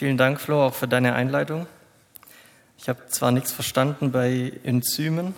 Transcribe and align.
Vielen 0.00 0.16
Dank, 0.16 0.40
Flo, 0.40 0.64
auch 0.64 0.72
für 0.72 0.88
deine 0.88 1.14
Einleitung. 1.14 1.66
Ich 2.78 2.88
habe 2.88 3.08
zwar 3.08 3.32
nichts 3.32 3.52
verstanden 3.52 4.12
bei 4.12 4.50
Enzymen, 4.64 5.34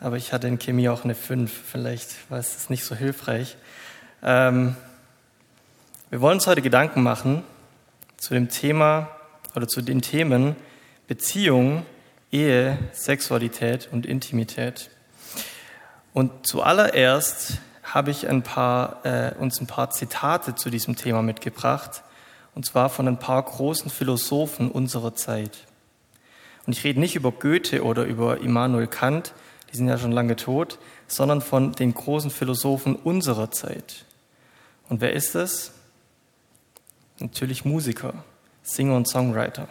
aber 0.00 0.18
ich 0.18 0.34
hatte 0.34 0.48
in 0.48 0.58
Chemie 0.58 0.90
auch 0.90 1.04
eine 1.04 1.14
5. 1.14 1.50
Vielleicht 1.50 2.30
war 2.30 2.38
es 2.38 2.68
nicht 2.68 2.84
so 2.84 2.94
hilfreich. 2.94 3.56
Ähm, 4.22 4.76
wir 6.10 6.20
wollen 6.20 6.34
uns 6.34 6.46
heute 6.46 6.60
Gedanken 6.60 7.02
machen 7.02 7.42
zu 8.18 8.34
dem 8.34 8.50
Thema 8.50 9.08
oder 9.56 9.66
zu 9.66 9.80
den 9.80 10.02
Themen 10.02 10.56
Beziehung, 11.08 11.86
Ehe, 12.30 12.76
Sexualität 12.92 13.88
und 13.90 14.04
Intimität. 14.04 14.90
Und 16.12 16.46
zuallererst 16.46 17.62
habe 17.82 18.10
ich 18.10 18.28
ein 18.28 18.42
paar, 18.42 19.06
äh, 19.06 19.32
uns 19.38 19.58
ein 19.58 19.66
paar 19.66 19.88
Zitate 19.88 20.54
zu 20.54 20.68
diesem 20.68 20.96
Thema 20.96 21.22
mitgebracht, 21.22 22.02
und 22.60 22.66
zwar 22.66 22.90
von 22.90 23.08
ein 23.08 23.16
paar 23.16 23.42
großen 23.42 23.90
Philosophen 23.90 24.70
unserer 24.70 25.14
Zeit. 25.14 25.60
Und 26.66 26.76
ich 26.76 26.84
rede 26.84 27.00
nicht 27.00 27.16
über 27.16 27.32
Goethe 27.32 27.82
oder 27.82 28.04
über 28.04 28.42
Immanuel 28.42 28.86
Kant, 28.86 29.32
die 29.72 29.78
sind 29.78 29.88
ja 29.88 29.96
schon 29.96 30.12
lange 30.12 30.36
tot, 30.36 30.78
sondern 31.08 31.40
von 31.40 31.72
den 31.72 31.94
großen 31.94 32.30
Philosophen 32.30 32.96
unserer 32.96 33.50
Zeit. 33.50 34.04
Und 34.90 35.00
wer 35.00 35.14
ist 35.14 35.34
das? 35.34 35.72
Natürlich 37.18 37.64
Musiker, 37.64 38.12
Singer 38.62 38.94
und 38.94 39.08
Songwriter. 39.08 39.66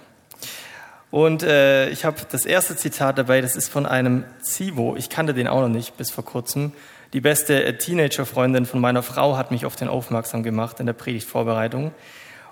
Und 1.12 1.44
äh, 1.44 1.90
ich 1.92 2.06
habe 2.06 2.18
das 2.32 2.44
erste 2.44 2.76
Zitat 2.76 3.20
dabei, 3.20 3.42
das 3.42 3.56
ist 3.56 3.70
von 3.70 3.86
einem 3.86 4.26
Zivo. 4.42 4.96
Ich 4.96 5.12
kannte 5.12 5.36
den 5.36 5.48
auch 5.48 5.62
noch 5.62 5.70
nicht 5.70 5.96
bis 5.96 6.10
vor 6.10 6.26
kurzem. 6.26 6.72
Die 7.14 7.22
beste 7.22 7.64
äh, 7.64 7.78
Teenager-Freundin 7.78 8.66
von 8.66 8.82
meiner 8.82 9.04
Frau 9.04 9.38
hat 9.38 9.52
mich 9.52 9.68
auf 9.68 9.76
den 9.76 9.90
aufmerksam 9.90 10.42
gemacht 10.42 10.80
in 10.80 10.88
der 10.88 10.94
Predigtvorbereitung. 10.94 11.92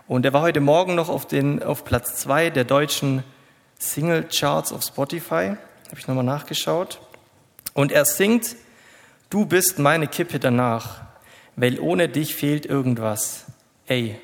Und 0.07 0.25
er 0.25 0.31
war 0.31 0.41
heute 0.41 0.61
Morgen 0.61 0.95
noch 0.95 1.09
auf, 1.09 1.27
den, 1.27 1.61
auf 1.61 1.83
Platz 1.83 2.15
zwei 2.15 2.49
der 2.49 2.63
deutschen 2.63 3.25
Single-Charts 3.79 4.71
auf 4.71 4.83
Spotify. 4.83 5.57
Habe 5.89 5.99
ich 5.99 6.07
nochmal 6.07 6.23
nachgeschaut. 6.23 7.01
Und 7.73 7.91
er 7.91 8.05
singt, 8.05 8.55
du 9.29 9.45
bist 9.45 9.79
meine 9.79 10.07
Kippe 10.07 10.39
danach, 10.39 11.01
weil 11.57 11.79
ohne 11.79 12.07
dich 12.07 12.35
fehlt 12.35 12.65
irgendwas. 12.65 13.45
Ey, 13.85 14.17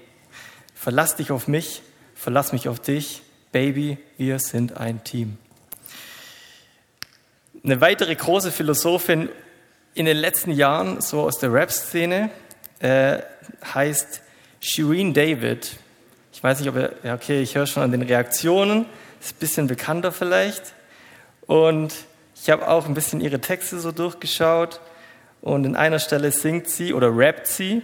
verlass 0.73 1.17
dich 1.17 1.31
auf 1.31 1.49
mich, 1.49 1.81
verlass 2.15 2.53
mich 2.53 2.69
auf 2.69 2.79
dich, 2.79 3.21
Baby, 3.51 3.97
wir 4.17 4.39
sind 4.39 4.77
ein 4.77 5.03
Team. 5.03 5.37
Eine 7.63 7.81
weitere 7.81 8.15
große 8.15 8.51
Philosophin 8.51 9.29
in 9.93 10.05
den 10.05 10.17
letzten 10.17 10.51
Jahren, 10.51 11.01
so 11.01 11.21
aus 11.21 11.37
der 11.39 11.53
Rap-Szene, 11.53 12.31
äh, 12.79 13.19
heißt 13.73 14.22
Shireen 14.63 15.13
David. 15.13 15.75
Ich 16.31 16.41
weiß 16.41 16.61
nicht, 16.61 16.69
ob 16.69 16.77
er, 16.77 16.93
ja, 17.03 17.15
okay, 17.15 17.41
ich 17.41 17.55
höre 17.55 17.67
schon 17.67 17.83
an 17.83 17.91
den 17.91 18.01
Reaktionen, 18.01 18.85
ist 19.19 19.35
ein 19.35 19.39
bisschen 19.39 19.67
bekannter 19.67 20.13
vielleicht. 20.13 20.73
Und 21.47 21.93
ich 22.33 22.49
habe 22.49 22.69
auch 22.69 22.85
ein 22.85 22.93
bisschen 22.93 23.19
ihre 23.19 23.41
Texte 23.41 23.79
so 23.79 23.91
durchgeschaut. 23.91 24.79
Und 25.41 25.65
in 25.65 25.75
einer 25.75 25.99
Stelle 25.99 26.31
singt 26.31 26.69
sie 26.69 26.93
oder 26.93 27.15
rappt 27.15 27.47
sie, 27.47 27.81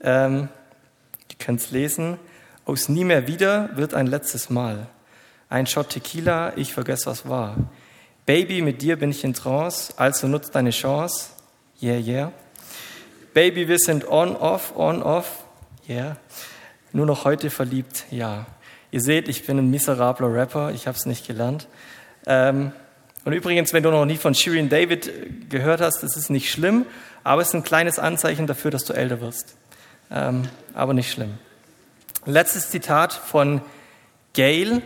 ähm, 0.00 0.48
ihr 1.30 1.36
könnt 1.38 1.60
es 1.60 1.70
lesen, 1.70 2.18
aus 2.64 2.88
nie 2.88 3.04
mehr 3.04 3.28
wieder 3.28 3.70
wird 3.76 3.94
ein 3.94 4.08
letztes 4.08 4.50
Mal. 4.50 4.88
Ein 5.48 5.68
Shot 5.68 5.90
Tequila, 5.90 6.56
ich 6.56 6.74
vergesse, 6.74 7.06
was 7.06 7.28
war. 7.28 7.56
Baby, 8.26 8.62
mit 8.62 8.82
dir 8.82 8.98
bin 8.98 9.10
ich 9.10 9.22
in 9.22 9.34
Trance, 9.34 9.94
also 9.96 10.26
nutzt 10.26 10.56
deine 10.56 10.70
Chance. 10.70 11.30
Yeah, 11.80 11.98
yeah. 11.98 12.32
Baby, 13.34 13.68
wir 13.68 13.78
sind 13.78 14.08
on, 14.08 14.34
off, 14.34 14.74
on, 14.76 15.00
off. 15.00 15.41
Yeah. 15.88 16.16
Nur 16.92 17.06
noch 17.06 17.24
heute 17.24 17.50
verliebt, 17.50 18.04
ja. 18.10 18.46
Ihr 18.90 19.00
seht, 19.00 19.28
ich 19.28 19.46
bin 19.46 19.58
ein 19.58 19.70
miserabler 19.70 20.32
Rapper, 20.32 20.70
ich 20.72 20.86
habe 20.86 20.96
es 20.96 21.06
nicht 21.06 21.26
gelernt. 21.26 21.66
Ähm, 22.26 22.72
und 23.24 23.32
übrigens, 23.32 23.72
wenn 23.72 23.82
du 23.82 23.90
noch 23.90 24.04
nie 24.04 24.16
von 24.16 24.34
Shirin 24.34 24.68
David 24.68 25.48
gehört 25.48 25.80
hast, 25.80 26.02
das 26.02 26.16
ist 26.16 26.30
nicht 26.30 26.50
schlimm, 26.50 26.86
aber 27.24 27.42
es 27.42 27.48
ist 27.48 27.54
ein 27.54 27.64
kleines 27.64 27.98
Anzeichen 27.98 28.46
dafür, 28.46 28.70
dass 28.70 28.84
du 28.84 28.92
älter 28.92 29.20
wirst. 29.20 29.56
Ähm, 30.10 30.42
aber 30.74 30.94
nicht 30.94 31.10
schlimm. 31.10 31.34
Letztes 32.26 32.70
Zitat 32.70 33.12
von 33.12 33.60
Gail 34.34 34.82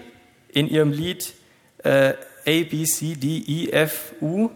in 0.49 0.69
ihrem 0.69 0.93
Lied 0.93 1.35
äh, 1.83 2.11
A, 2.11 2.15
B, 2.45 2.85
C, 2.85 3.17
D, 3.17 3.39
E, 3.47 3.71
F, 3.71 4.15
U 4.21 4.51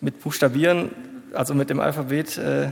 mit 0.00 0.20
Buchstabieren, 0.20 0.90
also 1.32 1.54
mit 1.54 1.70
dem 1.70 1.80
Alphabet, 1.80 2.36
äh, 2.38 2.70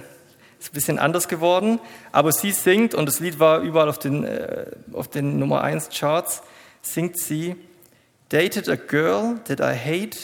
ist 0.61 0.71
ein 0.71 0.75
bisschen 0.75 0.99
anders 0.99 1.27
geworden. 1.27 1.81
Aber 2.13 2.33
sie 2.33 2.53
singt, 2.53 2.95
und 2.95 3.07
das 3.07 3.19
Lied 3.19 3.39
war 3.39 3.61
überall 3.61 3.89
auf 3.89 3.99
den, 3.99 4.25
äh, 4.25 4.67
auf 4.93 5.09
den 5.09 5.39
Nummer 5.39 5.63
1 5.63 5.89
Charts, 5.91 6.43
singt 6.83 7.19
sie, 7.19 7.57
Dated 8.29 8.69
a 8.69 8.77
girl 8.77 9.41
that 9.49 9.59
I 9.59 9.75
hate 9.77 10.17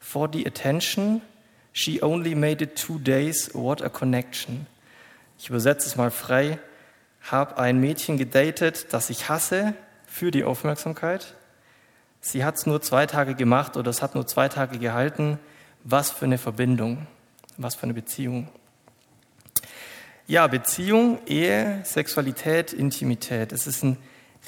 for 0.00 0.28
the 0.32 0.44
attention. 0.44 1.22
She 1.72 2.02
only 2.02 2.34
made 2.34 2.62
it 2.62 2.74
two 2.74 2.98
days. 2.98 3.50
What 3.54 3.82
a 3.82 3.88
connection. 3.88 4.66
Ich 5.38 5.48
übersetze 5.48 5.86
es 5.86 5.94
mal 5.94 6.10
frei 6.10 6.58
habe 7.30 7.58
ein 7.58 7.78
Mädchen 7.78 8.18
gedatet, 8.18 8.92
das 8.92 9.10
ich 9.10 9.28
hasse 9.28 9.74
für 10.06 10.30
die 10.30 10.44
Aufmerksamkeit. 10.44 11.34
Sie 12.20 12.44
hat 12.44 12.56
es 12.56 12.66
nur 12.66 12.82
zwei 12.82 13.06
Tage 13.06 13.34
gemacht 13.34 13.76
oder 13.76 13.90
es 13.90 14.02
hat 14.02 14.14
nur 14.14 14.26
zwei 14.26 14.48
Tage 14.48 14.78
gehalten. 14.78 15.38
Was 15.84 16.10
für 16.10 16.26
eine 16.26 16.38
Verbindung, 16.38 17.06
was 17.56 17.74
für 17.74 17.84
eine 17.84 17.94
Beziehung. 17.94 18.48
Ja, 20.28 20.46
Beziehung, 20.46 21.18
Ehe, 21.26 21.80
Sexualität, 21.84 22.72
Intimität. 22.72 23.50
Es 23.50 23.66
ist 23.66 23.82
ein 23.82 23.98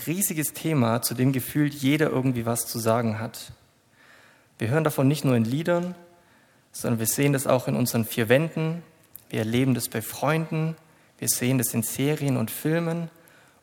riesiges 0.07 0.53
Thema, 0.53 1.03
zu 1.03 1.15
dem 1.15 1.33
gefühlt 1.33 1.75
jeder 1.75 2.11
irgendwie 2.11 2.47
was 2.47 2.67
zu 2.67 2.79
sagen 2.79 3.19
hat. 3.19 3.53
Wir 4.57 4.69
hören 4.69 4.85
davon 4.85 5.09
nicht 5.09 5.25
nur 5.25 5.35
in 5.35 5.45
Liedern, 5.45 5.97
sondern 6.71 7.01
wir 7.01 7.09
sehen 7.09 7.33
das 7.33 7.49
auch 7.49 7.67
in 7.67 7.75
unseren 7.75 8.05
vier 8.05 8.29
Wänden. 8.29 8.85
Wir 9.31 9.41
erleben 9.41 9.75
das 9.75 9.89
bei 9.89 10.01
Freunden, 10.01 10.77
wir 11.19 11.29
sehen 11.29 11.59
das 11.59 11.75
in 11.75 11.83
Serien 11.83 12.37
und 12.37 12.53
Filmen 12.53 13.11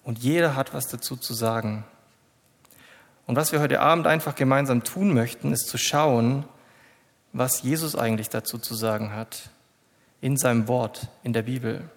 und 0.03 0.19
jeder 0.19 0.57
hat 0.57 0.73
was 0.73 0.87
dazu 0.87 1.15
zu 1.15 1.33
sagen. 1.33 1.85
Und 3.25 3.37
was 3.37 3.53
wir 3.53 3.61
heute 3.61 3.79
Abend 3.79 4.05
einfach 4.05 4.35
gemeinsam 4.35 4.83
tun 4.83 5.13
möchten, 5.13 5.53
ist 5.53 5.69
zu 5.69 5.77
schauen, 5.77 6.43
was 7.31 7.61
Jesus 7.61 7.95
eigentlich 7.95 8.27
dazu 8.27 8.57
zu 8.57 8.75
sagen 8.75 9.15
hat 9.15 9.49
in 10.19 10.35
seinem 10.35 10.67
Wort, 10.67 11.07
in 11.23 11.31
der 11.31 11.43
Bibel. 11.43 11.89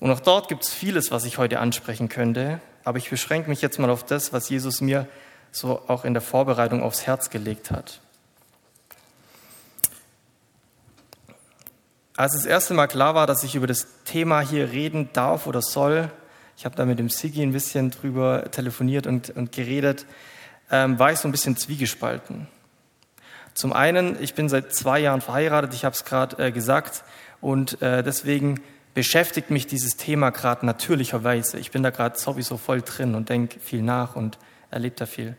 Und 0.00 0.10
auch 0.10 0.20
dort 0.20 0.48
gibt 0.48 0.62
es 0.62 0.72
vieles, 0.72 1.10
was 1.10 1.24
ich 1.24 1.38
heute 1.38 1.58
ansprechen 1.58 2.08
könnte, 2.08 2.60
aber 2.84 2.98
ich 2.98 3.10
beschränke 3.10 3.48
mich 3.48 3.62
jetzt 3.62 3.78
mal 3.78 3.90
auf 3.90 4.04
das, 4.04 4.32
was 4.32 4.48
Jesus 4.48 4.80
mir 4.80 5.08
so 5.50 5.82
auch 5.88 6.04
in 6.04 6.12
der 6.12 6.22
Vorbereitung 6.22 6.82
aufs 6.82 7.06
Herz 7.06 7.30
gelegt 7.30 7.70
hat. 7.70 8.00
Als 12.16 12.32
das 12.32 12.46
erste 12.46 12.74
Mal 12.74 12.86
klar 12.86 13.14
war, 13.14 13.26
dass 13.26 13.42
ich 13.42 13.54
über 13.54 13.66
das 13.66 13.86
Thema 14.04 14.40
hier 14.40 14.70
reden 14.70 15.10
darf 15.12 15.46
oder 15.46 15.60
soll, 15.60 16.10
ich 16.56 16.64
habe 16.64 16.74
da 16.74 16.86
mit 16.86 16.98
dem 16.98 17.10
Sigi 17.10 17.42
ein 17.42 17.52
bisschen 17.52 17.90
drüber 17.90 18.50
telefoniert 18.50 19.06
und, 19.06 19.30
und 19.30 19.52
geredet, 19.52 20.06
ähm, 20.70 20.98
war 20.98 21.12
ich 21.12 21.18
so 21.18 21.28
ein 21.28 21.32
bisschen 21.32 21.56
zwiegespalten. 21.56 22.48
Zum 23.52 23.72
einen, 23.72 24.20
ich 24.22 24.34
bin 24.34 24.48
seit 24.48 24.74
zwei 24.74 25.00
Jahren 25.00 25.20
verheiratet, 25.20 25.74
ich 25.74 25.84
habe 25.84 25.94
es 25.94 26.04
gerade 26.04 26.42
äh, 26.42 26.52
gesagt, 26.52 27.04
und 27.42 27.80
äh, 27.82 28.02
deswegen 28.02 28.62
beschäftigt 28.96 29.50
mich 29.50 29.66
dieses 29.66 29.98
Thema 29.98 30.30
gerade 30.30 30.64
natürlicherweise. 30.64 31.58
Ich 31.58 31.70
bin 31.70 31.82
da 31.82 31.90
gerade 31.90 32.18
sowieso 32.18 32.56
voll 32.56 32.80
drin 32.80 33.14
und 33.14 33.28
denke 33.28 33.60
viel 33.60 33.82
nach 33.82 34.16
und 34.16 34.38
erlebe 34.70 34.96
da 34.96 35.04
viel. 35.04 35.36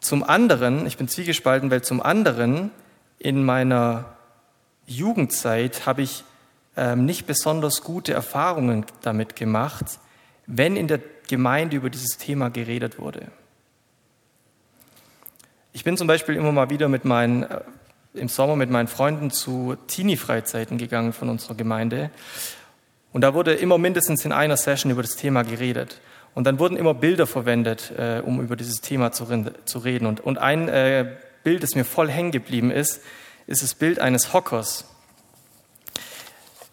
Zum 0.00 0.24
anderen, 0.24 0.84
ich 0.84 0.96
bin 0.96 1.06
zwiegespalten, 1.06 1.70
weil 1.70 1.82
zum 1.82 2.02
anderen 2.02 2.72
in 3.20 3.44
meiner 3.44 4.16
Jugendzeit 4.84 5.86
habe 5.86 6.02
ich 6.02 6.24
ähm, 6.76 7.04
nicht 7.04 7.28
besonders 7.28 7.84
gute 7.84 8.14
Erfahrungen 8.14 8.84
damit 9.02 9.36
gemacht, 9.36 10.00
wenn 10.48 10.74
in 10.74 10.88
der 10.88 10.98
Gemeinde 11.28 11.76
über 11.76 11.88
dieses 11.88 12.18
Thema 12.18 12.50
geredet 12.50 12.98
wurde. 12.98 13.28
Ich 15.72 15.84
bin 15.84 15.96
zum 15.96 16.08
Beispiel 16.08 16.34
immer 16.34 16.50
mal 16.50 16.68
wieder 16.68 16.88
mit 16.88 17.04
meinen, 17.04 17.44
äh, 17.44 17.60
im 18.18 18.28
Sommer 18.28 18.56
mit 18.56 18.70
meinen 18.70 18.88
Freunden 18.88 19.30
zu 19.30 19.76
Teenie-Freizeiten 19.86 20.78
gegangen 20.78 21.12
von 21.12 21.28
unserer 21.28 21.54
Gemeinde. 21.54 22.10
Und 23.12 23.22
da 23.22 23.34
wurde 23.34 23.54
immer 23.54 23.78
mindestens 23.78 24.24
in 24.24 24.32
einer 24.32 24.56
Session 24.56 24.92
über 24.92 25.02
das 25.02 25.16
Thema 25.16 25.42
geredet. 25.42 26.00
Und 26.34 26.44
dann 26.44 26.58
wurden 26.58 26.76
immer 26.76 26.94
Bilder 26.94 27.26
verwendet, 27.26 27.92
äh, 27.96 28.20
um 28.24 28.40
über 28.40 28.54
dieses 28.54 28.80
Thema 28.80 29.12
zu, 29.12 29.26
zu 29.64 29.78
reden. 29.78 30.06
Und, 30.06 30.20
und 30.20 30.38
ein 30.38 30.68
äh, 30.68 31.16
Bild, 31.42 31.62
das 31.62 31.74
mir 31.74 31.84
voll 31.84 32.10
hängen 32.10 32.30
geblieben 32.30 32.70
ist, 32.70 33.00
ist 33.46 33.62
das 33.62 33.74
Bild 33.74 33.98
eines 33.98 34.32
Hockers. 34.32 34.84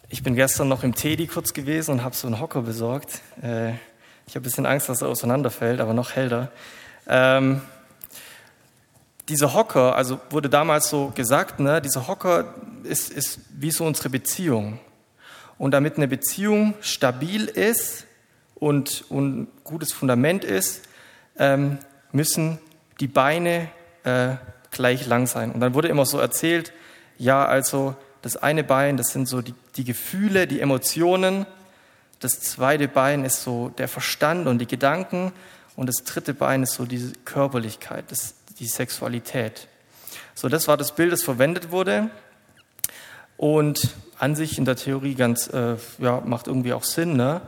Ich 0.08 0.22
bin 0.22 0.36
gestern 0.36 0.68
noch 0.68 0.84
im 0.84 0.94
Teddy 0.94 1.26
kurz 1.26 1.52
gewesen 1.52 1.92
und 1.92 2.04
habe 2.04 2.14
so 2.14 2.26
einen 2.28 2.38
Hocker 2.38 2.62
besorgt. 2.62 3.22
Äh, 3.42 3.70
ich 4.26 4.34
habe 4.34 4.40
ein 4.40 4.42
bisschen 4.42 4.66
Angst, 4.66 4.88
dass 4.88 5.02
er 5.02 5.08
auseinanderfällt, 5.08 5.80
aber 5.80 5.94
noch 5.94 6.12
hellter. 6.12 6.50
Ähm, 7.08 7.62
dieser 9.28 9.54
Hocker, 9.54 9.96
also 9.96 10.20
wurde 10.30 10.48
damals 10.48 10.88
so 10.88 11.12
gesagt, 11.14 11.58
ne, 11.58 11.80
dieser 11.80 12.06
Hocker 12.06 12.54
ist, 12.84 13.10
ist 13.10 13.40
wie 13.50 13.70
so 13.70 13.84
unsere 13.84 14.08
Beziehung. 14.08 14.78
Und 15.58 15.72
damit 15.72 15.96
eine 15.96 16.06
Beziehung 16.06 16.74
stabil 16.80 17.46
ist 17.46 18.04
und, 18.54 19.04
und 19.08 19.48
gutes 19.64 19.92
Fundament 19.92 20.44
ist, 20.44 20.82
ähm, 21.38 21.78
müssen 22.12 22.58
die 23.00 23.08
Beine 23.08 23.68
äh, 24.04 24.36
gleich 24.70 25.06
lang 25.06 25.26
sein. 25.26 25.52
Und 25.52 25.60
dann 25.60 25.74
wurde 25.74 25.88
immer 25.88 26.06
so 26.06 26.18
erzählt, 26.18 26.72
ja, 27.18 27.44
also 27.44 27.96
das 28.22 28.36
eine 28.36 28.64
Bein, 28.64 28.96
das 28.96 29.08
sind 29.08 29.28
so 29.28 29.42
die, 29.42 29.54
die 29.76 29.84
Gefühle, 29.84 30.46
die 30.46 30.60
Emotionen. 30.60 31.46
Das 32.20 32.40
zweite 32.40 32.88
Bein 32.88 33.24
ist 33.24 33.42
so 33.42 33.70
der 33.70 33.88
Verstand 33.88 34.46
und 34.46 34.58
die 34.58 34.66
Gedanken. 34.66 35.32
Und 35.74 35.86
das 35.86 36.04
dritte 36.04 36.34
Bein 36.34 36.62
ist 36.62 36.74
so 36.74 36.86
diese 36.86 37.12
Körperlichkeit, 37.24 38.10
das, 38.10 38.34
die 38.58 38.66
Sexualität. 38.66 39.68
So, 40.34 40.48
das 40.48 40.68
war 40.68 40.76
das 40.76 40.94
Bild, 40.94 41.12
das 41.12 41.22
verwendet 41.22 41.70
wurde. 41.70 42.10
Und 43.36 43.90
an 44.18 44.34
sich 44.34 44.58
in 44.58 44.64
der 44.64 44.76
Theorie 44.76 45.14
ganz, 45.14 45.48
äh, 45.48 45.76
ja, 45.98 46.22
macht 46.24 46.46
irgendwie 46.46 46.72
auch 46.72 46.84
Sinn. 46.84 47.16
Ne? 47.16 47.42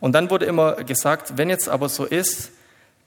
Und 0.00 0.12
dann 0.12 0.30
wurde 0.30 0.46
immer 0.46 0.74
gesagt, 0.84 1.36
wenn 1.36 1.50
jetzt 1.50 1.68
aber 1.68 1.88
so 1.88 2.04
ist, 2.04 2.50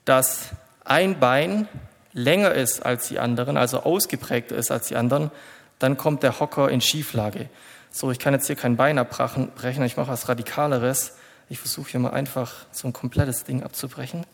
dass 0.04 0.50
ein 0.84 1.18
Bein 1.20 1.68
länger 2.12 2.52
ist 2.52 2.84
als 2.84 3.08
die 3.08 3.18
anderen, 3.18 3.56
also 3.56 3.82
ausgeprägter 3.82 4.56
ist 4.56 4.70
als 4.70 4.88
die 4.88 4.96
anderen, 4.96 5.30
dann 5.78 5.96
kommt 5.96 6.22
der 6.22 6.40
Hocker 6.40 6.70
in 6.70 6.80
Schieflage. 6.80 7.48
So, 7.90 8.10
ich 8.10 8.18
kann 8.18 8.34
jetzt 8.34 8.46
hier 8.46 8.56
kein 8.56 8.76
Bein 8.76 8.98
abbrechen, 8.98 9.82
ich 9.84 9.96
mache 9.96 10.08
was 10.08 10.28
Radikaleres. 10.28 11.14
Ich 11.50 11.58
versuche 11.58 11.90
hier 11.90 12.00
mal 12.00 12.10
einfach 12.10 12.66
so 12.72 12.86
ein 12.86 12.92
komplettes 12.92 13.44
Ding 13.44 13.62
abzubrechen. 13.62 14.26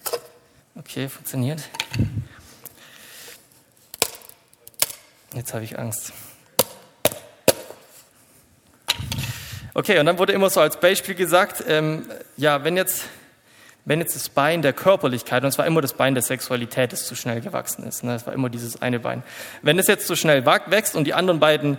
Okay, 0.75 1.09
funktioniert. 1.09 1.63
Jetzt 5.35 5.53
habe 5.53 5.65
ich 5.65 5.79
Angst. 5.79 6.13
Okay, 9.75 9.99
und 9.99 10.07
dann 10.07 10.19
wurde 10.19 10.33
immer 10.33 10.49
so 10.49 10.61
als 10.61 10.79
Beispiel 10.79 11.17
gesagt, 11.17 11.65
ähm, 11.67 12.09
ja, 12.37 12.63
wenn 12.63 12.77
jetzt 12.77 13.05
wenn 13.87 13.99
jetzt 13.99 14.15
das 14.15 14.31
Bein 14.31 14.63
der 14.63 14.73
Körperlichkeit, 14.73 15.43
und 15.43 15.49
es 15.51 15.59
war 15.59 15.67
immer 15.67 15.83
das 15.83 15.93
Bein 15.93 16.15
der 16.15 16.23
Sexualität, 16.23 16.93
das 16.93 17.07
zu 17.07 17.15
schnell 17.15 17.43
gewachsen 17.43 17.85
ist, 17.85 18.03
ne? 18.03 18.15
es 18.15 18.27
war 18.27 18.33
immer 18.33 18.49
dieses 18.49 18.81
eine 18.81 18.99
Bein, 18.99 19.23
wenn 19.61 19.79
es 19.79 19.89
jetzt 19.89 20.07
zu 20.07 20.17
schnell 20.17 20.47
wächst 20.47 20.97
und 20.97 21.05
die 21.05 21.13
anderen 21.13 21.39
beiden 21.39 21.77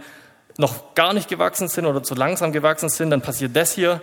noch 0.57 0.93
gar 0.93 1.13
nicht 1.13 1.29
gewachsen 1.29 1.67
sind 1.67 1.85
oder 1.85 2.03
zu 2.03 2.13
langsam 2.13 2.51
gewachsen 2.51 2.89
sind, 2.89 3.09
dann 3.09 3.21
passiert 3.21 3.55
das 3.55 3.71
hier. 3.71 4.01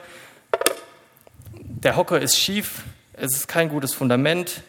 Der 1.52 1.96
Hocker 1.96 2.20
ist 2.20 2.37
schief, 2.37 2.82
es 3.12 3.37
ist 3.37 3.49
kein 3.49 3.69
gutes 3.69 3.94
Fundament, 3.94 4.62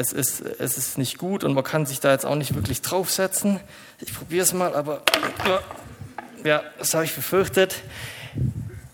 es 0.00 0.14
ist, 0.14 0.40
es 0.40 0.78
ist 0.78 0.96
nicht 0.96 1.18
gut 1.18 1.44
und 1.44 1.52
man 1.52 1.62
kann 1.62 1.84
sich 1.84 2.00
da 2.00 2.10
jetzt 2.10 2.24
auch 2.24 2.34
nicht 2.34 2.54
wirklich 2.54 2.80
draufsetzen. 2.80 3.60
Ich 4.00 4.14
probiere 4.14 4.44
es 4.44 4.54
mal, 4.54 4.74
aber 4.74 5.02
ja, 6.42 6.62
das 6.78 6.94
habe 6.94 7.04
ich 7.04 7.14
befürchtet, 7.14 7.82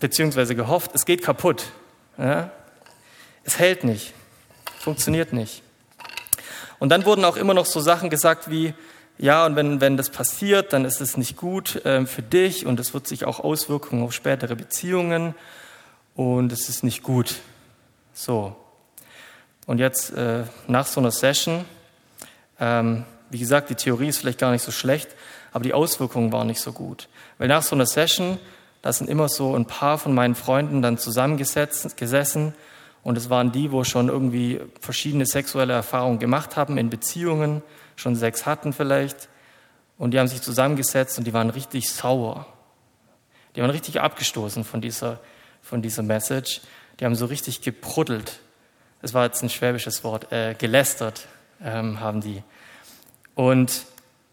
beziehungsweise 0.01 0.53
gehofft, 0.53 0.91
es 0.93 1.05
geht 1.05 1.23
kaputt. 1.23 1.71
Ja? 2.17 2.51
Es 3.45 3.57
hält 3.57 3.85
nicht, 3.85 4.13
funktioniert 4.79 5.31
nicht. 5.31 5.63
Und 6.77 6.89
dann 6.89 7.05
wurden 7.05 7.23
auch 7.23 7.37
immer 7.37 7.53
noch 7.53 7.67
so 7.67 7.79
Sachen 7.79 8.09
gesagt 8.09 8.51
wie, 8.51 8.73
ja, 9.17 9.45
und 9.45 9.55
wenn, 9.55 9.79
wenn 9.79 9.95
das 9.95 10.09
passiert, 10.09 10.73
dann 10.73 10.83
ist 10.83 10.99
es 10.99 11.15
nicht 11.15 11.37
gut 11.37 11.85
äh, 11.85 12.05
für 12.05 12.21
dich 12.21 12.65
und 12.65 12.81
es 12.81 12.93
wird 12.93 13.07
sich 13.07 13.23
auch 13.23 13.39
Auswirkungen 13.39 14.03
auf 14.03 14.11
spätere 14.11 14.57
Beziehungen 14.57 15.35
und 16.15 16.51
es 16.51 16.67
ist 16.67 16.83
nicht 16.83 17.01
gut. 17.01 17.35
So. 18.13 18.57
Und 19.67 19.77
jetzt 19.77 20.11
äh, 20.13 20.45
nach 20.67 20.87
so 20.87 20.99
einer 20.99 21.11
Session, 21.11 21.63
ähm, 22.59 23.05
wie 23.29 23.37
gesagt, 23.37 23.69
die 23.69 23.75
Theorie 23.75 24.07
ist 24.07 24.17
vielleicht 24.17 24.39
gar 24.39 24.51
nicht 24.51 24.63
so 24.63 24.71
schlecht, 24.71 25.09
aber 25.51 25.63
die 25.63 25.75
Auswirkungen 25.75 26.31
waren 26.31 26.47
nicht 26.47 26.61
so 26.61 26.71
gut. 26.71 27.07
Weil 27.37 27.49
nach 27.49 27.61
so 27.61 27.75
einer 27.75 27.85
Session, 27.85 28.39
da 28.81 28.91
sind 28.91 29.09
immer 29.09 29.29
so 29.29 29.55
ein 29.55 29.65
paar 29.65 29.99
von 29.99 30.15
meinen 30.15 30.33
Freunden 30.33 30.81
dann 30.81 30.97
zusammengesessen 30.97 31.91
gesessen, 31.95 32.55
und 33.07 33.17
es 33.17 33.29
waren 33.29 33.53
die, 33.53 33.71
wo 33.71 33.85
schon 33.85 34.09
irgendwie 34.09 34.59
verschiedene 34.81 35.25
sexuelle 35.25 35.71
Erfahrungen 35.71 36.19
gemacht 36.19 36.57
haben 36.57 36.77
in 36.77 36.89
Beziehungen, 36.89 37.63
schon 37.95 38.17
Sex 38.17 38.45
hatten 38.45 38.73
vielleicht. 38.73 39.29
Und 39.97 40.11
die 40.11 40.19
haben 40.19 40.27
sich 40.27 40.41
zusammengesetzt 40.41 41.17
und 41.17 41.25
die 41.25 41.31
waren 41.31 41.49
richtig 41.49 41.89
sauer. 41.89 42.45
Die 43.55 43.61
waren 43.61 43.69
richtig 43.69 44.01
abgestoßen 44.01 44.65
von 44.65 44.81
dieser, 44.81 45.21
von 45.61 45.81
dieser 45.81 46.03
Message. 46.03 46.59
Die 46.99 47.05
haben 47.05 47.15
so 47.15 47.27
richtig 47.27 47.61
gebruddelt. 47.61 48.41
Das 49.01 49.13
war 49.13 49.25
jetzt 49.25 49.43
ein 49.43 49.49
schwäbisches 49.49 50.03
Wort, 50.03 50.31
äh, 50.31 50.55
gelästert 50.55 51.27
ähm, 51.63 51.99
haben 51.99 52.21
die. 52.21 52.43
Und, 53.35 53.85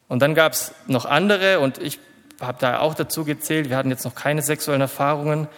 und 0.09 0.21
dann 0.21 0.35
gab 0.35 0.53
es 0.53 0.75
noch 0.87 1.05
andere 1.05 1.61
und 1.61 1.79
ich 1.79 1.99
habe 2.41 2.59
da 2.61 2.81
auch 2.81 2.95
dazu 2.95 3.25
gezählt, 3.25 3.69
wir 3.69 3.77
hatten 3.77 3.91
jetzt 3.91 4.05
noch 4.05 4.15
keine 4.15 4.43
sexuellen 4.43 4.81
Erfahrungen 4.81 5.49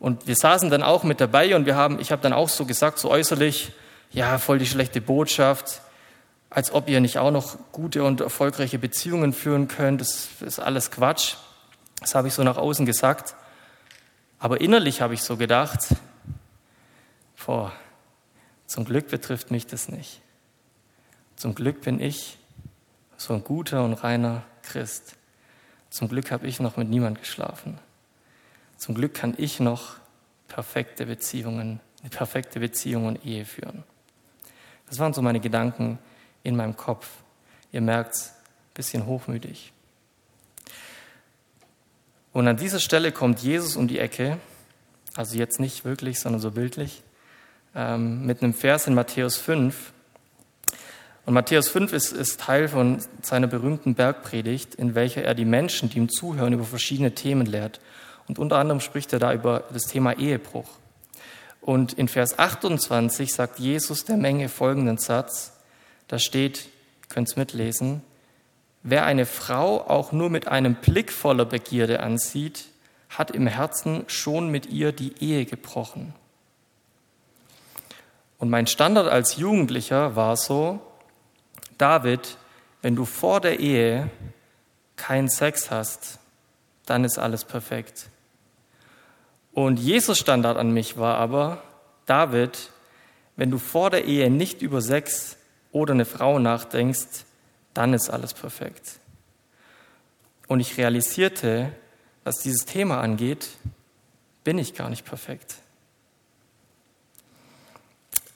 und 0.00 0.26
wir 0.26 0.34
saßen 0.34 0.70
dann 0.70 0.82
auch 0.82 1.02
mit 1.04 1.20
dabei 1.20 1.54
und 1.54 1.66
wir 1.66 1.76
haben, 1.76 2.00
ich 2.00 2.10
habe 2.10 2.22
dann 2.22 2.32
auch 2.32 2.48
so 2.48 2.64
gesagt, 2.64 2.98
so 2.98 3.10
äußerlich, 3.10 3.72
ja, 4.10 4.38
voll 4.38 4.58
die 4.58 4.66
schlechte 4.66 5.00
Botschaft, 5.00 5.82
als 6.48 6.72
ob 6.72 6.88
ihr 6.88 7.00
nicht 7.00 7.18
auch 7.18 7.30
noch 7.30 7.56
gute 7.70 8.02
und 8.02 8.20
erfolgreiche 8.20 8.78
Beziehungen 8.78 9.32
führen 9.32 9.68
könnt. 9.68 10.00
Das 10.00 10.28
ist 10.40 10.58
alles 10.58 10.90
Quatsch. 10.90 11.36
Das 12.00 12.14
habe 12.14 12.26
ich 12.26 12.34
so 12.34 12.42
nach 12.42 12.56
außen 12.56 12.86
gesagt. 12.86 13.36
Aber 14.40 14.60
innerlich 14.60 15.00
habe 15.00 15.14
ich 15.14 15.22
so 15.22 15.36
gedacht, 15.36 15.80
boah, 17.46 17.72
zum 18.70 18.84
Glück 18.84 19.08
betrifft 19.08 19.50
mich 19.50 19.66
das 19.66 19.88
nicht. 19.88 20.20
Zum 21.34 21.56
Glück 21.56 21.80
bin 21.80 22.00
ich 22.00 22.38
so 23.16 23.34
ein 23.34 23.42
guter 23.42 23.82
und 23.82 23.94
reiner 23.94 24.44
Christ. 24.62 25.16
Zum 25.90 26.06
Glück 26.06 26.30
habe 26.30 26.46
ich 26.46 26.60
noch 26.60 26.76
mit 26.76 26.88
niemand 26.88 27.18
geschlafen. 27.18 27.80
Zum 28.76 28.94
Glück 28.94 29.12
kann 29.12 29.34
ich 29.38 29.58
noch 29.58 29.96
perfekte 30.46 31.06
Beziehungen, 31.06 31.80
eine 32.00 32.10
perfekte 32.10 32.60
Beziehung 32.60 33.06
und 33.06 33.26
Ehe 33.26 33.44
führen. 33.44 33.82
Das 34.88 35.00
waren 35.00 35.14
so 35.14 35.20
meine 35.20 35.40
Gedanken 35.40 35.98
in 36.44 36.54
meinem 36.54 36.76
Kopf. 36.76 37.08
Ihr 37.72 37.80
merkt 37.80 38.14
es, 38.14 38.28
ein 38.28 38.74
bisschen 38.74 39.06
hochmütig. 39.06 39.72
Und 42.32 42.46
an 42.46 42.56
dieser 42.56 42.78
Stelle 42.78 43.10
kommt 43.10 43.40
Jesus 43.40 43.74
um 43.74 43.88
die 43.88 43.98
Ecke, 43.98 44.38
also 45.16 45.36
jetzt 45.36 45.58
nicht 45.58 45.84
wirklich, 45.84 46.20
sondern 46.20 46.40
so 46.40 46.52
bildlich, 46.52 47.02
ähm, 47.74 48.26
mit 48.26 48.42
einem 48.42 48.54
Vers 48.54 48.86
in 48.86 48.94
Matthäus 48.94 49.36
5. 49.36 49.92
Und 51.26 51.34
Matthäus 51.34 51.68
5 51.68 51.92
ist, 51.92 52.12
ist 52.12 52.40
Teil 52.40 52.68
von 52.68 53.02
seiner 53.22 53.46
berühmten 53.46 53.94
Bergpredigt, 53.94 54.74
in 54.74 54.94
welcher 54.94 55.22
er 55.22 55.34
die 55.34 55.44
Menschen, 55.44 55.90
die 55.90 55.98
ihm 55.98 56.08
zuhören, 56.08 56.52
über 56.52 56.64
verschiedene 56.64 57.14
Themen 57.14 57.46
lehrt. 57.46 57.80
Und 58.26 58.38
unter 58.38 58.58
anderem 58.58 58.80
spricht 58.80 59.12
er 59.12 59.18
da 59.18 59.32
über 59.32 59.64
das 59.72 59.84
Thema 59.84 60.18
Ehebruch. 60.18 60.68
Und 61.60 61.92
in 61.92 62.08
Vers 62.08 62.38
28 62.38 63.32
sagt 63.32 63.58
Jesus 63.58 64.04
der 64.04 64.16
Menge 64.16 64.48
folgenden 64.48 64.98
Satz. 64.98 65.52
Da 66.08 66.18
steht, 66.18 66.64
ihr 67.02 67.08
könnt 67.08 67.28
es 67.28 67.36
mitlesen, 67.36 68.02
wer 68.82 69.04
eine 69.04 69.26
Frau 69.26 69.86
auch 69.86 70.12
nur 70.12 70.30
mit 70.30 70.48
einem 70.48 70.74
Blick 70.76 71.12
voller 71.12 71.44
Begierde 71.44 72.00
ansieht, 72.00 72.66
hat 73.10 73.30
im 73.30 73.46
Herzen 73.46 74.04
schon 74.06 74.48
mit 74.48 74.66
ihr 74.66 74.92
die 74.92 75.12
Ehe 75.20 75.44
gebrochen. 75.44 76.14
Und 78.40 78.48
mein 78.48 78.66
Standard 78.66 79.06
als 79.06 79.36
Jugendlicher 79.36 80.16
war 80.16 80.36
so, 80.36 80.80
David, 81.78 82.38
wenn 82.82 82.96
du 82.96 83.04
vor 83.04 83.40
der 83.40 83.60
Ehe 83.60 84.10
keinen 84.96 85.28
Sex 85.28 85.70
hast, 85.70 86.18
dann 86.86 87.04
ist 87.04 87.18
alles 87.18 87.44
perfekt. 87.44 88.08
Und 89.52 89.78
Jesus 89.78 90.18
Standard 90.18 90.56
an 90.56 90.72
mich 90.72 90.96
war 90.96 91.18
aber, 91.18 91.62
David, 92.06 92.70
wenn 93.36 93.50
du 93.50 93.58
vor 93.58 93.90
der 93.90 94.06
Ehe 94.06 94.30
nicht 94.30 94.62
über 94.62 94.80
Sex 94.80 95.36
oder 95.70 95.92
eine 95.92 96.06
Frau 96.06 96.38
nachdenkst, 96.38 97.24
dann 97.74 97.92
ist 97.92 98.08
alles 98.08 98.32
perfekt. 98.32 98.98
Und 100.48 100.60
ich 100.60 100.78
realisierte, 100.78 101.72
was 102.24 102.38
dieses 102.38 102.64
Thema 102.64 103.00
angeht, 103.02 103.48
bin 104.44 104.58
ich 104.58 104.74
gar 104.74 104.88
nicht 104.88 105.04
perfekt. 105.04 105.59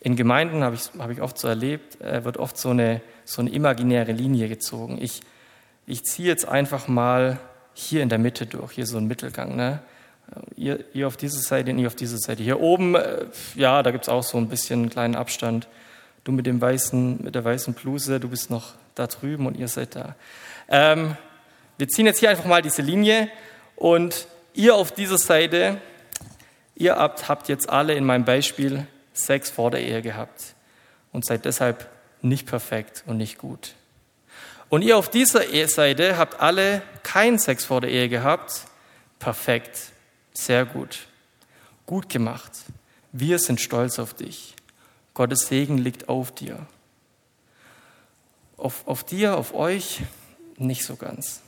In 0.05 0.17
Gemeinden 0.17 0.63
habe 0.63 0.75
ich, 0.75 0.91
habe 0.99 1.15
ich 1.15 1.23
oft 1.23 1.39
so 1.39 1.49
erlebt, 1.49 1.99
äh, 2.03 2.27
wird 2.27 2.37
oft 2.37 2.59
so 2.59 2.69
eine, 2.69 3.01
so 3.25 3.41
eine 3.41 3.49
imaginäre 3.51 4.13
Linie 4.13 4.51
gezogen. 4.51 4.99
Ich, 5.01 5.23
ich 5.87 6.03
ziehe 6.05 6.29
jetzt 6.29 6.47
einfach 6.47 6.89
mal 6.89 7.41
hier 7.73 8.03
in 8.03 8.11
der 8.11 8.19
Mitte 8.19 8.45
durch, 8.45 8.73
hier 8.73 8.85
so 8.85 8.99
ein 8.99 9.07
Mittelgang. 9.07 9.57
Ne? 9.57 9.81
Ihr, 10.57 10.85
ihr 10.93 11.07
auf 11.07 11.17
diese 11.17 11.41
Seite, 11.41 11.71
ihr 11.71 11.87
auf 11.87 11.95
diese 11.95 12.19
Seite. 12.19 12.43
Hier 12.43 12.61
oben, 12.61 12.95
äh, 12.97 13.25
ja, 13.55 13.83
da 13.83 13.93
gibt 13.93 14.05
es 14.05 14.11
auch 14.11 14.23
so 14.23 14.37
ein 14.37 14.51
bisschen 14.51 14.81
einen 14.81 14.91
kleinen 14.91 15.15
Abstand. 15.15 15.69
Du 16.23 16.33
mit 16.33 16.45
dem 16.45 16.61
weißen, 16.61 17.25
mit 17.25 17.35
der 17.35 17.43
weißen 17.43 17.73
Bluse, 17.73 18.21
du 18.21 18.29
bist 18.29 18.51
noch 18.51 18.75
da 18.95 19.07
drüben 19.07 19.47
und 19.47 19.57
ihr 19.57 19.69
seid 19.69 19.97
da. 19.97 20.17
Ähm, 20.69 21.17
wir 21.79 21.89
ziehen 21.89 22.05
jetzt 22.05 22.21
hier 22.21 22.29
einfach 22.29 22.45
mal 22.45 22.61
diese 22.61 22.83
Linie 22.83 23.31
und 23.75 24.29
ihr 24.53 24.75
auf 24.75 24.93
dieser 24.93 25.17
Seite, 25.17 25.79
ihr 26.75 26.97
habt, 26.97 27.27
habt 27.27 27.49
jetzt 27.49 27.71
alle 27.71 27.95
in 27.95 28.05
meinem 28.05 28.27
Beispiel 28.27 28.87
Sex 29.15 29.49
vor 29.49 29.71
der 29.71 29.81
Ehe 29.81 30.03
gehabt 30.03 30.55
und 31.13 31.25
seid 31.25 31.47
deshalb 31.47 31.89
nicht 32.21 32.47
perfekt 32.47 33.05
und 33.07 33.17
nicht 33.17 33.39
gut. 33.39 33.75
Und 34.69 34.83
ihr 34.83 34.99
auf 34.99 35.09
dieser 35.09 35.43
Seite 35.69 36.19
habt 36.19 36.41
alle 36.41 36.83
keinen 37.03 37.39
Sex 37.39 37.65
vor 37.65 37.81
der 37.81 37.91
Ehe 37.91 38.09
gehabt, 38.09 38.67
perfekt 39.19 39.93
sehr 40.33 40.67
gut. 40.67 41.07
Gut 41.87 42.09
gemacht. 42.09 42.53
Wir 43.13 43.39
sind 43.39 43.61
stolz 43.61 43.99
auf 43.99 44.15
dich. 44.15 44.55
Gottes 45.15 45.47
Segen 45.47 45.79
liegt 45.79 46.09
auf 46.09 46.33
dir. 46.33 46.67
Auf, 48.57 48.87
auf 48.87 49.05
dir, 49.05 49.37
auf 49.37 49.55
euch 49.55 50.01
nicht 50.57 50.85
so 50.85 50.97
ganz. 50.97 51.41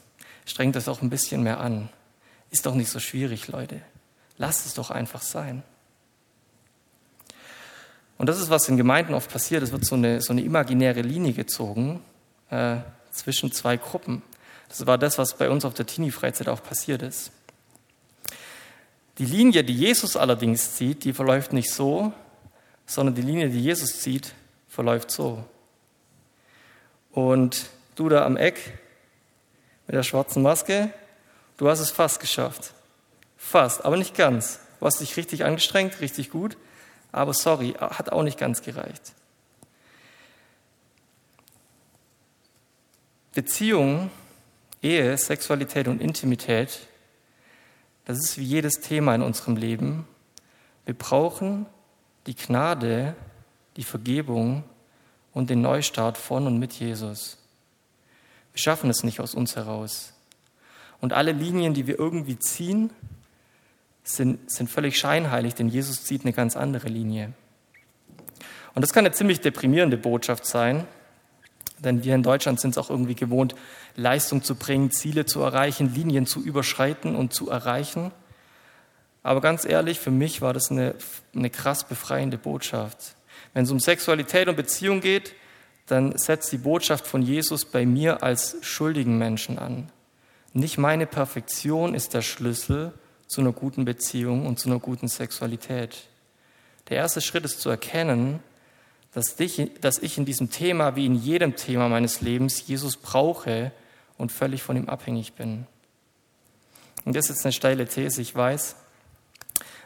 Strengt 0.44 0.76
das 0.76 0.88
auch 0.88 1.02
ein 1.02 1.10
bisschen 1.10 1.42
mehr 1.42 1.58
an. 1.58 1.88
Ist 2.50 2.66
doch 2.66 2.74
nicht 2.74 2.90
so 2.90 3.00
schwierig, 3.00 3.48
Leute. 3.48 3.80
Lasst 4.38 4.66
es 4.66 4.74
doch 4.74 4.90
einfach 4.90 5.22
sein. 5.22 5.64
Und 8.18 8.28
das 8.28 8.40
ist, 8.40 8.50
was 8.50 8.68
in 8.68 8.76
Gemeinden 8.76 9.14
oft 9.14 9.30
passiert. 9.30 9.62
Es 9.62 9.72
wird 9.72 9.84
so 9.84 9.94
eine, 9.94 10.20
so 10.20 10.32
eine 10.32 10.42
imaginäre 10.42 11.02
Linie 11.02 11.32
gezogen 11.32 12.02
äh, 12.50 12.76
zwischen 13.10 13.52
zwei 13.52 13.76
Gruppen. 13.76 14.22
Das 14.68 14.86
war 14.86 14.98
das, 14.98 15.18
was 15.18 15.36
bei 15.36 15.50
uns 15.50 15.64
auf 15.64 15.74
der 15.74 15.86
Teenie-Freizeit 15.86 16.48
auch 16.48 16.62
passiert 16.62 17.02
ist. 17.02 17.30
Die 19.18 19.24
Linie, 19.24 19.64
die 19.64 19.74
Jesus 19.74 20.16
allerdings 20.16 20.74
zieht, 20.76 21.04
die 21.04 21.12
verläuft 21.12 21.52
nicht 21.52 21.70
so, 21.70 22.12
sondern 22.86 23.14
die 23.14 23.22
Linie, 23.22 23.48
die 23.48 23.62
Jesus 23.62 24.00
zieht, 24.00 24.34
verläuft 24.68 25.10
so. 25.10 25.44
Und 27.12 27.66
du 27.94 28.08
da 28.08 28.26
am 28.26 28.36
Eck 28.36 28.78
mit 29.86 29.96
der 29.96 30.02
schwarzen 30.02 30.42
Maske, 30.42 30.90
du 31.56 31.68
hast 31.68 31.80
es 31.80 31.90
fast 31.90 32.20
geschafft. 32.20 32.72
Fast, 33.38 33.84
aber 33.84 33.96
nicht 33.96 34.14
ganz. 34.14 34.60
Du 34.78 34.86
hast 34.86 35.00
dich 35.00 35.16
richtig 35.16 35.44
angestrengt, 35.44 36.00
richtig 36.00 36.30
gut, 36.30 36.56
aber 37.12 37.34
sorry, 37.34 37.72
hat 37.78 38.12
auch 38.12 38.22
nicht 38.22 38.38
ganz 38.38 38.62
gereicht. 38.62 39.12
Beziehung, 43.34 44.10
Ehe, 44.82 45.16
Sexualität 45.18 45.88
und 45.88 46.00
Intimität, 46.00 46.80
das 48.06 48.18
ist 48.18 48.38
wie 48.38 48.44
jedes 48.44 48.80
Thema 48.80 49.14
in 49.14 49.22
unserem 49.22 49.56
Leben. 49.56 50.06
Wir 50.84 50.94
brauchen 50.94 51.66
die 52.26 52.36
Gnade, 52.36 53.14
die 53.76 53.84
Vergebung 53.84 54.64
und 55.34 55.50
den 55.50 55.60
Neustart 55.60 56.16
von 56.16 56.46
und 56.46 56.58
mit 56.58 56.72
Jesus. 56.72 57.36
Wir 58.52 58.60
schaffen 58.60 58.88
es 58.88 59.02
nicht 59.02 59.20
aus 59.20 59.34
uns 59.34 59.56
heraus. 59.56 60.14
Und 61.00 61.12
alle 61.12 61.32
Linien, 61.32 61.74
die 61.74 61.86
wir 61.86 61.98
irgendwie 61.98 62.38
ziehen, 62.38 62.90
sind, 64.08 64.50
sind 64.50 64.70
völlig 64.70 64.98
scheinheilig, 64.98 65.54
denn 65.54 65.68
Jesus 65.68 66.04
zieht 66.04 66.22
eine 66.22 66.32
ganz 66.32 66.56
andere 66.56 66.88
Linie. 66.88 67.32
Und 68.74 68.82
das 68.82 68.92
kann 68.92 69.04
eine 69.04 69.14
ziemlich 69.14 69.40
deprimierende 69.40 69.96
Botschaft 69.96 70.46
sein, 70.46 70.86
denn 71.78 72.04
wir 72.04 72.14
in 72.14 72.22
Deutschland 72.22 72.60
sind 72.60 72.70
es 72.70 72.78
auch 72.78 72.90
irgendwie 72.90 73.14
gewohnt, 73.14 73.54
Leistung 73.96 74.42
zu 74.42 74.54
bringen, 74.54 74.90
Ziele 74.90 75.26
zu 75.26 75.40
erreichen, 75.40 75.94
Linien 75.94 76.26
zu 76.26 76.42
überschreiten 76.42 77.16
und 77.16 77.34
zu 77.34 77.50
erreichen. 77.50 78.12
Aber 79.22 79.40
ganz 79.40 79.64
ehrlich, 79.64 79.98
für 79.98 80.10
mich 80.10 80.40
war 80.40 80.52
das 80.52 80.70
eine, 80.70 80.94
eine 81.34 81.50
krass 81.50 81.84
befreiende 81.84 82.38
Botschaft. 82.38 83.16
Wenn 83.54 83.64
es 83.64 83.70
um 83.70 83.80
Sexualität 83.80 84.48
und 84.48 84.56
Beziehung 84.56 85.00
geht, 85.00 85.34
dann 85.86 86.16
setzt 86.16 86.52
die 86.52 86.58
Botschaft 86.58 87.06
von 87.06 87.22
Jesus 87.22 87.64
bei 87.64 87.86
mir 87.86 88.22
als 88.22 88.56
schuldigen 88.60 89.18
Menschen 89.18 89.58
an. 89.58 89.90
Nicht 90.52 90.78
meine 90.78 91.06
Perfektion 91.06 91.94
ist 91.94 92.14
der 92.14 92.22
Schlüssel 92.22 92.92
zu 93.26 93.40
einer 93.40 93.52
guten 93.52 93.84
Beziehung 93.84 94.46
und 94.46 94.58
zu 94.58 94.68
einer 94.68 94.78
guten 94.78 95.08
Sexualität. 95.08 96.06
Der 96.88 96.98
erste 96.98 97.20
Schritt 97.20 97.44
ist 97.44 97.60
zu 97.60 97.70
erkennen, 97.70 98.40
dass, 99.12 99.36
dich, 99.36 99.70
dass 99.80 99.98
ich 99.98 100.18
in 100.18 100.24
diesem 100.24 100.50
Thema 100.50 100.94
wie 100.94 101.06
in 101.06 101.14
jedem 101.14 101.56
Thema 101.56 101.88
meines 101.88 102.20
Lebens 102.20 102.66
Jesus 102.66 102.96
brauche 102.96 103.72
und 104.18 104.30
völlig 104.30 104.62
von 104.62 104.76
ihm 104.76 104.88
abhängig 104.88 105.32
bin. 105.32 105.66
Und 107.04 107.16
das 107.16 107.26
ist 107.26 107.36
jetzt 107.36 107.46
eine 107.46 107.52
steile 107.52 107.86
These, 107.86 108.20
ich 108.20 108.34
weiß. 108.34 108.76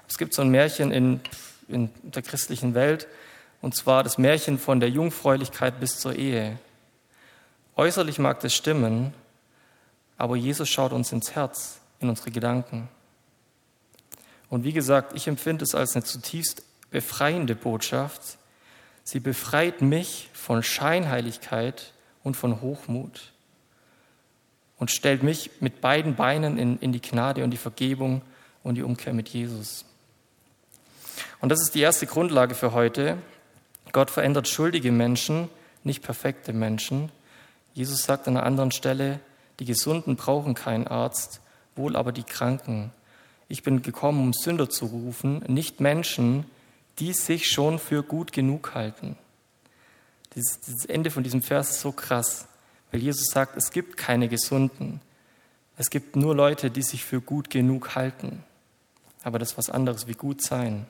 Es 0.08 0.18
gibt 0.18 0.34
so 0.34 0.42
ein 0.42 0.48
Märchen 0.48 0.90
in, 0.90 1.20
in 1.68 1.90
der 2.02 2.22
christlichen 2.22 2.74
Welt, 2.74 3.06
und 3.62 3.76
zwar 3.76 4.02
das 4.02 4.18
Märchen 4.18 4.58
von 4.58 4.80
der 4.80 4.88
Jungfräulichkeit 4.88 5.78
bis 5.80 6.00
zur 6.00 6.16
Ehe. 6.16 6.58
Äußerlich 7.76 8.18
mag 8.18 8.40
das 8.40 8.54
stimmen, 8.54 9.14
aber 10.16 10.36
Jesus 10.36 10.68
schaut 10.68 10.92
uns 10.92 11.12
ins 11.12 11.34
Herz, 11.34 11.80
in 12.00 12.08
unsere 12.08 12.30
Gedanken. 12.30 12.88
Und 14.50 14.64
wie 14.64 14.72
gesagt, 14.72 15.16
ich 15.16 15.26
empfinde 15.26 15.64
es 15.64 15.74
als 15.74 15.94
eine 15.96 16.04
zutiefst 16.04 16.62
befreiende 16.90 17.54
Botschaft, 17.54 18.36
Sie 19.02 19.18
befreit 19.18 19.82
mich 19.82 20.28
von 20.32 20.62
Scheinheiligkeit 20.62 21.94
und 22.22 22.36
von 22.36 22.60
Hochmut 22.60 23.32
und 24.78 24.90
stellt 24.92 25.24
mich 25.24 25.50
mit 25.60 25.80
beiden 25.80 26.14
Beinen 26.14 26.58
in, 26.58 26.78
in 26.78 26.92
die 26.92 27.02
Gnade 27.02 27.42
und 27.42 27.50
die 27.50 27.56
Vergebung 27.56 28.22
und 28.62 28.76
die 28.76 28.82
Umkehr 28.82 29.12
mit 29.12 29.28
Jesus. 29.28 29.84
Und 31.40 31.48
das 31.48 31.60
ist 31.60 31.74
die 31.74 31.80
erste 31.80 32.06
Grundlage 32.06 32.54
für 32.54 32.72
heute. 32.72 33.18
Gott 33.92 34.10
verändert 34.10 34.46
schuldige 34.46 34.92
Menschen, 34.92 35.48
nicht 35.82 36.02
perfekte 36.02 36.52
Menschen. 36.52 37.10
Jesus 37.74 38.04
sagt 38.04 38.28
an 38.28 38.36
einer 38.36 38.46
anderen 38.46 38.70
Stelle, 38.70 39.18
die 39.58 39.64
Gesunden 39.64 40.16
brauchen 40.16 40.54
keinen 40.54 40.86
Arzt, 40.86 41.40
wohl 41.74 41.96
aber 41.96 42.12
die 42.12 42.22
Kranken. 42.22 42.92
Ich 43.50 43.64
bin 43.64 43.82
gekommen, 43.82 44.22
um 44.22 44.32
Sünder 44.32 44.70
zu 44.70 44.86
rufen, 44.86 45.42
nicht 45.48 45.80
Menschen, 45.80 46.44
die 47.00 47.12
sich 47.12 47.50
schon 47.50 47.80
für 47.80 48.04
gut 48.04 48.32
genug 48.32 48.76
halten. 48.76 49.18
Das, 50.36 50.60
das 50.60 50.84
Ende 50.84 51.10
von 51.10 51.24
diesem 51.24 51.42
Vers 51.42 51.70
ist 51.70 51.80
so 51.80 51.90
krass, 51.90 52.46
weil 52.92 53.02
Jesus 53.02 53.26
sagt, 53.26 53.56
es 53.56 53.72
gibt 53.72 53.96
keine 53.96 54.28
Gesunden. 54.28 55.00
Es 55.76 55.90
gibt 55.90 56.14
nur 56.14 56.36
Leute, 56.36 56.70
die 56.70 56.82
sich 56.82 57.04
für 57.04 57.20
gut 57.20 57.50
genug 57.50 57.96
halten. 57.96 58.44
Aber 59.24 59.40
das 59.40 59.50
ist 59.50 59.58
was 59.58 59.68
anderes 59.68 60.06
wie 60.06 60.14
gut 60.14 60.42
sein. 60.42 60.86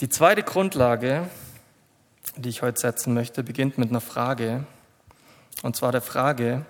Die 0.00 0.08
zweite 0.08 0.42
Grundlage, 0.42 1.28
die 2.36 2.48
ich 2.48 2.62
heute 2.62 2.80
setzen 2.80 3.12
möchte, 3.12 3.42
beginnt 3.42 3.76
mit 3.76 3.90
einer 3.90 4.00
Frage. 4.00 4.64
Und 5.62 5.76
zwar 5.76 5.92
der 5.92 6.00
Frage, 6.00 6.64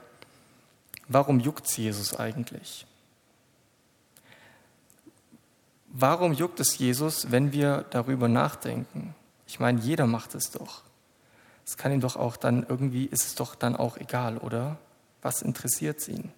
warum 1.07 1.39
juckt 1.39 1.71
Jesus 1.79 2.17
eigentlich? 2.17 2.85
Warum 5.99 6.35
juckt 6.35 6.61
es 6.61 6.77
Jesus, 6.77 7.31
wenn 7.31 7.53
wir 7.53 7.87
darüber 7.89 8.29
nachdenken? 8.29 9.15
Ich 9.47 9.61
meine, 9.61 9.81
jeder 9.81 10.07
macht 10.07 10.35
es 10.35 10.51
doch. 10.51 10.83
Es 11.65 11.79
kann 11.79 11.91
ihm 11.91 12.03
doch 12.03 12.17
auch 12.17 12.37
dann 12.37 12.67
irgendwie, 12.69 13.07
ist 13.07 13.25
es 13.25 13.35
doch 13.35 13.55
dann 13.55 13.75
auch 13.75 13.97
egal, 13.97 14.37
oder? 14.37 14.77
Was 15.23 15.41
interessiert 15.41 16.07
ihn? 16.07 16.33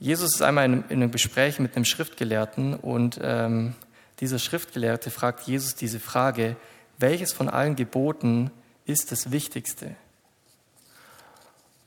Jesus 0.00 0.34
ist 0.34 0.42
einmal 0.42 0.64
in, 0.64 0.82
einem 0.90 1.12
Gespräch 1.12 1.60
mit 1.60 1.76
einem 1.76 1.84
Schriftgelehrten 1.84 2.74
und 2.74 3.20
ähm, 3.22 3.74
dieser 4.18 4.40
Schriftgelehrte 4.40 5.12
fragt 5.12 5.46
Jesus 5.46 5.76
diese 5.76 6.00
Frage, 6.00 6.56
welches 6.98 7.32
von 7.32 7.48
allen 7.48 7.76
Geboten 7.76 8.50
ist 8.86 9.12
das 9.12 9.30
Wichtigste? 9.30 9.94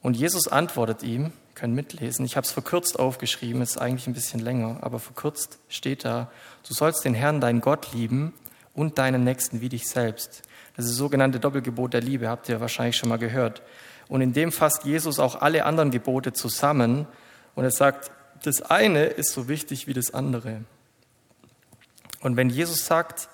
Und 0.02 0.16
Jesus 0.16 0.48
antwortet 0.48 1.04
ihm, 1.04 1.34
können 1.56 1.76
mitlesen. 1.76 2.26
Ich 2.26 2.36
habe 2.36 2.46
es 2.46 2.52
verkürzt 2.52 3.00
aufgeschrieben, 3.00 3.62
ist 3.62 3.78
eigentlich 3.78 4.08
ein 4.08 4.14
bisschen 4.14 4.40
länger, 4.40 4.80
aber 4.82 5.00
verkürzt 5.00 5.60
steht 5.70 6.06
da, 6.06 6.32
du 6.68 6.74
sollst 6.74 7.06
den 7.06 7.14
Herrn, 7.14 7.42
deinen 7.42 7.62
Gott 7.62 7.94
lieben 7.94 8.34
und 8.74 8.98
deinen 8.98 9.24
Nächsten 9.24 9.62
wie 9.62 9.70
dich 9.70 9.88
selbst. 9.88 10.44
Das 10.76 10.86
ist 10.86 10.92
das 10.92 10.98
sogenannte 10.98 11.40
Doppelgebot 11.40 11.94
der 11.94 12.02
Liebe, 12.02 12.30
habt 12.30 12.50
ihr 12.50 12.60
wahrscheinlich 12.60 12.98
schon 12.98 13.10
mal 13.10 13.20
gehört. 13.20 13.62
Und 14.08 14.22
in 14.22 14.34
dem 14.34 14.52
fasst 14.52 14.84
Jesus 14.84 15.20
auch 15.20 15.42
alle 15.42 15.66
anderen 15.66 15.92
Gebote 15.92 16.34
zusammen 16.34 17.08
und 17.56 17.64
er 17.64 17.72
sagt, 17.72 18.12
das 18.44 18.62
eine 18.62 19.06
ist 19.06 19.32
so 19.32 19.48
wichtig 19.48 19.88
wie 19.88 19.94
das 19.94 20.14
andere. 20.14 20.62
Und 22.22 22.36
wenn 22.36 22.50
Jesus 22.50 22.86
sagt, 22.86 23.30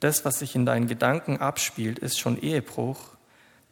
das, 0.00 0.24
was 0.24 0.38
sich 0.38 0.54
in 0.54 0.66
deinen 0.66 0.86
Gedanken 0.86 1.38
abspielt, 1.38 1.98
ist 1.98 2.18
schon 2.18 2.40
Ehebruch, 2.40 2.98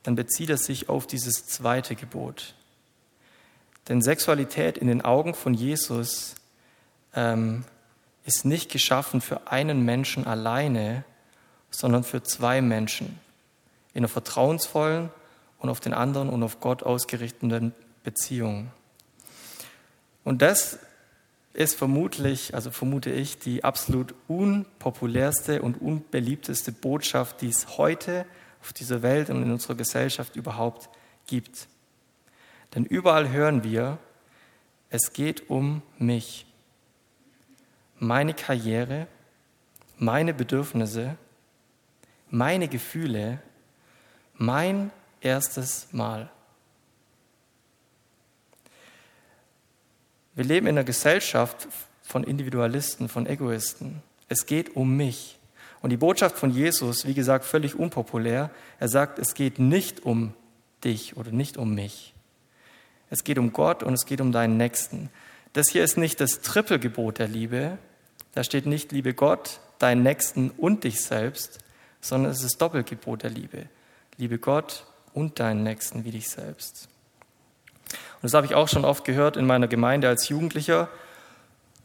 dann 0.03 0.17
bezieht 0.17 0.51
er 0.51 0.57
sich 0.57 0.89
auf 0.89 1.07
dieses 1.07 1.47
zweite 1.47 1.95
Gebot. 1.95 2.55
Denn 3.91 4.03
Sexualität 4.03 4.79
in 4.79 4.87
den 4.87 5.03
Augen 5.03 5.35
von 5.35 5.53
Jesus 5.53 6.37
ähm, 7.13 7.65
ist 8.25 8.45
nicht 8.45 8.71
geschaffen 8.71 9.21
für 9.21 9.51
einen 9.51 9.85
Menschen 9.85 10.29
alleine, 10.29 11.05
sondern 11.73 12.05
für 12.05 12.23
zwei 12.23 12.63
Menschen 12.63 13.19
in 13.93 13.99
einer 13.99 14.09
vertrauensvollen 14.09 15.11
und 15.59 15.71
auf 15.71 15.81
den 15.81 15.93
anderen 15.93 16.29
und 16.29 16.45
auf 16.45 16.61
Gott 16.61 16.85
ausgerichteten 16.85 17.75
Beziehung. 18.05 18.71
Und 20.23 20.41
das 20.41 20.79
ist 21.53 21.75
vermutlich, 21.75 22.55
also 22.55 22.71
vermute 22.71 23.11
ich, 23.11 23.41
die 23.41 23.65
absolut 23.65 24.15
unpopulärste 24.29 25.63
und 25.63 25.83
unbeliebteste 25.83 26.71
Botschaft, 26.71 27.41
die 27.41 27.49
es 27.49 27.77
heute 27.77 28.25
auf 28.63 28.73
dieser 28.73 29.03
Welt 29.03 29.31
und 29.31 29.43
in 29.43 29.51
unserer 29.51 29.75
Gesellschaft 29.75 30.37
überhaupt 30.37 30.89
gibt. 31.27 31.67
Denn 32.75 32.85
überall 32.85 33.31
hören 33.31 33.65
wir, 33.65 33.99
es 34.91 35.13
geht 35.13 35.51
um 35.51 35.83
mich, 35.99 36.47
meine 37.99 38.35
Karriere, 38.35 39.07
meine 39.99 40.35
Bedürfnisse, 40.35 41.17
meine 42.31 42.69
Gefühle, 42.69 43.41
mein 44.35 44.91
erstes 45.21 45.89
Mal. 45.93 46.31
Wir 50.35 50.45
leben 50.45 50.67
in 50.67 50.79
einer 50.79 50.85
Gesellschaft 50.85 51.69
von 52.03 52.25
Individualisten, 52.25 53.09
von 53.09 53.27
Egoisten. 53.27 54.03
Es 54.29 54.47
geht 54.47 54.75
um 54.77 54.97
mich. 54.97 55.39
Und 55.83 55.91
die 55.91 55.97
Botschaft 55.97 56.39
von 56.39 56.51
Jesus, 56.51 57.07
wie 57.07 57.15
gesagt, 57.15 57.45
völlig 57.45 57.75
unpopulär. 57.75 58.51
Er 58.79 58.89
sagt, 58.89 59.19
es 59.19 59.35
geht 59.35 59.59
nicht 59.59 60.05
um 60.05 60.35
dich 60.85 61.17
oder 61.17 61.31
nicht 61.31 61.57
um 61.57 61.75
mich. 61.75 62.15
Es 63.11 63.25
geht 63.25 63.39
um 63.39 63.53
Gott 63.53 63.83
und 63.83 63.93
es 63.93 64.07
geht 64.07 64.21
um 64.21 64.33
deinen 64.33 64.57
Nächsten. 64.57 65.11
Das 65.53 65.69
hier 65.69 65.83
ist 65.83 65.99
nicht 65.99 66.21
das 66.21 66.41
Trippelgebot 66.41 67.19
der 67.19 67.29
Liebe. 67.29 67.77
Da 68.33 68.45
steht 68.45 68.67
nicht, 68.67 68.93
liebe 68.93 69.15
Gott, 69.15 69.61
deinen 69.81 70.05
Nächsten 70.05 70.51
und 70.51 70.85
dich 70.85 71.03
selbst, 71.03 71.59
sondern 72.01 72.31
es 72.31 72.45
ist 72.45 72.63
Doppelgebot 72.63 73.25
der 73.25 73.31
Liebe. 73.31 73.67
Liebe 74.17 74.39
Gott 74.39 74.87
und 75.13 75.41
deinen 75.41 75.65
Nächsten 75.65 76.05
wie 76.05 76.13
dich 76.13 76.29
selbst. 76.29 76.89
Und 77.89 78.25
das 78.25 78.35
habe 78.35 78.47
ich 78.47 78.55
auch 78.55 78.69
schon 78.69 78.85
oft 78.85 79.05
gehört 79.05 79.37
in 79.37 79.47
meiner 79.47 79.67
Gemeinde 79.67 80.09
als 80.09 80.29
Jugendlicher. 80.29 80.89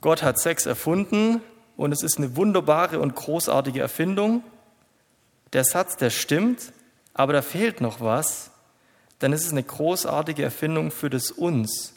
Gott 0.01 0.21
hat 0.21 0.37
Sex 0.37 0.67
erfunden 0.67 1.41
und 1.75 1.91
es 1.91 2.03
ist 2.03 2.17
eine 2.17 2.35
wunderbare 2.35 2.99
und 2.99 3.15
großartige 3.15 3.79
Erfindung. 3.79 4.43
Der 5.53 5.63
Satz, 5.63 5.97
der 5.97 6.11
stimmt, 6.11 6.73
aber 7.13 7.33
da 7.33 7.41
fehlt 7.41 7.81
noch 7.81 8.01
was, 8.01 8.51
denn 9.21 9.33
es 9.33 9.45
ist 9.45 9.51
eine 9.51 9.63
großartige 9.63 10.43
Erfindung 10.43 10.91
für 10.91 11.09
das 11.09 11.31
Uns 11.31 11.93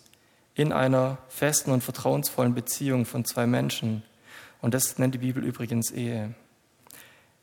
in 0.54 0.72
einer 0.72 1.18
festen 1.28 1.70
und 1.70 1.82
vertrauensvollen 1.82 2.54
Beziehung 2.54 3.06
von 3.06 3.24
zwei 3.24 3.46
Menschen. 3.46 4.02
Und 4.60 4.74
das 4.74 4.98
nennt 4.98 5.14
die 5.14 5.18
Bibel 5.18 5.44
übrigens 5.44 5.90
Ehe. 5.90 6.34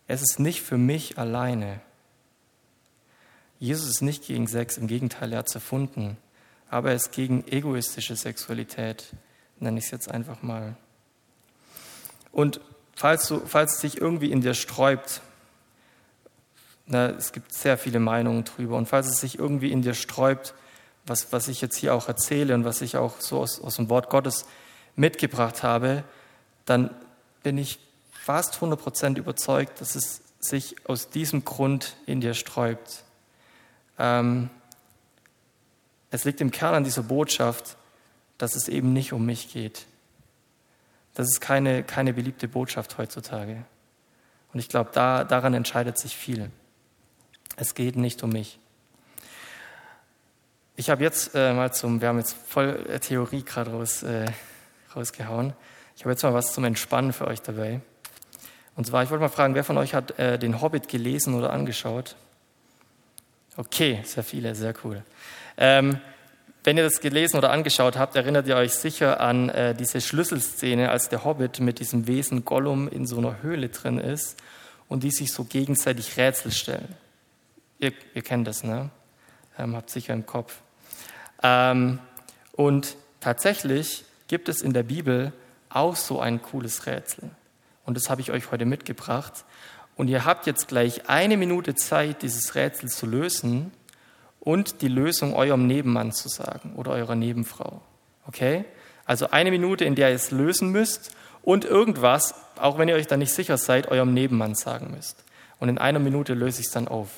Es 0.07 0.21
ist 0.21 0.39
nicht 0.39 0.61
für 0.61 0.77
mich 0.77 1.17
alleine. 1.17 1.79
Jesus 3.59 3.89
ist 3.89 4.01
nicht 4.01 4.25
gegen 4.25 4.47
Sex, 4.47 4.77
im 4.77 4.87
Gegenteil, 4.87 5.31
er 5.31 5.39
hat 5.39 5.47
es 5.47 5.55
erfunden. 5.55 6.17
Aber 6.69 6.89
er 6.89 6.95
ist 6.95 7.11
gegen 7.11 7.47
egoistische 7.47 8.15
Sexualität, 8.15 9.13
nenne 9.59 9.79
ich 9.79 9.85
es 9.85 9.91
jetzt 9.91 10.11
einfach 10.11 10.41
mal. 10.41 10.75
Und 12.31 12.59
falls, 12.95 13.27
du, 13.27 13.39
falls 13.45 13.75
es 13.75 13.81
sich 13.81 14.01
irgendwie 14.01 14.31
in 14.31 14.41
dir 14.41 14.53
sträubt, 14.53 15.21
na, 16.87 17.09
es 17.09 17.31
gibt 17.31 17.53
sehr 17.53 17.77
viele 17.77 17.99
Meinungen 17.99 18.43
drüber, 18.43 18.77
und 18.77 18.87
falls 18.87 19.07
es 19.07 19.17
sich 19.17 19.39
irgendwie 19.39 19.71
in 19.71 19.81
dir 19.81 19.93
sträubt, 19.93 20.53
was, 21.05 21.31
was 21.31 21.47
ich 21.47 21.61
jetzt 21.61 21.77
hier 21.77 21.93
auch 21.93 22.07
erzähle 22.07 22.53
und 22.53 22.65
was 22.65 22.81
ich 22.81 22.97
auch 22.97 23.19
so 23.19 23.39
aus, 23.39 23.61
aus 23.61 23.75
dem 23.75 23.89
Wort 23.89 24.09
Gottes 24.09 24.45
mitgebracht 24.95 25.63
habe, 25.63 26.03
dann 26.65 26.89
bin 27.43 27.57
ich 27.57 27.79
fast 28.11 28.55
100% 28.55 29.17
überzeugt, 29.17 29.81
dass 29.81 29.95
es 29.95 30.21
sich 30.39 30.75
aus 30.87 31.09
diesem 31.09 31.45
Grund 31.45 31.95
in 32.05 32.21
dir 32.21 32.33
sträubt. 32.33 33.03
Ähm, 33.99 34.49
es 36.11 36.23
liegt 36.23 36.41
im 36.41 36.51
Kern 36.51 36.75
an 36.75 36.83
dieser 36.83 37.03
Botschaft, 37.03 37.77
dass 38.37 38.55
es 38.55 38.67
eben 38.67 38.93
nicht 38.93 39.13
um 39.13 39.25
mich 39.25 39.51
geht. 39.51 39.85
Das 41.13 41.27
ist 41.27 41.39
keine, 41.39 41.83
keine 41.83 42.13
beliebte 42.13 42.47
Botschaft 42.47 42.97
heutzutage. 42.97 43.63
Und 44.53 44.59
ich 44.59 44.69
glaube, 44.69 44.89
da, 44.93 45.23
daran 45.23 45.53
entscheidet 45.53 45.97
sich 45.97 46.15
viel. 46.15 46.51
Es 47.55 47.75
geht 47.75 47.95
nicht 47.95 48.21
um 48.23 48.31
mich. 48.31 48.59
Ich 50.75 50.89
habe 50.89 51.03
jetzt 51.03 51.33
äh, 51.35 51.53
mal 51.53 51.71
zum, 51.73 52.01
wir 52.01 52.09
haben 52.09 52.17
jetzt 52.17 52.35
voll 52.47 52.99
Theorie 52.99 53.43
gerade 53.43 53.71
raus, 53.71 54.03
äh, 54.03 54.25
rausgehauen. 54.93 55.53
Ich 55.95 56.03
habe 56.03 56.11
jetzt 56.11 56.23
mal 56.23 56.33
was 56.33 56.53
zum 56.53 56.65
Entspannen 56.65 57.13
für 57.13 57.27
euch 57.27 57.41
dabei. 57.41 57.79
Und 58.75 58.85
zwar, 58.85 59.03
ich 59.03 59.09
wollte 59.09 59.21
mal 59.21 59.29
fragen, 59.29 59.55
wer 59.55 59.63
von 59.63 59.77
euch 59.77 59.93
hat 59.93 60.19
äh, 60.19 60.37
den 60.37 60.61
Hobbit 60.61 60.89
gelesen 60.89 61.33
oder 61.33 61.53
angeschaut? 61.53 62.15
Okay, 63.55 64.01
sehr 64.03 64.25
viele, 64.25 64.53
sehr 64.53 64.73
cool. 64.83 65.01
Ähm, 65.57 66.01
wenn 66.65 66.75
ihr 66.75 66.83
das 66.83 66.99
gelesen 66.99 67.37
oder 67.37 67.51
angeschaut 67.51 67.95
habt, 67.95 68.17
erinnert 68.17 68.47
ihr 68.47 68.57
euch 68.57 68.73
sicher 68.73 69.21
an 69.21 69.47
äh, 69.47 69.73
diese 69.73 70.01
Schlüsselszene, 70.01 70.89
als 70.89 71.07
der 71.07 71.23
Hobbit 71.23 71.61
mit 71.61 71.79
diesem 71.79 72.07
Wesen 72.07 72.43
Gollum 72.43 72.89
in 72.89 73.05
so 73.05 73.17
einer 73.17 73.41
Höhle 73.41 73.69
drin 73.69 73.97
ist 73.97 74.35
und 74.89 75.03
die 75.03 75.11
sich 75.11 75.31
so 75.31 75.45
gegenseitig 75.45 76.17
Rätsel 76.17 76.51
stellen. 76.51 76.95
Ihr, 77.79 77.93
ihr 78.13 78.21
kennt 78.21 78.47
das, 78.47 78.63
ne? 78.63 78.89
Ähm, 79.57 79.75
habt 79.75 79.89
sicher 79.89 80.13
im 80.13 80.25
Kopf. 80.25 80.61
Ähm, 81.43 81.99
und 82.53 82.95
tatsächlich 83.19 84.05
gibt 84.27 84.49
es 84.49 84.61
in 84.61 84.73
der 84.73 84.83
Bibel 84.83 85.33
auch 85.69 85.95
so 85.95 86.19
ein 86.19 86.41
cooles 86.41 86.85
Rätsel. 86.85 87.29
Und 87.85 87.97
das 87.97 88.09
habe 88.09 88.21
ich 88.21 88.31
euch 88.31 88.51
heute 88.51 88.65
mitgebracht. 88.65 89.45
Und 89.95 90.07
ihr 90.07 90.25
habt 90.25 90.47
jetzt 90.47 90.67
gleich 90.67 91.09
eine 91.09 91.37
Minute 91.37 91.75
Zeit, 91.75 92.21
dieses 92.21 92.55
Rätsel 92.55 92.89
zu 92.89 93.05
lösen 93.05 93.71
und 94.39 94.81
die 94.81 94.87
Lösung 94.87 95.33
eurem 95.33 95.67
Nebenmann 95.67 96.11
zu 96.11 96.29
sagen 96.29 96.73
oder 96.75 96.91
eurer 96.91 97.15
Nebenfrau. 97.15 97.81
Okay? 98.27 98.65
Also 99.05 99.29
eine 99.29 99.51
Minute, 99.51 99.85
in 99.85 99.95
der 99.95 100.09
ihr 100.09 100.15
es 100.15 100.31
lösen 100.31 100.71
müsst 100.71 101.15
und 101.43 101.63
irgendwas, 101.63 102.33
auch 102.57 102.77
wenn 102.77 102.89
ihr 102.89 102.95
euch 102.95 103.07
da 103.07 103.17
nicht 103.17 103.33
sicher 103.33 103.57
seid, 103.57 103.87
eurem 103.87 104.13
Nebenmann 104.13 104.55
sagen 104.55 104.91
müsst. 104.91 105.23
Und 105.59 105.69
in 105.69 105.77
einer 105.77 105.99
Minute 105.99 106.33
löse 106.33 106.61
ich 106.61 106.67
es 106.67 106.73
dann 106.73 106.87
auf. 106.87 107.09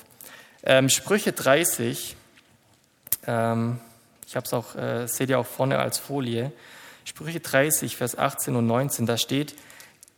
Ähm, 0.64 0.90
Sprüche 0.90 1.32
30, 1.34 2.16
ähm, 3.26 3.80
ich 4.26 4.36
habe 4.36 4.46
es 4.46 4.54
auch, 4.54 4.76
äh, 4.76 5.08
seht 5.08 5.30
ihr 5.30 5.40
auch 5.40 5.46
vorne 5.46 5.80
als 5.80 5.98
Folie. 5.98 6.52
Sprüche 7.06 7.40
30, 7.40 7.96
Vers 7.96 8.18
18 8.18 8.56
und 8.56 8.68
19, 8.68 9.06
da 9.06 9.18
steht, 9.18 9.56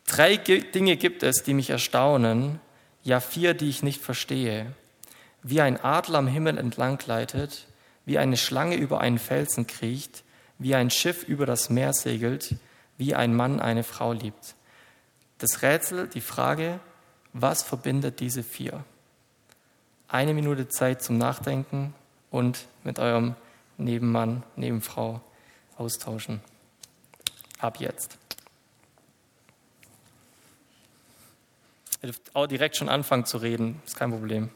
drei 0.08 0.38
Dinge 0.38 0.98
gibt 0.98 1.24
es, 1.24 1.44
die 1.44 1.54
mich 1.54 1.70
erstaunen, 1.70 2.60
ja 3.04 3.20
vier, 3.20 3.54
die 3.54 3.70
ich 3.70 3.84
nicht 3.84 4.02
verstehe. 4.02 4.74
Wie 5.44 5.62
ein 5.62 5.80
Adler 5.84 6.20
am 6.20 6.28
Himmel 6.28 6.58
entlang 6.58 6.98
gleitet, 6.98 7.68
wie 8.06 8.18
eine 8.18 8.38
Schlange 8.38 8.76
über 8.76 9.02
einen 9.02 9.20
Felsen 9.20 9.68
kriecht, 9.68 10.24
wie 10.58 10.76
ein 10.76 10.90
Schiff 10.90 11.24
über 11.24 11.46
das 11.46 11.70
Meer 11.70 11.94
segelt, 11.94 12.56
wie 12.98 13.16
ein 13.16 13.36
Mann 13.36 13.60
eine 13.60 13.84
Frau 13.84 14.14
liebt. 14.14 14.56
Das 15.38 15.62
Rätsel, 15.62 16.08
die 16.08 16.22
Frage, 16.22 16.80
was 17.34 17.64
verbindet 17.64 18.20
diese 18.20 18.44
vier? 18.44 18.84
Eine 20.12 20.34
Minute 20.34 20.68
Zeit 20.68 21.04
zum 21.04 21.20
Nachdenken 21.20 21.94
und 22.32 22.66
mit 22.84 22.98
eurem 22.98 23.36
Nebenmann, 23.78 24.42
Nebenfrau 24.56 25.22
austauschen. 25.78 26.42
Ab 27.60 27.80
jetzt. 27.80 28.18
Ihr 32.02 32.08
dürft 32.08 32.36
auch 32.36 32.48
direkt 32.48 32.76
schon 32.76 32.90
anfangen 32.90 33.26
zu 33.26 33.38
reden, 33.38 33.84
ist 33.86 33.98
kein 33.98 34.10
Problem. 34.10 34.50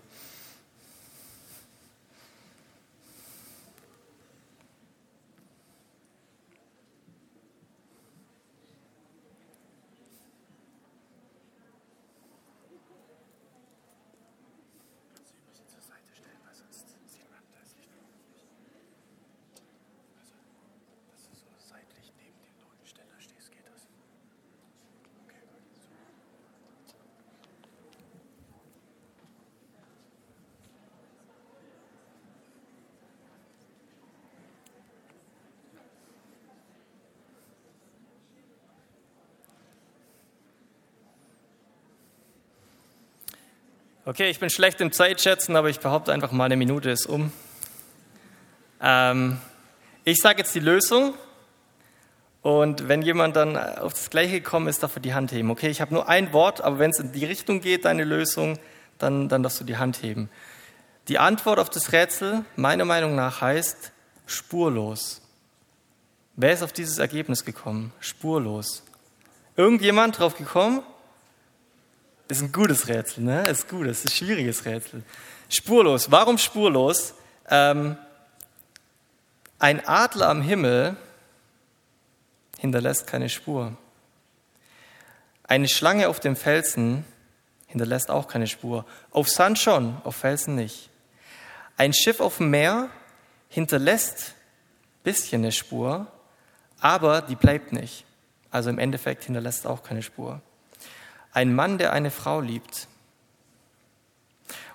Okay, 44.05 44.29
ich 44.29 44.37
bin 44.37 44.49
schlecht 44.49 44.81
im 44.81 44.91
Zeitschätzen, 44.91 45.55
aber 45.55 45.69
ich 45.69 45.79
behaupte 45.79 46.11
einfach 46.11 46.33
mal, 46.33 46.43
eine 46.43 46.57
Minute 46.57 46.89
ist 46.89 47.05
um. 47.05 47.31
Ähm, 48.81 49.39
ich 50.03 50.17
sage 50.17 50.39
jetzt 50.39 50.53
die 50.53 50.59
Lösung 50.59 51.13
und 52.41 52.89
wenn 52.89 53.01
jemand 53.01 53.37
dann 53.37 53.55
auf 53.55 53.93
das 53.93 54.09
Gleiche 54.09 54.41
gekommen 54.41 54.67
ist, 54.67 54.83
darf 54.83 54.97
er 54.97 55.01
die 55.01 55.13
Hand 55.13 55.31
heben. 55.31 55.49
Okay, 55.49 55.69
ich 55.69 55.79
habe 55.79 55.93
nur 55.93 56.09
ein 56.09 56.33
Wort, 56.33 56.59
aber 56.59 56.79
wenn 56.79 56.91
es 56.91 56.99
in 56.99 57.13
die 57.13 57.23
Richtung 57.23 57.61
geht, 57.61 57.85
deine 57.85 58.03
Lösung, 58.03 58.59
dann, 58.97 59.29
dann 59.29 59.41
darfst 59.41 59.61
du 59.61 59.63
die 59.63 59.77
Hand 59.77 60.03
heben. 60.03 60.29
Die 61.07 61.17
Antwort 61.17 61.57
auf 61.57 61.69
das 61.69 61.93
Rätsel, 61.93 62.43
meiner 62.57 62.83
Meinung 62.83 63.15
nach, 63.15 63.39
heißt 63.39 63.93
spurlos. 64.25 65.21
Wer 66.35 66.51
ist 66.51 66.61
auf 66.61 66.73
dieses 66.73 66.97
Ergebnis 66.97 67.45
gekommen? 67.45 67.93
Spurlos. 68.01 68.83
Irgendjemand 69.55 70.19
drauf 70.19 70.35
gekommen? 70.35 70.81
Ist 72.27 72.41
ein 72.41 72.51
gutes 72.51 72.87
Rätsel, 72.87 73.23
ne? 73.23 73.47
Ist 73.49 73.69
gut, 73.69 73.87
ist 73.87 74.05
ein 74.05 74.09
schwieriges 74.09 74.65
Rätsel. 74.65 75.03
Spurlos. 75.49 76.09
Warum 76.11 76.37
spurlos? 76.37 77.13
Ähm, 77.49 77.97
ein 79.59 79.85
Adler 79.87 80.29
am 80.29 80.41
Himmel 80.41 80.97
hinterlässt 82.57 83.07
keine 83.07 83.29
Spur. 83.29 83.77
Eine 85.43 85.67
Schlange 85.67 86.07
auf 86.07 86.19
dem 86.19 86.35
Felsen 86.35 87.05
hinterlässt 87.67 88.09
auch 88.09 88.27
keine 88.27 88.47
Spur. 88.47 88.85
Auf 89.11 89.29
Sand 89.29 89.59
schon, 89.59 89.97
auf 90.03 90.15
Felsen 90.15 90.55
nicht. 90.55 90.89
Ein 91.75 91.93
Schiff 91.93 92.19
auf 92.19 92.37
dem 92.37 92.49
Meer 92.49 92.89
hinterlässt 93.49 94.29
ein 94.29 95.03
bisschen 95.03 95.41
eine 95.41 95.51
Spur, 95.51 96.07
aber 96.79 97.21
die 97.21 97.35
bleibt 97.35 97.73
nicht. 97.73 98.05
also 98.51 98.69
im 98.69 98.77
Endeffekt 98.79 99.23
hinterlässt 99.23 99.65
auch 99.65 99.81
keine 99.81 100.03
Spur. 100.03 100.41
Ein 101.33 101.55
Mann, 101.55 101.79
der 101.79 101.93
eine 101.93 102.11
Frau 102.11 102.41
liebt. 102.41 102.87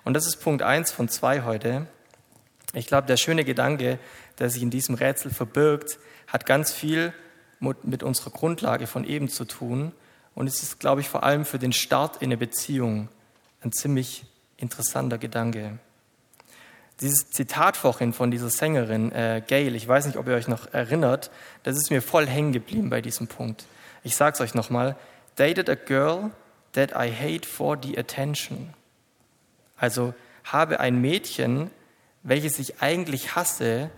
Und 0.03 0.13
das 0.13 0.27
ist 0.27 0.37
Punkt 0.37 0.61
eins 0.61 0.91
von 0.91 1.07
zwei 1.07 1.43
heute. 1.43 1.87
Ich 2.73 2.87
glaube, 2.87 3.07
der 3.07 3.17
schöne 3.17 3.45
Gedanke, 3.45 3.97
der 4.39 4.49
sich 4.49 4.61
in 4.61 4.69
diesem 4.69 4.95
Rätsel 4.95 5.31
verbirgt, 5.31 5.99
hat 6.27 6.45
ganz 6.45 6.73
viel 6.73 7.13
mit 7.59 8.03
unserer 8.03 8.31
Grundlage 8.31 8.87
von 8.87 9.05
eben 9.05 9.29
zu 9.29 9.45
tun. 9.45 9.93
Und 10.35 10.47
es 10.47 10.61
ist, 10.61 10.79
glaube 10.79 11.01
ich, 11.01 11.09
vor 11.09 11.23
allem 11.23 11.45
für 11.45 11.59
den 11.59 11.73
Start 11.73 12.17
in 12.17 12.27
eine 12.27 12.37
Beziehung 12.37 13.09
ein 13.61 13.71
ziemlich 13.71 14.25
interessanter 14.57 15.17
Gedanke. 15.17 15.79
Dieses 16.99 17.29
Zitat 17.29 17.77
vorhin 17.77 18.11
von 18.11 18.31
dieser 18.31 18.49
Sängerin 18.49 19.11
äh, 19.13 19.41
Gail, 19.45 19.75
ich 19.75 19.87
weiß 19.87 20.05
nicht, 20.05 20.17
ob 20.17 20.27
ihr 20.27 20.35
euch 20.35 20.49
noch 20.49 20.73
erinnert, 20.73 21.31
das 21.63 21.77
ist 21.77 21.89
mir 21.89 22.01
voll 22.01 22.27
hängen 22.27 22.51
geblieben 22.51 22.89
bei 22.89 23.01
diesem 23.01 23.27
Punkt. 23.27 23.65
Ich 24.03 24.17
sage 24.17 24.33
es 24.33 24.41
euch 24.41 24.53
nochmal. 24.53 24.97
Dated 25.35 25.69
a 25.69 25.75
girl 25.75 26.31
that 26.73 26.91
I 26.91 27.11
hate 27.11 27.45
for 27.45 27.77
the 27.81 27.97
attention. 27.97 28.73
Also 29.77 30.13
habe 30.43 30.79
ein 30.79 30.99
Mädchen, 31.01 31.71
welches 32.23 32.59
ich 32.59 32.81
eigentlich 32.81 33.35
hasse, 33.35 33.89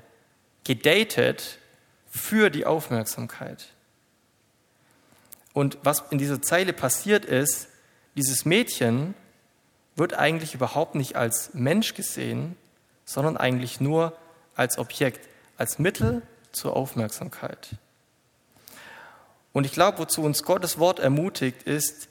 gedatet 0.64 1.58
für 2.10 2.50
die 2.50 2.66
Aufmerksamkeit. 2.66 3.68
Und 5.54 5.78
was 5.84 6.04
in 6.12 6.18
dieser 6.18 6.42
Zeile 6.42 6.74
passiert 6.74 7.26
ist, 7.26 7.68
dieses 8.16 8.46
Mädchen 8.46 9.16
wird 9.96 10.14
eigentlich 10.14 10.54
überhaupt 10.54 10.96
nicht 10.96 11.16
als 11.16 11.54
Mensch 11.54 11.94
gesehen, 11.94 12.56
sondern 13.06 13.38
eigentlich 13.38 13.82
nur 13.82 14.18
als 14.56 14.78
Objekt, 14.78 15.28
als 15.58 15.80
Mittel 15.80 16.22
zur 16.52 16.76
Aufmerksamkeit. 16.76 17.70
Und 19.54 19.66
ich 19.66 19.74
glaube, 19.74 20.00
wozu 20.00 20.24
uns 20.24 20.44
Gottes 20.44 20.78
Wort 20.78 21.00
ermutigt, 21.00 21.64
ist, 21.64 22.08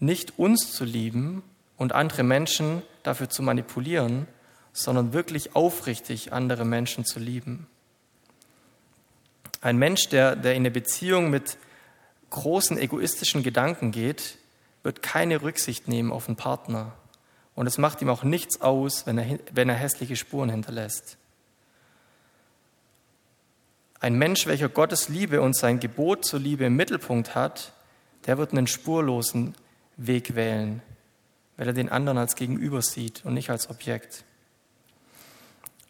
nicht 0.00 0.38
uns 0.38 0.72
zu 0.72 0.84
lieben 0.84 1.42
und 1.76 1.92
andere 1.92 2.22
Menschen 2.22 2.82
dafür 3.02 3.28
zu 3.28 3.42
manipulieren, 3.42 4.26
sondern 4.72 5.12
wirklich 5.12 5.54
aufrichtig 5.54 6.32
andere 6.32 6.64
Menschen 6.64 7.04
zu 7.04 7.18
lieben. 7.18 7.66
Ein 9.60 9.76
Mensch, 9.76 10.08
der, 10.08 10.36
der 10.36 10.54
in 10.54 10.62
eine 10.62 10.70
Beziehung 10.70 11.30
mit 11.30 11.58
großen 12.30 12.78
egoistischen 12.78 13.42
Gedanken 13.42 13.90
geht, 13.90 14.38
wird 14.82 15.02
keine 15.02 15.42
Rücksicht 15.42 15.88
nehmen 15.88 16.12
auf 16.12 16.26
den 16.26 16.36
Partner. 16.36 16.92
Und 17.54 17.66
es 17.66 17.76
macht 17.76 18.00
ihm 18.00 18.08
auch 18.08 18.22
nichts 18.22 18.60
aus, 18.62 19.06
wenn 19.06 19.18
er, 19.18 19.38
wenn 19.52 19.68
er 19.68 19.74
hässliche 19.74 20.16
Spuren 20.16 20.48
hinterlässt. 20.48 21.18
Ein 23.98 24.14
Mensch, 24.14 24.46
welcher 24.46 24.70
Gottes 24.70 25.10
Liebe 25.10 25.42
und 25.42 25.54
sein 25.54 25.78
Gebot 25.78 26.24
zur 26.24 26.40
Liebe 26.40 26.64
im 26.64 26.76
Mittelpunkt 26.76 27.34
hat, 27.34 27.74
der 28.26 28.38
wird 28.38 28.52
einen 28.52 28.66
spurlosen 28.66 29.54
Weg 30.06 30.34
wählen, 30.34 30.82
weil 31.56 31.68
er 31.68 31.72
den 31.72 31.88
anderen 31.88 32.18
als 32.18 32.34
Gegenüber 32.34 32.82
sieht 32.82 33.24
und 33.24 33.34
nicht 33.34 33.50
als 33.50 33.68
Objekt. 33.68 34.24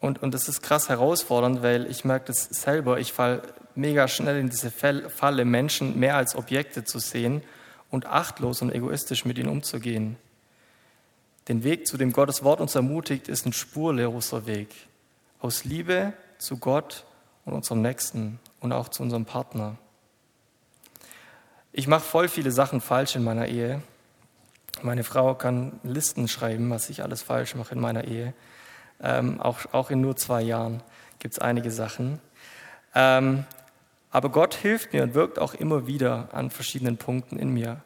Und, 0.00 0.22
und 0.22 0.34
das 0.34 0.48
ist 0.48 0.62
krass 0.62 0.88
herausfordernd, 0.88 1.62
weil 1.62 1.88
ich 1.90 2.04
merke 2.04 2.26
das 2.26 2.44
selber. 2.44 2.98
Ich 2.98 3.12
falle 3.12 3.42
mega 3.74 4.08
schnell 4.08 4.38
in 4.38 4.48
diese 4.50 4.70
Falle, 4.70 5.44
Menschen 5.44 5.98
mehr 5.98 6.16
als 6.16 6.34
Objekte 6.34 6.84
zu 6.84 6.98
sehen 6.98 7.42
und 7.90 8.06
achtlos 8.06 8.62
und 8.62 8.72
egoistisch 8.72 9.24
mit 9.24 9.38
ihnen 9.38 9.48
umzugehen. 9.48 10.16
Den 11.48 11.64
Weg, 11.64 11.86
zu 11.86 11.96
dem 11.96 12.12
Gottes 12.12 12.42
Wort 12.44 12.60
uns 12.60 12.74
ermutigt, 12.74 13.28
ist 13.28 13.46
ein 13.46 13.52
spurloser 13.52 14.46
Weg. 14.46 14.68
Aus 15.40 15.64
Liebe 15.64 16.12
zu 16.38 16.58
Gott 16.58 17.04
und 17.44 17.52
unserem 17.52 17.82
Nächsten 17.82 18.40
und 18.60 18.72
auch 18.72 18.88
zu 18.88 19.02
unserem 19.02 19.24
Partner. 19.24 19.76
Ich 21.72 21.86
mache 21.86 22.04
voll 22.04 22.28
viele 22.28 22.50
Sachen 22.50 22.80
falsch 22.80 23.16
in 23.16 23.24
meiner 23.24 23.46
Ehe. 23.48 23.82
Meine 24.82 25.04
Frau 25.04 25.34
kann 25.34 25.78
Listen 25.82 26.28
schreiben, 26.28 26.70
was 26.70 26.90
ich 26.90 27.02
alles 27.02 27.22
falsch 27.22 27.54
mache 27.54 27.74
in 27.74 27.80
meiner 27.80 28.04
Ehe. 28.04 28.32
Ähm, 29.02 29.40
auch, 29.40 29.60
auch 29.72 29.90
in 29.90 30.00
nur 30.00 30.16
zwei 30.16 30.42
Jahren 30.42 30.82
gibt 31.18 31.34
es 31.34 31.38
einige 31.38 31.70
Sachen. 31.70 32.20
Ähm, 32.94 33.44
aber 34.10 34.30
Gott 34.30 34.54
hilft 34.54 34.92
mir 34.92 35.02
und 35.02 35.14
wirkt 35.14 35.38
auch 35.38 35.54
immer 35.54 35.86
wieder 35.86 36.28
an 36.32 36.50
verschiedenen 36.50 36.96
Punkten 36.96 37.38
in 37.38 37.52
mir. 37.52 37.82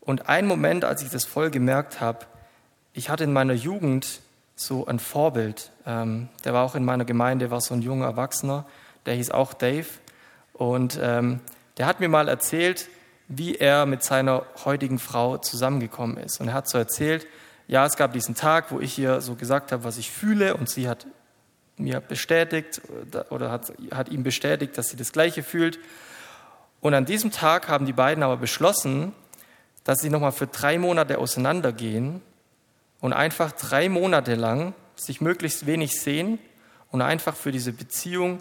Und 0.00 0.28
ein 0.28 0.46
Moment, 0.46 0.84
als 0.84 1.02
ich 1.02 1.10
das 1.10 1.24
voll 1.24 1.50
gemerkt 1.50 2.00
habe, 2.00 2.26
ich 2.92 3.10
hatte 3.10 3.24
in 3.24 3.32
meiner 3.32 3.52
Jugend 3.52 4.20
so 4.54 4.86
ein 4.86 4.98
Vorbild. 4.98 5.70
Ähm, 5.86 6.28
der 6.44 6.54
war 6.54 6.64
auch 6.64 6.74
in 6.74 6.84
meiner 6.84 7.04
Gemeinde, 7.04 7.50
war 7.50 7.60
so 7.60 7.74
ein 7.74 7.82
junger 7.82 8.06
Erwachsener, 8.06 8.64
der 9.04 9.14
hieß 9.14 9.30
auch 9.30 9.52
Dave. 9.52 9.86
Und 10.54 10.98
ähm, 11.00 11.40
der 11.76 11.86
hat 11.86 12.00
mir 12.00 12.08
mal 12.08 12.28
erzählt, 12.28 12.88
wie 13.28 13.56
er 13.56 13.86
mit 13.86 14.02
seiner 14.02 14.46
heutigen 14.64 14.98
Frau 14.98 15.38
zusammengekommen 15.38 16.16
ist. 16.16 16.40
Und 16.40 16.48
er 16.48 16.54
hat 16.54 16.68
so 16.68 16.78
erzählt, 16.78 17.26
ja, 17.68 17.84
es 17.84 17.96
gab 17.96 18.12
diesen 18.12 18.34
Tag, 18.34 18.70
wo 18.70 18.80
ich 18.80 18.98
ihr 18.98 19.20
so 19.20 19.34
gesagt 19.34 19.72
habe, 19.72 19.84
was 19.84 19.98
ich 19.98 20.10
fühle, 20.10 20.56
und 20.56 20.68
sie 20.68 20.88
hat 20.88 21.06
mir 21.76 22.00
bestätigt 22.00 22.80
oder 23.30 23.50
hat, 23.50 23.72
hat 23.92 24.08
ihm 24.08 24.22
bestätigt, 24.22 24.78
dass 24.78 24.88
sie 24.88 24.96
das 24.96 25.12
Gleiche 25.12 25.42
fühlt. 25.42 25.78
Und 26.80 26.94
an 26.94 27.04
diesem 27.04 27.32
Tag 27.32 27.68
haben 27.68 27.86
die 27.86 27.92
beiden 27.92 28.22
aber 28.22 28.36
beschlossen, 28.36 29.12
dass 29.84 29.98
sie 29.98 30.10
nochmal 30.10 30.32
für 30.32 30.46
drei 30.46 30.78
Monate 30.78 31.18
auseinandergehen 31.18 32.22
und 33.00 33.12
einfach 33.12 33.52
drei 33.52 33.88
Monate 33.88 34.34
lang 34.34 34.74
sich 34.94 35.20
möglichst 35.20 35.66
wenig 35.66 36.00
sehen 36.00 36.38
und 36.90 37.02
einfach 37.02 37.36
für 37.36 37.52
diese 37.52 37.72
Beziehung 37.72 38.40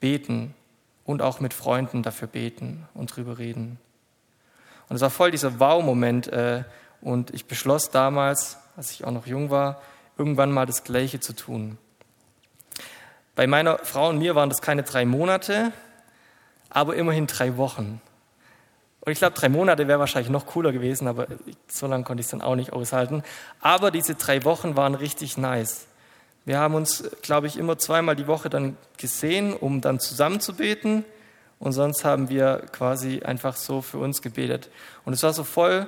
beten 0.00 0.54
und 1.04 1.22
auch 1.22 1.40
mit 1.40 1.54
Freunden 1.54 2.02
dafür 2.02 2.28
beten 2.28 2.88
und 2.94 3.14
drüber 3.14 3.38
reden. 3.38 3.78
Und 4.92 4.96
es 4.96 5.00
war 5.00 5.08
voll 5.08 5.30
dieser 5.30 5.58
Wow-Moment. 5.58 6.28
Äh, 6.28 6.64
und 7.00 7.32
ich 7.32 7.46
beschloss 7.46 7.88
damals, 7.88 8.58
als 8.76 8.90
ich 8.90 9.06
auch 9.06 9.10
noch 9.10 9.26
jung 9.26 9.48
war, 9.48 9.80
irgendwann 10.18 10.52
mal 10.52 10.66
das 10.66 10.84
Gleiche 10.84 11.18
zu 11.18 11.32
tun. 11.32 11.78
Bei 13.34 13.46
meiner 13.46 13.78
Frau 13.78 14.10
und 14.10 14.18
mir 14.18 14.34
waren 14.34 14.50
das 14.50 14.60
keine 14.60 14.82
drei 14.82 15.06
Monate, 15.06 15.72
aber 16.68 16.94
immerhin 16.94 17.26
drei 17.26 17.56
Wochen. 17.56 18.02
Und 19.00 19.12
ich 19.12 19.18
glaube, 19.18 19.34
drei 19.34 19.48
Monate 19.48 19.88
wäre 19.88 19.98
wahrscheinlich 19.98 20.30
noch 20.30 20.44
cooler 20.44 20.72
gewesen, 20.72 21.08
aber 21.08 21.26
so 21.68 21.86
lange 21.86 22.04
konnte 22.04 22.20
ich 22.20 22.26
es 22.26 22.30
dann 22.32 22.42
auch 22.42 22.54
nicht 22.54 22.74
aushalten. 22.74 23.22
Aber 23.62 23.92
diese 23.92 24.16
drei 24.16 24.44
Wochen 24.44 24.76
waren 24.76 24.94
richtig 24.94 25.38
nice. 25.38 25.86
Wir 26.44 26.58
haben 26.58 26.74
uns, 26.74 27.02
glaube 27.22 27.46
ich, 27.46 27.56
immer 27.56 27.78
zweimal 27.78 28.14
die 28.14 28.26
Woche 28.26 28.50
dann 28.50 28.76
gesehen, 28.98 29.54
um 29.54 29.80
dann 29.80 30.00
zusammen 30.00 30.40
zu 30.40 30.52
beten. 30.52 31.06
Und 31.62 31.70
sonst 31.70 32.04
haben 32.04 32.28
wir 32.28 32.66
quasi 32.72 33.22
einfach 33.22 33.54
so 33.54 33.82
für 33.82 33.98
uns 33.98 34.20
gebetet. 34.20 34.68
Und 35.04 35.12
es 35.12 35.22
war 35.22 35.32
so 35.32 35.44
voll, 35.44 35.86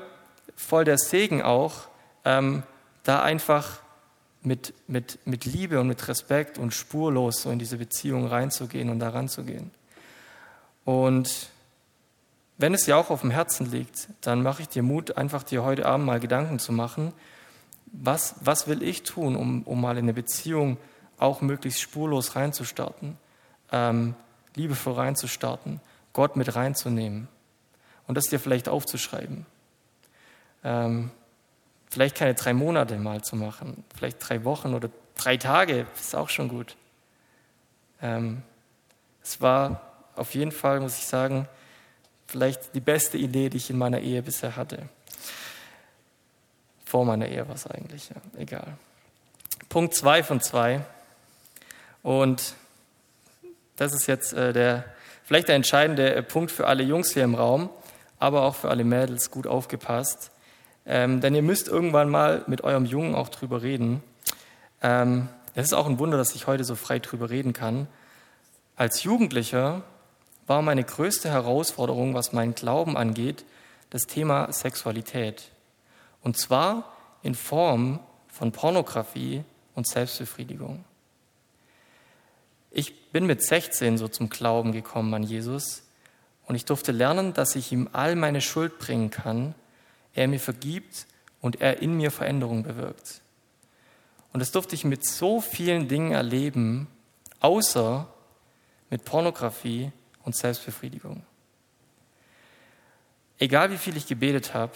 voll 0.55 0.85
der 0.85 0.99
Segen 0.99 1.43
auch, 1.43 1.89
ähm, 2.25 2.63
da 3.03 3.25
einfach 3.25 3.81
mit, 4.43 4.73
mit, 4.87 5.19
mit 5.25 5.47
Liebe 5.47 5.81
und 5.81 5.89
mit 5.89 6.07
Respekt 6.07 6.59
und 6.59 6.73
spurlos 6.73 7.43
so 7.43 7.51
in 7.51 7.59
diese 7.59 7.77
Beziehung 7.77 8.29
reinzugehen 8.29 8.89
und 8.89 9.01
da 9.01 9.09
ranzugehen. 9.09 9.73
Und 10.85 11.49
wenn 12.57 12.73
es 12.73 12.85
dir 12.85 12.97
auch 12.97 13.11
auf 13.11 13.23
dem 13.23 13.33
Herzen 13.33 13.69
liegt, 13.69 14.11
dann 14.21 14.45
mache 14.45 14.63
ich 14.63 14.69
dir 14.69 14.85
Mut, 14.85 15.17
einfach 15.17 15.43
dir 15.43 15.65
heute 15.65 15.87
Abend 15.87 16.07
mal 16.07 16.21
Gedanken 16.21 16.61
zu 16.61 16.71
machen, 16.71 17.13
was, 17.87 18.37
was 18.41 18.69
will 18.69 18.85
ich 18.85 19.03
tun, 19.03 19.35
um, 19.35 19.65
um 19.65 19.81
mal 19.81 19.99
in 19.99 20.05
eine 20.05 20.15
Beziehung 20.15 20.77
auch 21.19 21.41
möglichst 21.41 21.81
spurlos 21.81 22.37
reinzustarten, 22.37 23.19
ähm, 23.73 24.15
liebevoll 24.55 24.95
reinzustarten, 24.95 25.81
Gott 26.13 26.37
mit 26.37 26.55
reinzunehmen 26.55 27.29
und 28.07 28.17
das 28.17 28.27
dir 28.27 28.39
vielleicht 28.39 28.69
aufzuschreiben. 28.69 29.47
Ähm, 30.63 31.11
Vielleicht 31.95 32.17
keine 32.17 32.35
drei 32.35 32.55
Monate 32.55 32.99
mal 32.99 33.23
zu 33.23 33.37
machen, 33.37 33.85
vielleicht 33.97 34.29
drei 34.29 34.43
Wochen 34.43 34.75
oder 34.75 34.91
drei 35.15 35.37
Tage, 35.37 35.87
ist 35.95 36.17
auch 36.17 36.29
schon 36.29 36.49
gut. 36.49 36.75
Ähm, 38.03 38.43
es 39.23 39.41
war 39.41 39.93
auf 40.17 40.35
jeden 40.35 40.51
Fall, 40.51 40.81
muss 40.81 40.99
ich 40.99 41.07
sagen, 41.07 41.49
vielleicht 42.27 42.75
die 42.75 42.81
beste 42.81 43.17
Idee, 43.17 43.49
die 43.49 43.59
ich 43.59 43.71
in 43.71 43.79
meiner 43.79 44.01
Ehe 44.01 44.23
bisher 44.23 44.57
hatte. 44.57 44.89
Vor 46.85 47.05
meiner 47.05 47.29
Ehe 47.29 47.47
war 47.47 47.55
es 47.55 47.69
eigentlich, 47.69 48.09
ja, 48.09 48.17
egal. 48.39 48.77
Punkt 49.69 49.95
zwei 49.95 50.25
von 50.25 50.41
zwei. 50.41 50.85
Und 52.03 52.57
das 53.77 53.93
ist 53.93 54.07
jetzt 54.07 54.33
äh, 54.33 54.53
der, 54.53 54.85
vielleicht 55.25 55.49
der 55.49 55.57
entscheidende 55.57 56.23
Punkt 56.23 56.51
für 56.51 56.67
alle 56.67 56.83
Jungs 56.83 57.13
hier 57.13 57.25
im 57.25 57.35
Raum, 57.35 57.71
aber 58.19 58.43
auch 58.43 58.55
für 58.55 58.71
alle 58.71 58.85
Mädels. 58.85 59.31
Gut 59.31 59.47
aufgepasst. 59.47 60.31
Ähm, 60.87 61.21
denn 61.21 61.35
ihr 61.35 61.43
müsst 61.43 61.69
irgendwann 61.69 62.09
mal 62.09 62.45
mit 62.47 62.63
eurem 62.63 62.85
Jungen 62.85 63.15
auch 63.15 63.29
drüber 63.29 63.63
reden. 63.63 64.03
Ähm, 64.83 65.29
es 65.55 65.67
ist 65.67 65.73
auch 65.73 65.87
ein 65.87 65.99
Wunder, 65.99 66.17
dass 66.17 66.35
ich 66.35 66.47
heute 66.47 66.65
so 66.65 66.75
frei 66.75 66.99
drüber 66.99 67.31
reden 67.31 67.53
kann. 67.53 67.89
Als 68.77 69.03
Jugendlicher 69.03 69.83
war 70.47 70.63
meine 70.63 70.85
größte 70.85 71.31
Herausforderung, 71.31 72.15
was 72.15 72.33
meinen 72.33 72.55
Glauben 72.55 72.97
angeht, 72.97 73.45
das 73.91 74.03
Thema 74.03 74.53
Sexualität. 74.53 75.51
Und 76.23 76.37
zwar 76.37 76.93
in 77.23 77.35
Form 77.35 78.01
von 78.29 78.53
Pornografie 78.53 79.45
und 79.75 79.87
Selbstbefriedigung. 79.87 80.85
Ich 82.77 83.13
bin 83.13 83.25
mit 83.27 83.41
16 83.41 83.99
so 83.99 84.09
zum 84.09 84.29
Glauben 84.29 84.73
gekommen 84.73 85.15
an 85.15 85.23
Jesus 85.23 85.85
Und 86.47 86.57
ich 86.57 86.65
durfte 86.65 86.91
lernen, 86.91 87.33
dass 87.33 87.55
ich 87.55 87.71
ihm 87.71 87.89
all 87.93 88.17
meine 88.17 88.41
Schuld 88.41 88.79
bringen 88.79 89.11
kann, 89.11 89.55
er 90.13 90.29
mir 90.29 90.41
vergibt 90.41 91.07
und 91.41 91.61
er 91.61 91.81
in 91.81 91.97
mir 91.97 92.11
Veränderung 92.11 92.65
bewirkt. 92.65 93.23
Und 94.33 94.41
das 94.41 94.51
durfte 94.51 94.75
ich 94.75 94.85
mit 94.85 95.07
so 95.07 95.41
vielen 95.41 95.87
Dingen 95.87 96.13
erleben, 96.13 96.89
außer 97.39 98.09
mit 98.91 99.05
Pornografie 99.05 99.93
und 100.25 100.37
Selbstbefriedigung. 100.37 101.25
Egal 103.39 103.71
wie 103.71 103.79
viel 103.79 103.97
ich 103.97 104.07
gebetet 104.07 104.53
habe, 104.53 104.75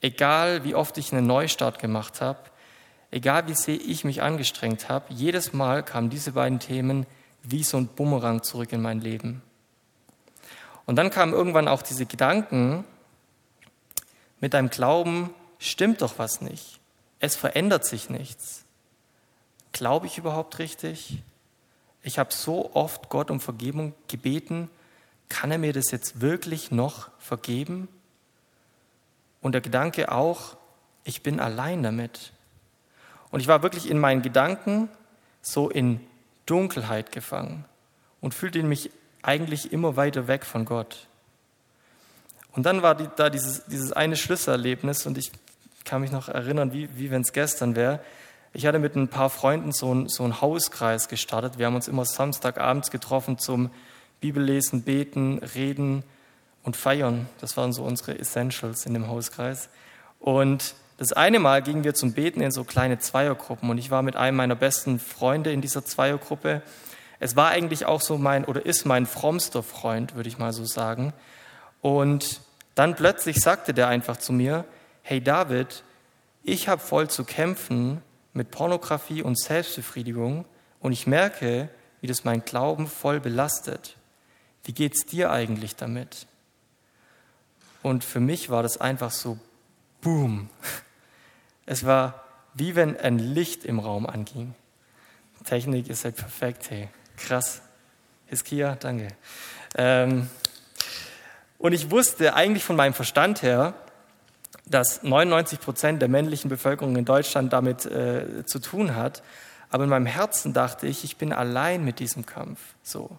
egal 0.00 0.64
wie 0.64 0.74
oft 0.74 0.96
ich 0.96 1.12
einen 1.12 1.26
Neustart 1.26 1.78
gemacht 1.78 2.22
habe, 2.22 2.40
egal 3.10 3.48
wie 3.48 3.54
sehr 3.54 3.80
ich 3.80 4.04
mich 4.04 4.22
angestrengt 4.22 4.88
habe, 4.88 5.12
jedes 5.12 5.52
Mal 5.52 5.82
kamen 5.82 6.10
diese 6.10 6.32
beiden 6.32 6.60
Themen 6.60 7.06
wie 7.42 7.64
so 7.64 7.76
ein 7.76 7.86
Bumerang 7.86 8.42
zurück 8.42 8.72
in 8.72 8.82
mein 8.82 9.00
Leben. 9.00 9.42
Und 10.86 10.96
dann 10.96 11.10
kamen 11.10 11.32
irgendwann 11.32 11.68
auch 11.68 11.82
diese 11.82 12.06
Gedanken, 12.06 12.84
mit 14.40 14.54
deinem 14.54 14.70
Glauben 14.70 15.34
stimmt 15.58 16.02
doch 16.02 16.18
was 16.18 16.40
nicht. 16.40 16.80
Es 17.18 17.36
verändert 17.36 17.84
sich 17.84 18.08
nichts. 18.10 18.64
Glaube 19.72 20.06
ich 20.06 20.18
überhaupt 20.18 20.58
richtig? 20.58 21.22
Ich 22.02 22.18
habe 22.18 22.32
so 22.32 22.74
oft 22.74 23.08
Gott 23.08 23.30
um 23.30 23.40
Vergebung 23.40 23.94
gebeten. 24.06 24.70
Kann 25.28 25.50
er 25.50 25.58
mir 25.58 25.72
das 25.72 25.90
jetzt 25.90 26.20
wirklich 26.20 26.70
noch 26.70 27.10
vergeben? 27.18 27.88
Und 29.42 29.52
der 29.52 29.60
Gedanke 29.60 30.10
auch, 30.10 30.56
ich 31.04 31.22
bin 31.22 31.40
allein 31.40 31.82
damit. 31.82 32.32
Und 33.30 33.40
ich 33.40 33.48
war 33.48 33.62
wirklich 33.62 33.90
in 33.90 33.98
meinen 33.98 34.22
Gedanken 34.22 34.88
so 35.42 35.68
in 35.68 36.00
Dunkelheit 36.46 37.12
gefangen 37.12 37.64
und 38.20 38.34
fühlte 38.34 38.62
mich 38.62 38.90
eigentlich 39.22 39.72
immer 39.72 39.96
weiter 39.96 40.28
weg 40.28 40.44
von 40.44 40.64
Gott. 40.64 41.06
Und 42.52 42.64
dann 42.64 42.82
war 42.82 42.94
da 42.94 43.30
dieses, 43.30 43.66
dieses 43.66 43.92
eine 43.92 44.16
Schlüsselerlebnis 44.16 45.06
und 45.06 45.18
ich 45.18 45.30
kann 45.84 46.00
mich 46.00 46.10
noch 46.10 46.28
erinnern, 46.28 46.72
wie, 46.72 46.88
wie 46.96 47.10
wenn 47.10 47.22
es 47.22 47.32
gestern 47.32 47.76
wäre. 47.76 48.00
Ich 48.52 48.66
hatte 48.66 48.78
mit 48.78 48.96
ein 48.96 49.08
paar 49.08 49.30
Freunden 49.30 49.72
so, 49.72 49.94
ein, 49.94 50.08
so 50.08 50.24
einen 50.24 50.40
Hauskreis 50.40 51.08
gestartet. 51.08 51.58
Wir 51.58 51.66
haben 51.66 51.74
uns 51.74 51.88
immer 51.88 52.04
Samstagabends 52.04 52.90
getroffen 52.90 53.38
zum 53.38 53.70
Bibellesen, 54.20 54.82
Beten, 54.82 55.38
Reden 55.38 56.02
und 56.62 56.76
Feiern. 56.76 57.28
Das 57.40 57.56
waren 57.56 57.72
so 57.72 57.84
unsere 57.84 58.18
Essentials 58.18 58.86
in 58.86 58.94
dem 58.94 59.08
Hauskreis. 59.08 59.68
Und 60.18 60.74
das 60.98 61.12
eine 61.12 61.38
Mal 61.38 61.62
gingen 61.62 61.84
wir 61.84 61.94
zum 61.94 62.12
Beten 62.12 62.40
in 62.40 62.50
so 62.50 62.64
kleine 62.64 62.98
Zweiergruppen 62.98 63.70
und 63.70 63.78
ich 63.78 63.92
war 63.92 64.02
mit 64.02 64.16
einem 64.16 64.36
meiner 64.36 64.56
besten 64.56 64.98
Freunde 64.98 65.52
in 65.52 65.60
dieser 65.60 65.84
Zweiergruppe. 65.84 66.60
Es 67.20 67.36
war 67.36 67.50
eigentlich 67.50 67.86
auch 67.86 68.00
so 68.00 68.18
mein 68.18 68.44
oder 68.44 68.66
ist 68.66 68.84
mein 68.84 69.06
frommster 69.06 69.62
Freund, 69.62 70.16
würde 70.16 70.28
ich 70.28 70.38
mal 70.38 70.52
so 70.52 70.64
sagen. 70.64 71.12
Und 71.80 72.40
dann 72.74 72.96
plötzlich 72.96 73.38
sagte 73.38 73.74
der 73.74 73.86
einfach 73.86 74.16
zu 74.16 74.32
mir, 74.32 74.64
hey 75.02 75.20
David, 75.22 75.84
ich 76.42 76.68
habe 76.68 76.80
voll 76.80 77.08
zu 77.08 77.24
kämpfen 77.24 78.02
mit 78.32 78.50
Pornografie 78.50 79.22
und 79.22 79.38
Selbstbefriedigung 79.38 80.46
und 80.80 80.92
ich 80.92 81.06
merke, 81.06 81.68
wie 82.00 82.08
das 82.08 82.24
mein 82.24 82.44
Glauben 82.44 82.88
voll 82.88 83.20
belastet. 83.20 83.96
Wie 84.64 84.72
geht's 84.72 85.06
dir 85.06 85.30
eigentlich 85.30 85.76
damit? 85.76 86.26
Und 87.82 88.02
für 88.02 88.20
mich 88.20 88.50
war 88.50 88.64
das 88.64 88.80
einfach 88.80 89.12
so 89.12 89.38
boom. 90.00 90.50
Es 91.68 91.84
war 91.84 92.24
wie 92.54 92.74
wenn 92.74 92.98
ein 92.98 93.18
Licht 93.18 93.66
im 93.66 93.78
Raum 93.78 94.06
anging. 94.06 94.54
Technik 95.44 95.88
ist 95.90 96.04
halt 96.04 96.16
perfekt, 96.16 96.70
hey. 96.70 96.88
Krass. 97.18 97.60
Hiskia, 98.26 98.74
danke. 98.76 99.08
Ähm, 99.76 100.30
und 101.58 101.74
ich 101.74 101.90
wusste 101.90 102.34
eigentlich 102.34 102.64
von 102.64 102.74
meinem 102.74 102.94
Verstand 102.94 103.42
her, 103.42 103.74
dass 104.64 105.02
99 105.02 105.60
Prozent 105.60 106.00
der 106.00 106.08
männlichen 106.08 106.48
Bevölkerung 106.48 106.96
in 106.96 107.04
Deutschland 107.04 107.52
damit 107.52 107.84
äh, 107.84 108.44
zu 108.46 108.60
tun 108.60 108.96
hat. 108.96 109.22
Aber 109.68 109.84
in 109.84 109.90
meinem 109.90 110.06
Herzen 110.06 110.54
dachte 110.54 110.86
ich, 110.86 111.04
ich 111.04 111.18
bin 111.18 111.34
allein 111.34 111.84
mit 111.84 111.98
diesem 111.98 112.24
Kampf. 112.24 112.60
So. 112.82 113.10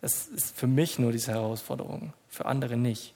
Das 0.00 0.26
ist 0.26 0.56
für 0.56 0.66
mich 0.66 0.98
nur 0.98 1.12
diese 1.12 1.32
Herausforderung, 1.32 2.14
für 2.30 2.46
andere 2.46 2.78
nicht. 2.78 3.12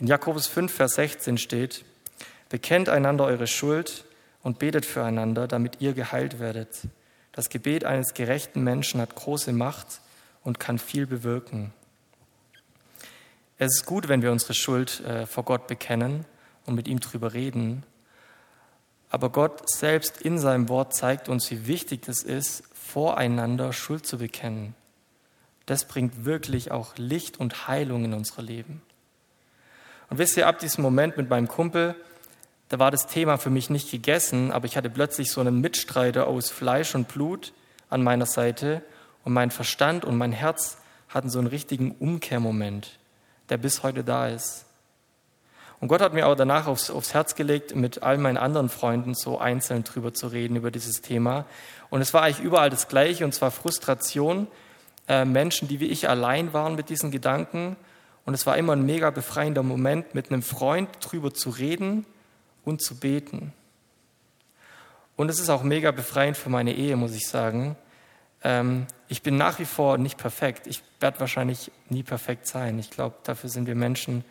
In 0.00 0.08
Jakobus 0.08 0.48
5, 0.48 0.72
Vers 0.72 0.94
16 0.94 1.38
steht, 1.38 1.84
bekennt 2.50 2.90
einander 2.90 3.24
eure 3.24 3.46
Schuld 3.46 4.04
und 4.42 4.58
betet 4.58 4.84
füreinander, 4.84 5.48
damit 5.48 5.80
ihr 5.80 5.94
geheilt 5.94 6.38
werdet. 6.38 6.82
Das 7.32 7.48
Gebet 7.48 7.84
eines 7.84 8.12
gerechten 8.12 8.62
Menschen 8.62 9.00
hat 9.00 9.14
große 9.14 9.52
Macht 9.52 10.02
und 10.42 10.60
kann 10.60 10.78
viel 10.78 11.06
bewirken. 11.06 11.72
Es 13.56 13.76
ist 13.76 13.86
gut, 13.86 14.08
wenn 14.08 14.22
wir 14.22 14.32
unsere 14.32 14.54
Schuld 14.54 15.00
äh, 15.00 15.26
vor 15.26 15.44
Gott 15.44 15.66
bekennen 15.66 16.24
und 16.66 16.74
mit 16.74 16.88
ihm 16.88 17.00
drüber 17.00 17.34
reden. 17.34 17.84
Aber 19.10 19.30
Gott 19.30 19.68
selbst 19.70 20.20
in 20.20 20.38
seinem 20.38 20.68
Wort 20.68 20.94
zeigt 20.94 21.28
uns, 21.28 21.50
wie 21.50 21.66
wichtig 21.66 22.08
es 22.08 22.22
ist, 22.22 22.62
voreinander 22.72 23.72
Schuld 23.72 24.06
zu 24.06 24.18
bekennen. 24.18 24.74
Das 25.66 25.84
bringt 25.84 26.24
wirklich 26.24 26.72
auch 26.72 26.96
Licht 26.96 27.38
und 27.38 27.68
Heilung 27.68 28.04
in 28.04 28.14
unser 28.14 28.42
Leben. 28.42 28.82
Und 30.08 30.18
wisst 30.18 30.36
ihr, 30.36 30.48
ab 30.48 30.58
diesem 30.58 30.82
Moment 30.82 31.16
mit 31.16 31.30
meinem 31.30 31.46
Kumpel, 31.46 31.94
da 32.70 32.78
war 32.78 32.92
das 32.92 33.06
Thema 33.06 33.36
für 33.36 33.50
mich 33.50 33.68
nicht 33.68 33.90
gegessen, 33.90 34.52
aber 34.52 34.64
ich 34.64 34.76
hatte 34.76 34.88
plötzlich 34.88 35.30
so 35.32 35.40
einen 35.40 35.60
Mitstreiter 35.60 36.28
aus 36.28 36.50
Fleisch 36.50 36.94
und 36.94 37.08
Blut 37.08 37.52
an 37.88 38.02
meiner 38.02 38.26
Seite 38.26 38.82
und 39.24 39.32
mein 39.32 39.50
Verstand 39.50 40.04
und 40.04 40.16
mein 40.16 40.32
Herz 40.32 40.78
hatten 41.08 41.28
so 41.28 41.40
einen 41.40 41.48
richtigen 41.48 41.90
Umkehrmoment 41.98 43.00
der 43.48 43.58
bis 43.58 43.82
heute 43.82 44.04
da 44.04 44.28
ist. 44.28 44.64
Und 45.80 45.88
Gott 45.88 46.00
hat 46.00 46.14
mir 46.14 46.28
auch 46.28 46.36
danach 46.36 46.68
aufs, 46.68 46.90
aufs 46.90 47.14
Herz 47.14 47.34
gelegt, 47.34 47.74
mit 47.74 48.04
all 48.04 48.16
meinen 48.16 48.36
anderen 48.36 48.68
Freunden 48.68 49.14
so 49.14 49.38
einzeln 49.38 49.82
drüber 49.82 50.14
zu 50.14 50.28
reden, 50.28 50.54
über 50.54 50.70
dieses 50.70 51.00
Thema. 51.00 51.46
Und 51.88 52.02
es 52.02 52.14
war 52.14 52.22
eigentlich 52.22 52.44
überall 52.44 52.70
das 52.70 52.86
Gleiche, 52.86 53.24
und 53.24 53.34
zwar 53.34 53.50
Frustration, 53.50 54.46
äh, 55.08 55.24
Menschen, 55.24 55.66
die 55.66 55.80
wie 55.80 55.86
ich 55.86 56.08
allein 56.08 56.52
waren 56.52 56.76
mit 56.76 56.90
diesen 56.90 57.10
Gedanken. 57.10 57.76
Und 58.24 58.34
es 58.34 58.46
war 58.46 58.56
immer 58.56 58.74
ein 58.74 58.86
mega 58.86 59.10
befreiender 59.10 59.64
Moment, 59.64 60.14
mit 60.14 60.30
einem 60.30 60.42
Freund 60.42 60.88
drüber 61.00 61.34
zu 61.34 61.50
reden 61.50 62.06
und 62.64 62.82
zu 62.82 62.96
beten. 62.96 63.52
Und 65.16 65.28
es 65.28 65.38
ist 65.38 65.50
auch 65.50 65.62
mega 65.62 65.90
befreiend 65.90 66.36
für 66.36 66.48
meine 66.48 66.74
Ehe, 66.74 66.96
muss 66.96 67.14
ich 67.14 67.28
sagen, 67.28 67.76
ähm, 68.42 68.86
ich 69.08 69.22
bin 69.22 69.36
nach 69.36 69.58
wie 69.58 69.64
vor 69.64 69.98
nicht 69.98 70.16
perfekt. 70.16 70.66
Ich 70.66 70.82
werde 70.98 71.20
wahrscheinlich 71.20 71.70
nie 71.88 72.02
perfekt 72.02 72.46
sein. 72.46 72.78
Ich 72.78 72.90
glaube, 72.90 73.16
dafür 73.24 73.50
sind 73.50 73.66
wir 73.66 73.74
Menschen 73.74 74.24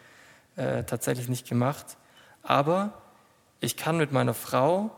äh, 0.56 0.84
tatsächlich 0.84 1.30
nicht 1.30 1.48
gemacht. 1.48 1.98
Aber 2.42 2.94
ich 3.60 3.78
kann 3.78 3.98
mit 3.98 4.12
meiner 4.12 4.34
Frau 4.34 4.92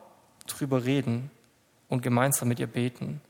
drüber 0.48 0.86
reden 0.86 1.32
und 1.90 2.02
gemeinsam 2.02 2.48
mit 2.48 2.60
ihr 2.60 2.68
beten. 2.68 3.22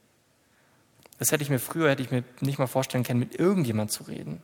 Das 1.20 1.32
hätte 1.32 1.44
ich 1.44 1.50
mir 1.50 1.60
früher, 1.60 1.90
hätte 1.90 2.04
ich 2.04 2.12
mir 2.12 2.24
nicht 2.40 2.60
mal 2.60 2.68
vorstellen 2.68 3.04
können, 3.04 3.20
mit 3.20 3.36
irgendjemand 3.36 3.92
zu 3.92 4.04
reden. 4.04 4.44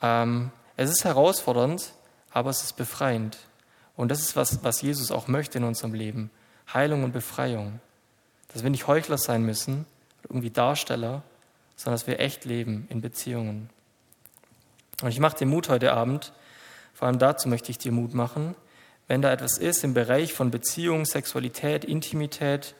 Ähm, 0.00 0.50
es 0.76 0.90
ist 0.90 1.04
herausfordernd, 1.04 1.92
aber 2.30 2.50
es 2.50 2.62
ist 2.62 2.76
befreiend. 2.76 3.38
Und 3.98 4.12
das 4.12 4.20
ist 4.20 4.36
was, 4.36 4.62
was 4.62 4.80
Jesus 4.80 5.10
auch 5.10 5.26
möchte 5.26 5.58
in 5.58 5.64
unserem 5.64 5.92
Leben. 5.92 6.30
Heilung 6.72 7.02
und 7.02 7.12
Befreiung. 7.12 7.80
Dass 8.52 8.62
wir 8.62 8.70
nicht 8.70 8.86
Heuchler 8.86 9.18
sein 9.18 9.42
müssen, 9.42 9.86
irgendwie 10.22 10.50
Darsteller, 10.50 11.24
sondern 11.74 11.94
dass 11.94 12.06
wir 12.06 12.20
echt 12.20 12.44
leben 12.44 12.86
in 12.90 13.00
Beziehungen. 13.00 13.70
Und 15.02 15.08
ich 15.08 15.18
mache 15.18 15.36
dir 15.36 15.46
Mut 15.46 15.68
heute 15.68 15.92
Abend, 15.94 16.32
vor 16.94 17.08
allem 17.08 17.18
dazu 17.18 17.48
möchte 17.48 17.72
ich 17.72 17.78
dir 17.78 17.90
Mut 17.90 18.14
machen, 18.14 18.54
wenn 19.08 19.20
da 19.20 19.32
etwas 19.32 19.58
ist 19.58 19.82
im 19.82 19.94
Bereich 19.94 20.32
von 20.32 20.52
Beziehung, 20.52 21.04
Sexualität, 21.04 21.84
Intimität, 21.84 22.76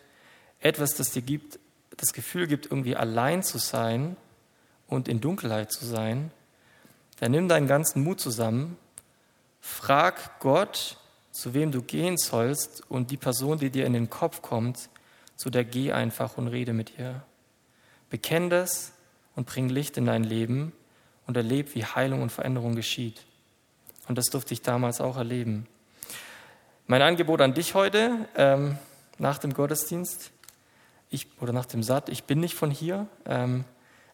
etwas, 0.60 0.94
das 0.94 1.10
dir 1.10 1.22
gibt, 1.22 1.58
das 1.96 2.12
Gefühl 2.12 2.46
gibt, 2.46 2.66
irgendwie 2.66 2.94
allein 2.94 3.42
zu 3.42 3.58
sein 3.58 4.16
und 4.86 5.08
in 5.08 5.20
Dunkelheit 5.20 5.72
zu 5.72 5.84
sein, 5.84 6.30
dann 7.18 7.32
nimm 7.32 7.48
deinen 7.48 7.66
ganzen 7.66 8.04
Mut 8.04 8.20
zusammen, 8.20 8.78
frag 9.60 10.38
Gott, 10.38 10.96
zu 11.38 11.54
wem 11.54 11.70
du 11.70 11.82
gehen 11.82 12.18
sollst 12.18 12.82
und 12.90 13.12
die 13.12 13.16
Person, 13.16 13.58
die 13.58 13.70
dir 13.70 13.86
in 13.86 13.92
den 13.92 14.10
Kopf 14.10 14.42
kommt, 14.42 14.88
zu 15.36 15.50
der 15.50 15.64
geh 15.64 15.92
einfach 15.92 16.36
und 16.36 16.48
rede 16.48 16.72
mit 16.72 16.98
ihr. 16.98 17.22
Bekenn 18.10 18.50
das 18.50 18.90
und 19.36 19.46
bring 19.46 19.68
Licht 19.68 19.96
in 19.96 20.06
dein 20.06 20.24
Leben 20.24 20.72
und 21.28 21.36
erlebe, 21.36 21.76
wie 21.76 21.84
Heilung 21.84 22.22
und 22.22 22.32
Veränderung 22.32 22.74
geschieht. 22.74 23.24
Und 24.08 24.18
das 24.18 24.24
durfte 24.26 24.52
ich 24.52 24.62
damals 24.62 25.00
auch 25.00 25.16
erleben. 25.16 25.68
Mein 26.88 27.02
Angebot 27.02 27.40
an 27.40 27.54
dich 27.54 27.72
heute, 27.74 28.26
ähm, 28.34 28.76
nach 29.18 29.38
dem 29.38 29.54
Gottesdienst, 29.54 30.32
ich, 31.08 31.28
oder 31.40 31.52
nach 31.52 31.66
dem 31.66 31.84
Satt, 31.84 32.08
ich 32.08 32.24
bin 32.24 32.40
nicht 32.40 32.56
von 32.56 32.72
hier. 32.72 33.06
Ähm, 33.26 33.64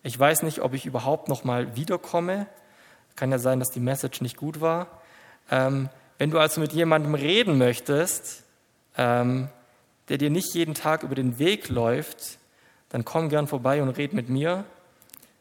ich 0.02 0.18
weiß 0.18 0.42
nicht, 0.42 0.60
ob 0.60 0.74
ich 0.74 0.84
überhaupt 0.84 1.30
noch 1.30 1.42
mal 1.42 1.74
wiederkomme. 1.74 2.48
Kann 3.16 3.30
ja 3.30 3.38
sein, 3.38 3.60
dass 3.60 3.70
die 3.70 3.80
Message 3.80 4.20
nicht 4.20 4.36
gut 4.36 4.60
war. 4.60 5.00
Ähm, 5.50 5.88
wenn 6.18 6.30
du 6.30 6.38
also 6.38 6.60
mit 6.60 6.72
jemandem 6.72 7.14
reden 7.14 7.58
möchtest, 7.58 8.44
ähm, 8.96 9.48
der 10.08 10.18
dir 10.18 10.30
nicht 10.30 10.54
jeden 10.54 10.74
Tag 10.74 11.02
über 11.02 11.14
den 11.14 11.38
Weg 11.38 11.68
läuft, 11.68 12.38
dann 12.90 13.04
komm 13.04 13.28
gern 13.28 13.46
vorbei 13.46 13.82
und 13.82 13.88
red 13.90 14.12
mit 14.12 14.28
mir. 14.28 14.64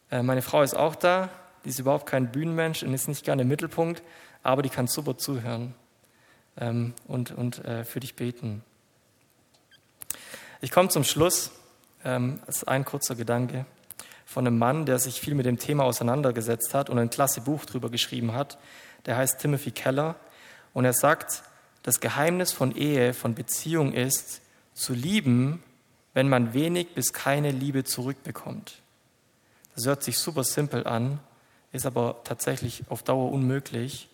Äh, 0.09 0.23
meine 0.23 0.41
Frau 0.41 0.61
ist 0.61 0.75
auch 0.75 0.95
da. 0.95 1.29
die 1.63 1.69
ist 1.69 1.79
überhaupt 1.79 2.07
kein 2.07 2.31
Bühnenmensch 2.31 2.83
und 2.83 2.93
ist 2.93 3.07
nicht 3.07 3.23
gerne 3.23 3.43
im 3.43 3.47
Mittelpunkt, 3.47 4.01
aber 4.41 4.61
die 4.61 4.69
kann 4.69 4.87
super 4.87 5.17
zuhören 5.17 5.75
ähm, 6.57 6.93
und, 7.07 7.31
und 7.31 7.63
äh, 7.63 7.83
für 7.83 7.99
dich 7.99 8.15
beten. 8.15 8.63
Ich 10.61 10.71
komme 10.71 10.89
zum 10.89 11.03
Schluss. 11.03 11.51
Ähm, 12.05 12.39
das 12.45 12.57
ist 12.57 12.67
ein 12.67 12.85
kurzer 12.85 13.15
Gedanke 13.15 13.65
von 14.25 14.47
einem 14.47 14.57
Mann, 14.57 14.85
der 14.85 14.99
sich 14.99 15.21
viel 15.21 15.35
mit 15.35 15.45
dem 15.45 15.59
Thema 15.59 15.83
auseinandergesetzt 15.83 16.73
hat 16.73 16.89
und 16.89 16.97
ein 16.97 17.09
klasse 17.09 17.41
Buch 17.41 17.65
darüber 17.65 17.89
geschrieben 17.89 18.33
hat. 18.33 18.57
Der 19.05 19.17
heißt 19.17 19.39
Timothy 19.39 19.71
Keller. 19.71 20.15
Und 20.73 20.85
er 20.85 20.93
sagt, 20.93 21.43
das 21.83 21.99
Geheimnis 21.99 22.51
von 22.51 22.75
Ehe, 22.75 23.13
von 23.13 23.35
Beziehung 23.35 23.93
ist, 23.93 24.41
zu 24.73 24.93
lieben, 24.93 25.63
wenn 26.13 26.29
man 26.29 26.53
wenig 26.53 26.93
bis 26.93 27.13
keine 27.13 27.51
Liebe 27.51 27.83
zurückbekommt. 27.83 28.81
Das 29.75 29.85
hört 29.85 30.03
sich 30.03 30.17
super 30.17 30.43
simpel 30.43 30.85
an, 30.85 31.19
ist 31.71 31.85
aber 31.85 32.21
tatsächlich 32.23 32.83
auf 32.89 33.03
Dauer 33.03 33.31
unmöglich. 33.31 34.09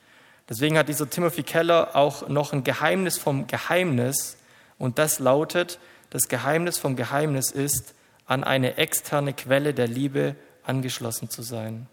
Deswegen 0.47 0.77
hat 0.77 0.89
dieser 0.89 1.09
Timothy 1.09 1.43
Keller 1.43 1.95
auch 1.95 2.27
noch 2.27 2.53
ein 2.53 2.63
Geheimnis 2.63 3.17
vom 3.17 3.47
Geheimnis 3.47 4.37
und 4.77 4.97
das 4.97 5.19
lautet, 5.19 5.79
das 6.09 6.27
Geheimnis 6.27 6.77
vom 6.77 6.95
Geheimnis 6.95 7.51
ist, 7.51 7.93
an 8.25 8.43
eine 8.43 8.77
externe 8.77 9.33
Quelle 9.33 9.73
der 9.73 9.87
Liebe 9.87 10.35
angeschlossen 10.63 11.29
zu 11.29 11.41
sein. 11.41 11.87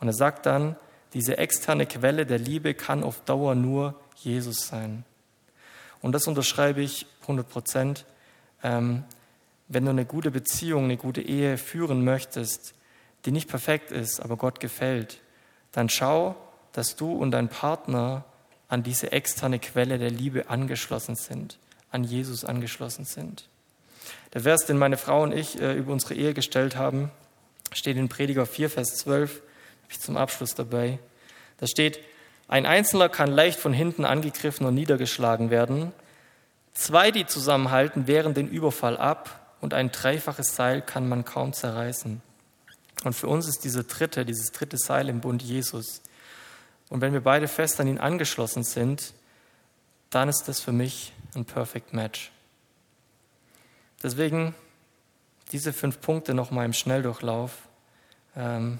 Und 0.00 0.08
er 0.08 0.14
sagt 0.14 0.46
dann, 0.46 0.76
diese 1.14 1.38
externe 1.38 1.86
Quelle 1.86 2.26
der 2.26 2.38
Liebe 2.38 2.74
kann 2.74 3.02
auf 3.02 3.20
Dauer 3.24 3.54
nur 3.54 3.94
Jesus 4.16 4.66
sein. 4.66 5.04
Und 6.00 6.12
das 6.12 6.26
unterschreibe 6.26 6.80
ich 6.80 7.06
100 7.22 7.48
Prozent. 7.48 8.04
Ähm, 8.62 9.04
wenn 9.68 9.84
du 9.84 9.90
eine 9.90 10.04
gute 10.04 10.30
Beziehung, 10.30 10.84
eine 10.84 10.96
gute 10.96 11.20
Ehe 11.20 11.58
führen 11.58 12.04
möchtest, 12.04 12.74
die 13.24 13.32
nicht 13.32 13.48
perfekt 13.48 13.90
ist, 13.90 14.20
aber 14.20 14.36
Gott 14.36 14.60
gefällt, 14.60 15.20
dann 15.72 15.88
schau, 15.88 16.36
dass 16.72 16.96
du 16.96 17.12
und 17.12 17.30
dein 17.30 17.48
Partner 17.48 18.24
an 18.68 18.82
diese 18.82 19.12
externe 19.12 19.58
Quelle 19.58 19.98
der 19.98 20.10
Liebe 20.10 20.48
angeschlossen 20.50 21.16
sind, 21.16 21.58
an 21.90 22.04
Jesus 22.04 22.44
angeschlossen 22.44 23.04
sind. 23.04 23.48
Der 24.34 24.42
Vers, 24.42 24.66
den 24.66 24.78
meine 24.78 24.96
Frau 24.96 25.22
und 25.22 25.32
ich 25.32 25.60
äh, 25.60 25.74
über 25.74 25.92
unsere 25.92 26.14
Ehe 26.14 26.34
gestellt 26.34 26.76
haben, 26.76 27.10
steht 27.72 27.96
in 27.96 28.08
Prediger 28.08 28.46
4, 28.46 28.70
Vers 28.70 28.96
12, 28.96 29.30
habe 29.32 29.42
ich 29.88 30.00
zum 30.00 30.16
Abschluss 30.16 30.54
dabei. 30.54 30.98
Da 31.58 31.66
steht, 31.66 32.00
ein 32.48 32.66
Einzelner 32.66 33.08
kann 33.08 33.30
leicht 33.30 33.58
von 33.58 33.72
hinten 33.72 34.04
angegriffen 34.04 34.66
und 34.66 34.74
niedergeschlagen 34.74 35.50
werden. 35.50 35.92
Zwei, 36.72 37.10
die 37.10 37.26
zusammenhalten, 37.26 38.06
wehren 38.06 38.34
den 38.34 38.48
Überfall 38.48 38.96
ab 38.96 39.56
und 39.60 39.74
ein 39.74 39.90
dreifaches 39.90 40.54
Seil 40.54 40.80
kann 40.80 41.08
man 41.08 41.24
kaum 41.24 41.52
zerreißen. 41.52 42.22
Und 43.04 43.12
für 43.12 43.28
uns 43.28 43.46
ist 43.46 43.64
dieser 43.64 43.84
dritte, 43.84 44.24
dieses 44.24 44.52
dritte 44.52 44.78
Seil 44.78 45.08
im 45.08 45.20
Bund 45.20 45.42
Jesus. 45.42 46.02
Und 46.88 47.00
wenn 47.00 47.12
wir 47.12 47.20
beide 47.20 47.48
fest 47.48 47.80
an 47.80 47.86
ihn 47.86 47.98
angeschlossen 47.98 48.64
sind, 48.64 49.12
dann 50.10 50.28
ist 50.28 50.44
das 50.44 50.60
für 50.60 50.72
mich 50.72 51.12
ein 51.34 51.44
Perfect 51.44 51.92
Match. 51.92 52.32
Deswegen 54.02 54.54
diese 55.52 55.72
fünf 55.72 56.00
Punkte 56.00 56.34
nochmal 56.34 56.64
im 56.64 56.72
Schnelldurchlauf. 56.72 57.52
Ähm, 58.36 58.78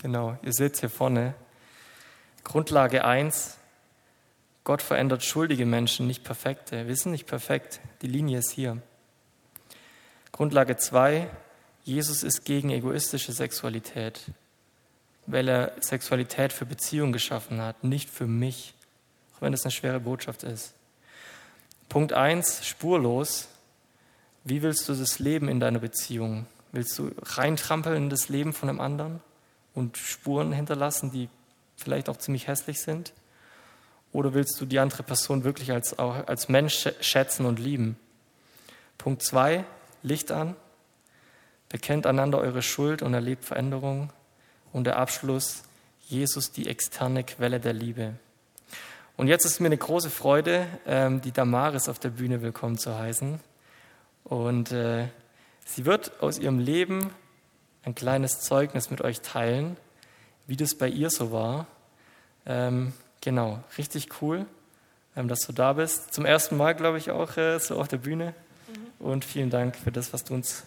genau, 0.00 0.38
ihr 0.42 0.52
seht 0.52 0.78
hier 0.78 0.90
vorne. 0.90 1.34
Grundlage 2.44 3.04
1, 3.04 3.58
Gott 4.64 4.82
verändert 4.82 5.24
schuldige 5.24 5.66
Menschen, 5.66 6.06
nicht 6.06 6.24
perfekte. 6.24 6.86
Wir 6.86 6.96
sind 6.96 7.12
nicht 7.12 7.26
perfekt, 7.26 7.80
die 8.02 8.06
Linie 8.06 8.38
ist 8.38 8.50
hier. 8.50 8.80
Grundlage 10.30 10.76
2, 10.76 11.28
Jesus 11.84 12.22
ist 12.22 12.44
gegen 12.44 12.70
egoistische 12.70 13.32
Sexualität, 13.32 14.20
weil 15.26 15.48
er 15.48 15.72
Sexualität 15.80 16.52
für 16.52 16.64
Beziehung 16.66 17.12
geschaffen 17.12 17.60
hat, 17.60 17.82
nicht 17.82 18.08
für 18.08 18.26
mich, 18.26 18.74
auch 19.34 19.42
wenn 19.42 19.52
das 19.52 19.64
eine 19.64 19.72
schwere 19.72 20.00
Botschaft 20.00 20.44
ist. 20.44 20.74
Punkt 21.88 22.12
1, 22.12 22.64
spurlos. 22.66 23.48
Wie 24.44 24.62
willst 24.62 24.88
du 24.88 24.94
das 24.94 25.18
Leben 25.18 25.48
in 25.48 25.60
deiner 25.60 25.78
Beziehung? 25.78 26.46
Willst 26.72 26.98
du 26.98 27.10
reintrampeln 27.20 28.04
in 28.04 28.10
das 28.10 28.28
Leben 28.28 28.52
von 28.52 28.68
einem 28.68 28.80
anderen 28.80 29.20
und 29.74 29.96
Spuren 29.96 30.52
hinterlassen, 30.52 31.10
die 31.10 31.28
vielleicht 31.76 32.08
auch 32.08 32.16
ziemlich 32.16 32.46
hässlich 32.46 32.80
sind? 32.80 33.12
Oder 34.12 34.34
willst 34.34 34.60
du 34.60 34.66
die 34.66 34.78
andere 34.78 35.02
Person 35.02 35.44
wirklich 35.44 35.72
als, 35.72 35.98
als 35.98 36.48
Mensch 36.48 36.88
schätzen 37.00 37.46
und 37.46 37.58
lieben? 37.58 37.96
Punkt 38.98 39.22
2, 39.22 39.64
Licht 40.02 40.30
an. 40.30 40.54
Bekennt 41.68 42.06
einander 42.06 42.38
eure 42.38 42.62
Schuld 42.62 43.00
und 43.02 43.14
erlebt 43.14 43.44
Veränderung. 43.44 44.12
Und 44.72 44.84
der 44.84 44.98
Abschluss, 44.98 45.62
Jesus, 46.08 46.52
die 46.52 46.68
externe 46.68 47.24
Quelle 47.24 47.58
der 47.58 47.72
Liebe. 47.72 48.14
Und 49.16 49.28
jetzt 49.28 49.44
ist 49.46 49.60
mir 49.60 49.66
eine 49.66 49.78
große 49.78 50.10
Freude, 50.10 50.66
ähm, 50.86 51.20
die 51.22 51.32
Damaris 51.32 51.88
auf 51.88 51.98
der 51.98 52.10
Bühne 52.10 52.42
willkommen 52.42 52.76
zu 52.76 52.98
heißen. 52.98 53.40
Und 54.24 54.72
äh, 54.72 55.08
sie 55.64 55.86
wird 55.86 56.22
aus 56.22 56.38
ihrem 56.38 56.58
Leben 56.58 57.10
ein 57.84 57.94
kleines 57.94 58.40
Zeugnis 58.40 58.90
mit 58.90 59.00
euch 59.00 59.20
teilen, 59.20 59.76
wie 60.46 60.56
das 60.56 60.74
bei 60.74 60.88
ihr 60.88 61.10
so 61.10 61.32
war. 61.32 61.66
Ähm, 62.46 62.92
genau, 63.20 63.62
richtig 63.78 64.22
cool, 64.22 64.46
ähm, 65.16 65.28
dass 65.28 65.40
du 65.40 65.52
da 65.52 65.72
bist. 65.74 66.12
Zum 66.12 66.24
ersten 66.24 66.56
Mal, 66.56 66.74
glaube 66.74 66.98
ich, 66.98 67.10
auch 67.10 67.36
äh, 67.36 67.58
so 67.58 67.78
auf 67.78 67.88
der 67.88 67.98
Bühne. 67.98 68.34
Mhm. 68.68 69.06
Und 69.06 69.24
vielen 69.24 69.50
Dank 69.50 69.76
für 69.76 69.92
das, 69.92 70.12
was 70.12 70.24
du 70.24 70.34
uns 70.34 70.64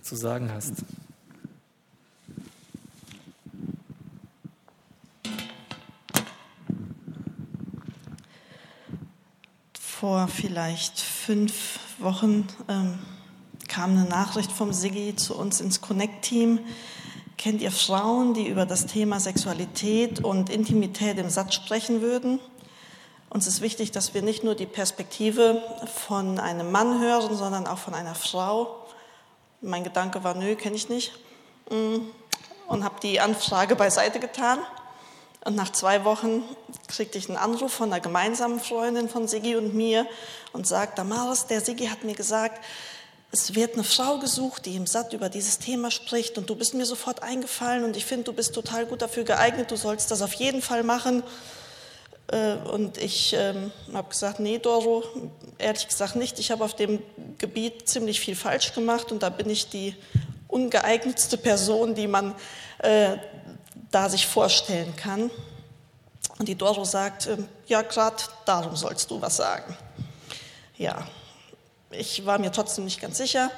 zu 0.00 0.16
sagen 0.16 0.52
hast. 0.52 0.72
Vor 9.78 10.28
vielleicht 10.28 11.00
fünf 11.00 11.80
Wochen 11.98 12.46
ähm, 12.68 13.00
kam 13.68 13.92
eine 13.92 14.08
Nachricht 14.08 14.50
vom 14.50 14.72
Siggi 14.72 15.14
zu 15.14 15.36
uns 15.36 15.60
ins 15.60 15.80
Connect-Team. 15.80 16.60
Kennt 17.36 17.60
ihr 17.60 17.70
Frauen, 17.70 18.34
die 18.34 18.48
über 18.48 18.66
das 18.66 18.86
Thema 18.86 19.20
Sexualität 19.20 20.24
und 20.24 20.50
Intimität 20.50 21.18
im 21.18 21.30
Satz 21.30 21.54
sprechen 21.54 22.00
würden? 22.00 22.40
Uns 23.30 23.46
ist 23.46 23.60
wichtig, 23.60 23.92
dass 23.92 24.14
wir 24.14 24.22
nicht 24.22 24.42
nur 24.42 24.54
die 24.54 24.66
Perspektive 24.66 25.62
von 25.94 26.40
einem 26.40 26.72
Mann 26.72 27.00
hören, 27.00 27.36
sondern 27.36 27.66
auch 27.66 27.78
von 27.78 27.94
einer 27.94 28.14
Frau. 28.14 28.86
Mein 29.60 29.84
Gedanke 29.84 30.24
war, 30.24 30.34
nö, 30.34 30.56
kenne 30.56 30.76
ich 30.76 30.88
nicht. 30.88 31.12
Mm. 31.70 31.98
Und 32.66 32.84
habe 32.84 32.96
die 33.02 33.20
Anfrage 33.20 33.76
beiseite 33.76 34.18
getan. 34.18 34.58
Und 35.44 35.56
nach 35.56 35.70
zwei 35.72 36.04
Wochen 36.04 36.42
kriegte 36.88 37.18
ich 37.18 37.28
einen 37.28 37.38
Anruf 37.38 37.72
von 37.72 37.92
einer 37.92 38.00
gemeinsamen 38.00 38.60
Freundin 38.60 39.08
von 39.08 39.28
Sigi 39.28 39.56
und 39.56 39.74
mir 39.74 40.06
und 40.52 40.66
sagt, 40.66 40.98
Damaris, 40.98 41.46
der 41.46 41.60
Sigi 41.60 41.86
hat 41.86 42.04
mir 42.04 42.14
gesagt, 42.14 42.62
es 43.30 43.54
wird 43.54 43.74
eine 43.74 43.84
Frau 43.84 44.18
gesucht, 44.18 44.64
die 44.64 44.76
im 44.76 44.86
Satt 44.86 45.12
über 45.12 45.28
dieses 45.28 45.58
Thema 45.58 45.90
spricht 45.90 46.38
und 46.38 46.48
du 46.48 46.56
bist 46.56 46.72
mir 46.74 46.86
sofort 46.86 47.22
eingefallen 47.22 47.84
und 47.84 47.96
ich 47.96 48.06
finde, 48.06 48.24
du 48.24 48.32
bist 48.32 48.54
total 48.54 48.86
gut 48.86 49.02
dafür 49.02 49.24
geeignet, 49.24 49.70
du 49.70 49.76
sollst 49.76 50.10
das 50.10 50.22
auf 50.22 50.32
jeden 50.34 50.62
Fall 50.62 50.82
machen. 50.82 51.22
Äh, 52.28 52.54
und 52.54 52.96
ich 52.96 53.34
ähm, 53.34 53.70
habe 53.92 54.08
gesagt, 54.08 54.40
nee, 54.40 54.58
Doro, 54.58 55.04
ehrlich 55.58 55.88
gesagt 55.88 56.16
nicht. 56.16 56.38
Ich 56.38 56.50
habe 56.50 56.64
auf 56.64 56.74
dem 56.74 57.02
Gebiet 57.36 57.88
ziemlich 57.88 58.20
viel 58.20 58.34
falsch 58.34 58.72
gemacht 58.72 59.12
und 59.12 59.22
da 59.22 59.28
bin 59.28 59.50
ich 59.50 59.68
die 59.68 59.94
ungeeignetste 60.46 61.36
Person, 61.36 61.94
die 61.94 62.06
man 62.06 62.34
äh, 62.78 63.16
da 63.90 64.08
sich 64.08 64.26
vorstellen 64.26 64.96
kann. 64.96 65.30
Und 66.38 66.48
die 66.48 66.54
Doro 66.54 66.84
sagt, 66.84 67.26
äh, 67.26 67.36
ja, 67.66 67.82
gerade 67.82 68.22
darum 68.46 68.74
sollst 68.74 69.10
du 69.10 69.20
was 69.20 69.36
sagen. 69.36 69.76
Ja, 70.78 71.06
ich 71.90 72.26
war 72.26 72.38
mir 72.38 72.52
trotzdem 72.52 72.84
nicht 72.84 73.00
ganz 73.00 73.18
sicher. 73.18 73.50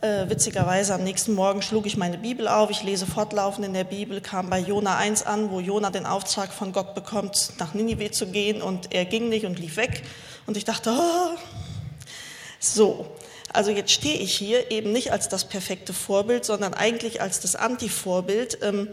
Äh, 0.00 0.28
witzigerweise 0.28 0.94
am 0.94 1.02
nächsten 1.02 1.34
Morgen 1.34 1.62
schlug 1.62 1.86
ich 1.86 1.96
meine 1.96 2.18
Bibel 2.18 2.46
auf. 2.46 2.70
Ich 2.70 2.82
lese 2.82 3.06
fortlaufend 3.06 3.66
in 3.66 3.74
der 3.74 3.84
Bibel, 3.84 4.20
kam 4.20 4.50
bei 4.50 4.58
Jona 4.58 4.96
1 4.96 5.24
an, 5.24 5.50
wo 5.50 5.60
Jona 5.60 5.90
den 5.90 6.06
Auftrag 6.06 6.52
von 6.52 6.72
Gott 6.72 6.94
bekommt, 6.94 7.52
nach 7.58 7.74
Ninive 7.74 8.10
zu 8.10 8.26
gehen 8.26 8.62
und 8.62 8.94
er 8.94 9.04
ging 9.04 9.28
nicht 9.28 9.46
und 9.46 9.58
lief 9.58 9.76
weg. 9.76 10.02
Und 10.46 10.56
ich 10.56 10.64
dachte, 10.64 10.90
oh. 10.90 11.38
so, 12.60 13.06
also 13.52 13.70
jetzt 13.70 13.90
stehe 13.90 14.18
ich 14.18 14.34
hier 14.36 14.70
eben 14.70 14.92
nicht 14.92 15.10
als 15.10 15.28
das 15.28 15.46
perfekte 15.48 15.92
Vorbild, 15.92 16.44
sondern 16.44 16.74
eigentlich 16.74 17.20
als 17.20 17.40
das 17.40 17.56
Anti-Vorbild. 17.56 18.58
Ähm, 18.62 18.88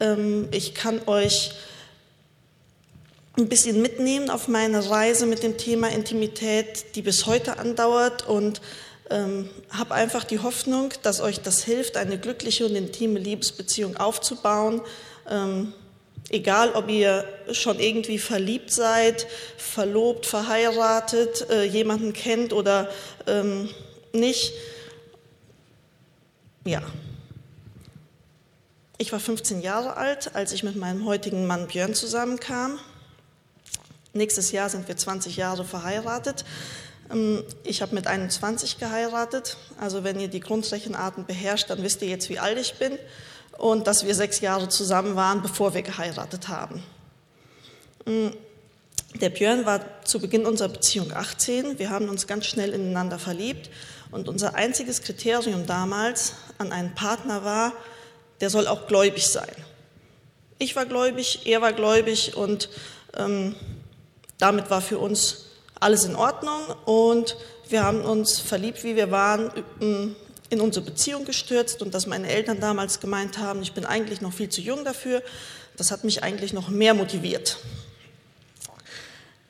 ähm, 0.00 0.48
ich 0.50 0.74
kann 0.74 1.00
euch 1.06 1.52
ein 3.36 3.48
bisschen 3.48 3.80
mitnehmen 3.80 4.28
auf 4.28 4.48
meine 4.48 4.90
Reise 4.90 5.26
mit 5.26 5.42
dem 5.42 5.56
Thema 5.56 5.88
Intimität, 5.88 6.94
die 6.96 7.02
bis 7.02 7.26
heute 7.26 7.58
andauert 7.58 8.26
und 8.28 8.60
ähm, 9.10 9.48
habe 9.70 9.94
einfach 9.94 10.24
die 10.24 10.40
Hoffnung, 10.40 10.92
dass 11.02 11.20
euch 11.20 11.40
das 11.40 11.64
hilft, 11.64 11.96
eine 11.96 12.18
glückliche 12.18 12.66
und 12.66 12.74
intime 12.74 13.18
Liebesbeziehung 13.18 13.96
aufzubauen. 13.96 14.82
Ähm, 15.28 15.72
egal, 16.28 16.72
ob 16.72 16.90
ihr 16.90 17.24
schon 17.52 17.80
irgendwie 17.80 18.18
verliebt 18.18 18.70
seid, 18.70 19.26
verlobt, 19.56 20.26
verheiratet, 20.26 21.48
äh, 21.50 21.64
jemanden 21.64 22.12
kennt 22.12 22.52
oder 22.52 22.90
ähm, 23.26 23.68
nicht. 24.12 24.52
Ja. 26.64 26.82
Ich 28.98 29.10
war 29.10 29.20
15 29.20 29.62
Jahre 29.62 29.96
alt, 29.96 30.34
als 30.34 30.52
ich 30.52 30.62
mit 30.62 30.76
meinem 30.76 31.06
heutigen 31.06 31.46
Mann 31.46 31.66
Björn 31.66 31.94
zusammenkam. 31.94 32.78
Nächstes 34.14 34.52
Jahr 34.52 34.68
sind 34.68 34.88
wir 34.88 34.96
20 34.96 35.36
Jahre 35.36 35.64
verheiratet. 35.64 36.44
Ähm, 37.10 37.42
ich 37.64 37.82
habe 37.82 37.94
mit 37.94 38.06
21 38.06 38.78
geheiratet. 38.78 39.56
Also 39.78 40.04
wenn 40.04 40.20
ihr 40.20 40.28
die 40.28 40.40
Grundrechenarten 40.40 41.24
beherrscht, 41.24 41.70
dann 41.70 41.82
wisst 41.82 42.02
ihr 42.02 42.08
jetzt, 42.08 42.28
wie 42.28 42.38
alt 42.38 42.58
ich 42.58 42.74
bin. 42.74 42.98
Und 43.58 43.86
dass 43.86 44.06
wir 44.06 44.14
sechs 44.14 44.40
Jahre 44.40 44.68
zusammen 44.68 45.16
waren, 45.16 45.42
bevor 45.42 45.74
wir 45.74 45.82
geheiratet 45.82 46.48
haben. 46.48 46.82
Ähm, 48.06 48.32
der 49.20 49.30
Björn 49.30 49.66
war 49.66 49.80
zu 50.04 50.20
Beginn 50.20 50.46
unserer 50.46 50.70
Beziehung 50.70 51.12
18. 51.12 51.78
Wir 51.78 51.90
haben 51.90 52.08
uns 52.08 52.26
ganz 52.26 52.46
schnell 52.46 52.72
ineinander 52.72 53.18
verliebt. 53.18 53.70
Und 54.10 54.28
unser 54.28 54.54
einziges 54.54 55.02
Kriterium 55.02 55.66
damals 55.66 56.34
an 56.58 56.72
einen 56.72 56.94
Partner 56.94 57.44
war, 57.44 57.72
der 58.40 58.50
soll 58.50 58.66
auch 58.66 58.86
gläubig 58.86 59.26
sein. 59.26 59.54
Ich 60.58 60.76
war 60.76 60.86
gläubig, 60.86 61.40
er 61.46 61.60
war 61.62 61.72
gläubig 61.72 62.36
und 62.36 62.68
ähm, 63.16 63.54
damit 64.42 64.70
war 64.70 64.80
für 64.80 64.98
uns 64.98 65.46
alles 65.78 66.04
in 66.04 66.16
Ordnung 66.16 66.60
und 66.84 67.36
wir 67.68 67.84
haben 67.84 68.00
uns 68.00 68.40
verliebt, 68.40 68.82
wie 68.82 68.96
wir 68.96 69.12
waren, 69.12 69.52
in 70.50 70.60
unsere 70.60 70.84
Beziehung 70.84 71.24
gestürzt 71.24 71.80
und 71.80 71.94
dass 71.94 72.08
meine 72.08 72.28
Eltern 72.28 72.58
damals 72.58 72.98
gemeint 72.98 73.38
haben, 73.38 73.62
ich 73.62 73.72
bin 73.72 73.86
eigentlich 73.86 74.20
noch 74.20 74.32
viel 74.32 74.48
zu 74.48 74.60
jung 74.60 74.84
dafür, 74.84 75.22
das 75.76 75.92
hat 75.92 76.02
mich 76.02 76.24
eigentlich 76.24 76.52
noch 76.52 76.68
mehr 76.68 76.92
motiviert. 76.92 77.58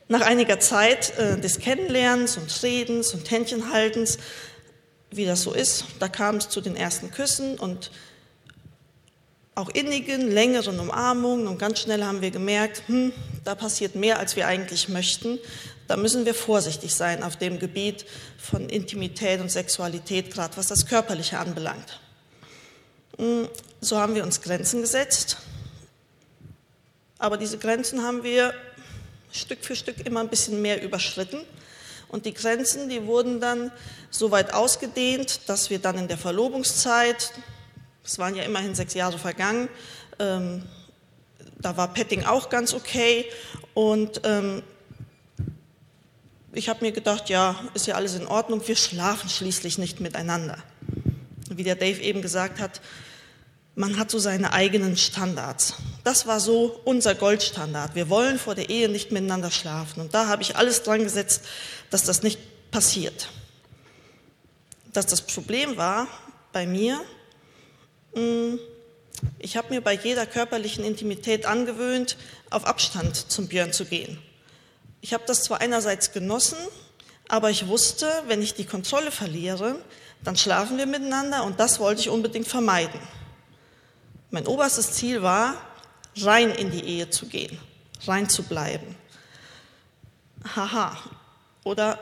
Nach 0.09 0.20
einiger 0.20 0.61
Zeit 0.61 1.16
äh, 1.16 1.40
des 1.40 1.59
Kennenlernens 1.59 2.36
und 2.36 2.62
Redens 2.62 3.14
und 3.14 3.30
Händchenhaltens, 3.30 4.18
wie 5.11 5.24
das 5.24 5.40
so 5.40 5.55
ist, 5.55 5.86
da 6.01 6.09
kam 6.09 6.36
es 6.36 6.51
zu 6.51 6.61
den 6.61 6.76
ersten 6.76 7.11
Küssen 7.11 7.59
und 7.59 7.90
auch 9.55 9.70
innigen, 9.70 10.30
längeren 10.30 10.78
Umarmungen 10.78 11.47
und 11.47 11.59
ganz 11.59 11.80
schnell 11.80 12.05
haben 12.05 12.20
wir 12.20 12.30
gemerkt, 12.30 12.82
hm, 12.88 13.12
da 13.45 13.55
passiert 13.55 13.95
mehr, 13.95 14.18
als 14.18 14.36
wir 14.36 14.47
eigentlich 14.47 14.88
möchten. 14.88 15.38
Da 15.88 15.97
müssen 15.97 16.24
wir 16.24 16.34
vorsichtig 16.34 16.95
sein 16.95 17.22
auf 17.22 17.36
dem 17.36 17.59
Gebiet 17.59 18.07
von 18.38 18.68
Intimität 18.68 19.40
und 19.40 19.51
Sexualität, 19.51 20.32
gerade 20.32 20.57
was 20.57 20.68
das 20.68 20.86
Körperliche 20.86 21.38
anbelangt. 21.38 22.01
Hm, 23.18 23.49
so 23.80 23.99
haben 23.99 24.14
wir 24.14 24.22
uns 24.22 24.40
Grenzen 24.40 24.80
gesetzt, 24.80 25.38
aber 27.18 27.36
diese 27.36 27.59
Grenzen 27.59 28.03
haben 28.03 28.22
wir 28.22 28.55
Stück 29.30 29.64
für 29.64 29.76
Stück 29.76 30.05
immer 30.07 30.20
ein 30.20 30.28
bisschen 30.28 30.61
mehr 30.61 30.82
überschritten. 30.82 31.40
Und 32.09 32.26
die 32.26 32.34
Grenzen, 32.34 32.88
die 32.88 33.07
wurden 33.07 33.40
dann 33.40 33.72
so 34.11 34.30
weit 34.30 34.53
ausgedehnt, 34.53 35.49
dass 35.49 35.70
wir 35.70 35.78
dann 35.78 35.97
in 35.97 36.09
der 36.09 36.18
Verlobungszeit, 36.18 37.32
es 38.05 38.18
waren 38.18 38.34
ja 38.34 38.43
immerhin 38.43 38.74
sechs 38.74 38.93
Jahre 38.93 39.18
vergangen, 39.18 39.68
ähm, 40.18 40.64
da 41.62 41.76
war 41.76 41.92
Petting 41.92 42.24
auch 42.24 42.50
ganz 42.50 42.74
okay. 42.74 43.24
Und 43.74 44.20
ähm, 44.24 44.62
ich 46.52 46.68
habe 46.68 46.84
mir 46.84 46.92
gedacht, 46.92 47.30
ja, 47.30 47.56
ist 47.72 47.86
ja 47.86 47.94
alles 47.94 48.14
in 48.14 48.26
Ordnung, 48.26 48.66
wir 48.66 48.76
schlafen 48.76 49.30
schließlich 49.30 49.78
nicht 49.78 50.00
miteinander. 50.00 50.58
Wie 51.48 51.62
der 51.62 51.76
Dave 51.76 52.00
eben 52.00 52.20
gesagt 52.20 52.60
hat, 52.60 52.80
man 53.74 53.98
hat 53.98 54.10
so 54.10 54.18
seine 54.18 54.52
eigenen 54.52 54.96
Standards. 54.98 55.74
Das 56.04 56.26
war 56.26 56.40
so 56.40 56.80
unser 56.84 57.14
Goldstandard. 57.14 57.94
Wir 57.94 58.10
wollen 58.10 58.38
vor 58.38 58.54
der 58.54 58.68
Ehe 58.68 58.88
nicht 58.88 59.12
miteinander 59.12 59.50
schlafen. 59.50 60.00
Und 60.00 60.12
da 60.14 60.26
habe 60.26 60.42
ich 60.42 60.56
alles 60.56 60.82
dran 60.82 61.02
gesetzt, 61.02 61.44
dass 61.88 62.04
das 62.04 62.22
nicht 62.22 62.38
passiert. 62.70 63.28
Dass 64.92 65.06
das 65.06 65.22
Problem 65.22 65.78
war 65.78 66.06
bei 66.52 66.66
mir, 66.66 67.00
hm, 68.14 68.58
ich 69.38 69.56
habe 69.56 69.70
mir 69.70 69.80
bei 69.80 69.94
jeder 69.94 70.26
körperlichen 70.26 70.84
Intimität 70.84 71.46
angewöhnt, 71.46 72.16
auf 72.50 72.66
Abstand 72.66 73.16
zum 73.16 73.48
Björn 73.48 73.72
zu 73.72 73.84
gehen. 73.84 74.18
Ich 75.00 75.12
habe 75.12 75.24
das 75.26 75.42
zwar 75.42 75.60
einerseits 75.60 76.12
genossen, 76.12 76.58
aber 77.28 77.50
ich 77.50 77.66
wusste, 77.66 78.06
wenn 78.26 78.42
ich 78.42 78.54
die 78.54 78.64
Kontrolle 78.64 79.10
verliere, 79.10 79.76
dann 80.22 80.36
schlafen 80.36 80.78
wir 80.78 80.86
miteinander 80.86 81.44
und 81.44 81.58
das 81.58 81.80
wollte 81.80 82.02
ich 82.02 82.08
unbedingt 82.08 82.46
vermeiden. 82.46 83.00
Mein 84.30 84.46
oberstes 84.46 84.92
Ziel 84.92 85.22
war, 85.22 85.54
rein 86.18 86.50
in 86.50 86.70
die 86.70 86.84
Ehe 86.84 87.10
zu 87.10 87.26
gehen, 87.26 87.58
rein 88.06 88.28
zu 88.28 88.42
bleiben. 88.44 88.96
Haha. 90.54 90.96
Oder 91.64 91.98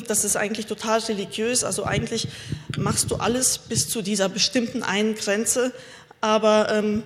das 0.00 0.24
ist 0.24 0.36
eigentlich 0.36 0.66
total 0.66 1.00
religiös. 1.00 1.64
Also 1.64 1.84
eigentlich 1.84 2.28
machst 2.76 3.10
du 3.10 3.16
alles 3.16 3.58
bis 3.58 3.88
zu 3.88 4.02
dieser 4.02 4.28
bestimmten 4.28 4.82
einen 4.82 5.14
Grenze, 5.14 5.72
aber 6.20 6.70
ähm, 6.70 7.02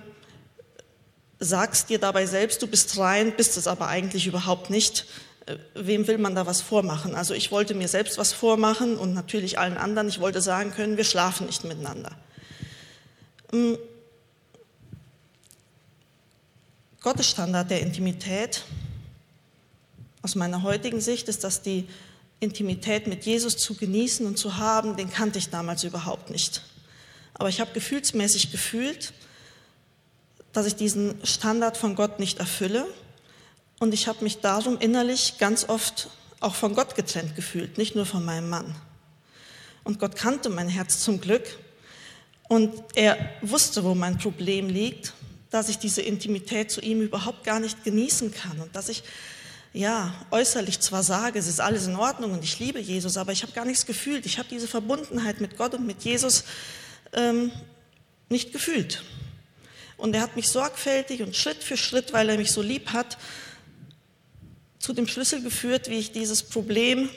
sagst 1.39 1.89
dir 1.89 1.99
dabei 1.99 2.25
selbst, 2.25 2.61
du 2.61 2.67
bist 2.67 2.97
rein, 2.97 3.33
bist 3.35 3.57
es 3.57 3.67
aber 3.67 3.87
eigentlich 3.87 4.27
überhaupt 4.27 4.69
nicht. 4.69 5.05
Äh, 5.45 5.57
wem 5.75 6.07
will 6.07 6.17
man 6.17 6.35
da 6.35 6.45
was 6.45 6.61
vormachen? 6.61 7.15
Also 7.15 7.33
ich 7.33 7.51
wollte 7.51 7.73
mir 7.73 7.87
selbst 7.87 8.17
was 8.17 8.33
vormachen 8.33 8.97
und 8.97 9.13
natürlich 9.13 9.59
allen 9.59 9.77
anderen. 9.77 10.07
Ich 10.07 10.19
wollte 10.19 10.41
sagen 10.41 10.71
können, 10.71 10.97
wir 10.97 11.03
schlafen 11.03 11.47
nicht 11.47 11.63
miteinander. 11.63 12.11
Ähm, 13.51 13.77
Gottes 17.01 17.29
Standard 17.29 17.69
der 17.69 17.81
Intimität 17.81 18.63
aus 20.21 20.35
meiner 20.35 20.63
heutigen 20.63 21.01
Sicht 21.01 21.27
ist, 21.27 21.43
dass 21.43 21.61
die 21.61 21.85
Intimität 22.43 23.07
mit 23.07 23.25
Jesus 23.25 23.57
zu 23.57 23.75
genießen 23.75 24.25
und 24.25 24.37
zu 24.37 24.57
haben, 24.57 24.97
den 24.97 25.09
kannte 25.09 25.39
ich 25.39 25.49
damals 25.49 25.83
überhaupt 25.83 26.29
nicht. 26.29 26.61
Aber 27.33 27.49
ich 27.49 27.59
habe 27.59 27.71
gefühlsmäßig 27.73 28.51
gefühlt, 28.51 29.13
dass 30.51 30.67
ich 30.67 30.75
diesen 30.75 31.15
Standard 31.25 31.77
von 31.77 31.95
Gott 31.95 32.19
nicht 32.19 32.39
erfülle. 32.39 32.85
Und 33.79 33.93
ich 33.93 34.07
habe 34.07 34.23
mich 34.23 34.39
darum 34.39 34.77
innerlich 34.77 35.39
ganz 35.39 35.67
oft 35.67 36.09
auch 36.39 36.55
von 36.55 36.75
Gott 36.75 36.95
getrennt 36.95 37.35
gefühlt, 37.35 37.77
nicht 37.77 37.95
nur 37.95 38.05
von 38.05 38.23
meinem 38.23 38.49
Mann. 38.49 38.75
Und 39.83 39.99
Gott 39.99 40.15
kannte 40.15 40.49
mein 40.49 40.69
Herz 40.69 40.99
zum 40.99 41.19
Glück. 41.19 41.57
Und 42.47 42.71
er 42.93 43.17
wusste, 43.41 43.83
wo 43.83 43.95
mein 43.95 44.17
Problem 44.17 44.69
liegt, 44.69 45.13
dass 45.49 45.69
ich 45.69 45.79
diese 45.79 46.01
Intimität 46.01 46.71
zu 46.71 46.81
ihm 46.81 47.01
überhaupt 47.01 47.43
gar 47.43 47.59
nicht 47.59 47.83
genießen 47.83 48.33
kann 48.33 48.59
und 48.59 48.75
dass 48.75 48.89
ich 48.89 49.03
ja, 49.73 50.13
äußerlich 50.29 50.79
zwar 50.79 51.01
sage, 51.01 51.39
es 51.39 51.47
ist 51.47 51.59
alles 51.59 51.87
in 51.87 51.95
Ordnung 51.95 52.31
und 52.31 52.43
ich 52.43 52.59
liebe 52.59 52.79
Jesus, 52.79 53.17
aber 53.17 53.31
ich 53.31 53.41
habe 53.41 53.53
gar 53.53 53.65
nichts 53.65 53.87
gefühlt. 53.87 54.25
Ich 54.27 54.37
habe 54.37 54.47
diese 54.49 54.67
Verbundenheit 54.67 55.41
mit 55.41 55.57
Gott 55.57 55.73
und 55.73 55.87
mit 55.87 56.03
Jesus 56.03 56.43
ähm, 57.13 57.51
nicht 58.29 58.53
gefühlt. 58.53 59.03
Und 59.97 60.15
er 60.15 60.21
hat 60.21 60.35
mich 60.35 60.47
sorgfältig 60.49 61.23
und 61.23 61.35
Schritt 61.35 61.63
für 61.63 61.75
Schritt, 61.75 62.13
weil 62.13 62.29
er 62.29 62.37
mich 62.37 62.51
so 62.51 62.61
lieb 62.61 62.93
hat, 62.93 63.17
zu 64.77 64.93
dem 64.93 65.07
Schlüssel 65.07 65.41
geführt, 65.41 65.89
wie 65.89 65.97
ich 65.97 66.11
dieses 66.11 66.43
Problem 66.43 67.09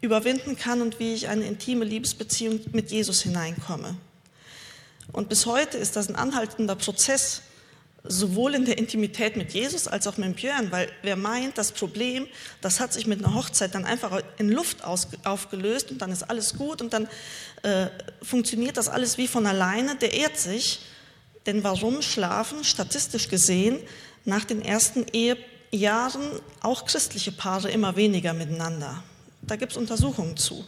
überwinden 0.00 0.56
kann 0.56 0.82
und 0.82 0.98
wie 0.98 1.14
ich 1.14 1.28
eine 1.28 1.46
intime 1.46 1.84
Liebesbeziehung 1.84 2.60
mit 2.72 2.90
Jesus 2.90 3.22
hineinkomme. 3.22 3.96
Und 5.12 5.28
bis 5.28 5.46
heute 5.46 5.78
ist 5.78 5.94
das 5.94 6.08
ein 6.08 6.16
anhaltender 6.16 6.74
Prozess, 6.74 7.42
sowohl 8.04 8.54
in 8.54 8.64
der 8.64 8.78
Intimität 8.78 9.36
mit 9.36 9.52
Jesus 9.52 9.86
als 9.86 10.06
auch 10.06 10.16
mit 10.16 10.36
Björn, 10.36 10.72
weil 10.72 10.88
wer 11.02 11.16
meint, 11.16 11.56
das 11.56 11.72
Problem, 11.72 12.26
das 12.60 12.80
hat 12.80 12.92
sich 12.92 13.06
mit 13.06 13.24
einer 13.24 13.34
Hochzeit 13.34 13.74
dann 13.74 13.84
einfach 13.84 14.22
in 14.38 14.48
Luft 14.48 14.84
aufgelöst 14.84 15.90
und 15.90 16.02
dann 16.02 16.10
ist 16.10 16.24
alles 16.24 16.56
gut 16.56 16.82
und 16.82 16.92
dann 16.92 17.06
äh, 17.62 17.86
funktioniert 18.20 18.76
das 18.76 18.88
alles 18.88 19.18
wie 19.18 19.28
von 19.28 19.46
alleine, 19.46 19.96
der 19.96 20.14
ehrt 20.14 20.36
sich. 20.36 20.80
Denn 21.46 21.64
warum 21.64 22.02
schlafen 22.02 22.64
statistisch 22.64 23.28
gesehen 23.28 23.78
nach 24.24 24.44
den 24.44 24.62
ersten 24.62 25.06
Ehejahren 25.12 26.40
auch 26.60 26.86
christliche 26.86 27.32
Paare 27.32 27.70
immer 27.70 27.96
weniger 27.96 28.32
miteinander? 28.32 29.02
Da 29.42 29.56
gibt 29.56 29.72
es 29.72 29.78
Untersuchungen 29.78 30.36
zu. 30.36 30.64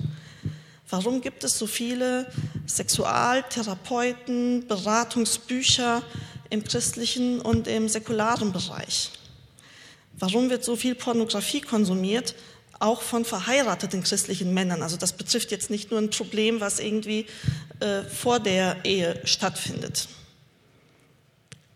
Warum 0.91 1.21
gibt 1.21 1.45
es 1.45 1.59
so 1.59 1.67
viele 1.67 2.31
Sexualtherapeuten, 2.67 4.67
Beratungsbücher, 4.69 6.03
im 6.55 6.65
christlichen 6.65 7.41
und 7.41 7.69
im 7.69 7.89
säkularen 7.89 8.53
Bereich? 8.53 9.11
Warum 10.19 10.49
wird 10.49 10.65
so 10.65 10.77
viel 10.77 10.95
Pornografie 10.95 11.61
konsumiert, 11.61 12.35
auch 12.79 13.03
von 13.03 13.25
verheirateten 13.25 14.03
christlichen 14.03 14.55
Männern? 14.55 14.83
Also 14.83 14.97
das 14.97 15.13
betrifft 15.13 15.51
jetzt 15.51 15.71
nicht 15.71 15.91
nur 15.91 16.01
ein 16.01 16.11
Problem, 16.11 16.61
was 16.61 16.79
irgendwie 16.79 17.27
äh, 17.81 18.03
vor 18.03 18.41
der 18.41 18.85
Ehe 18.85 19.21
stattfindet. 19.25 20.09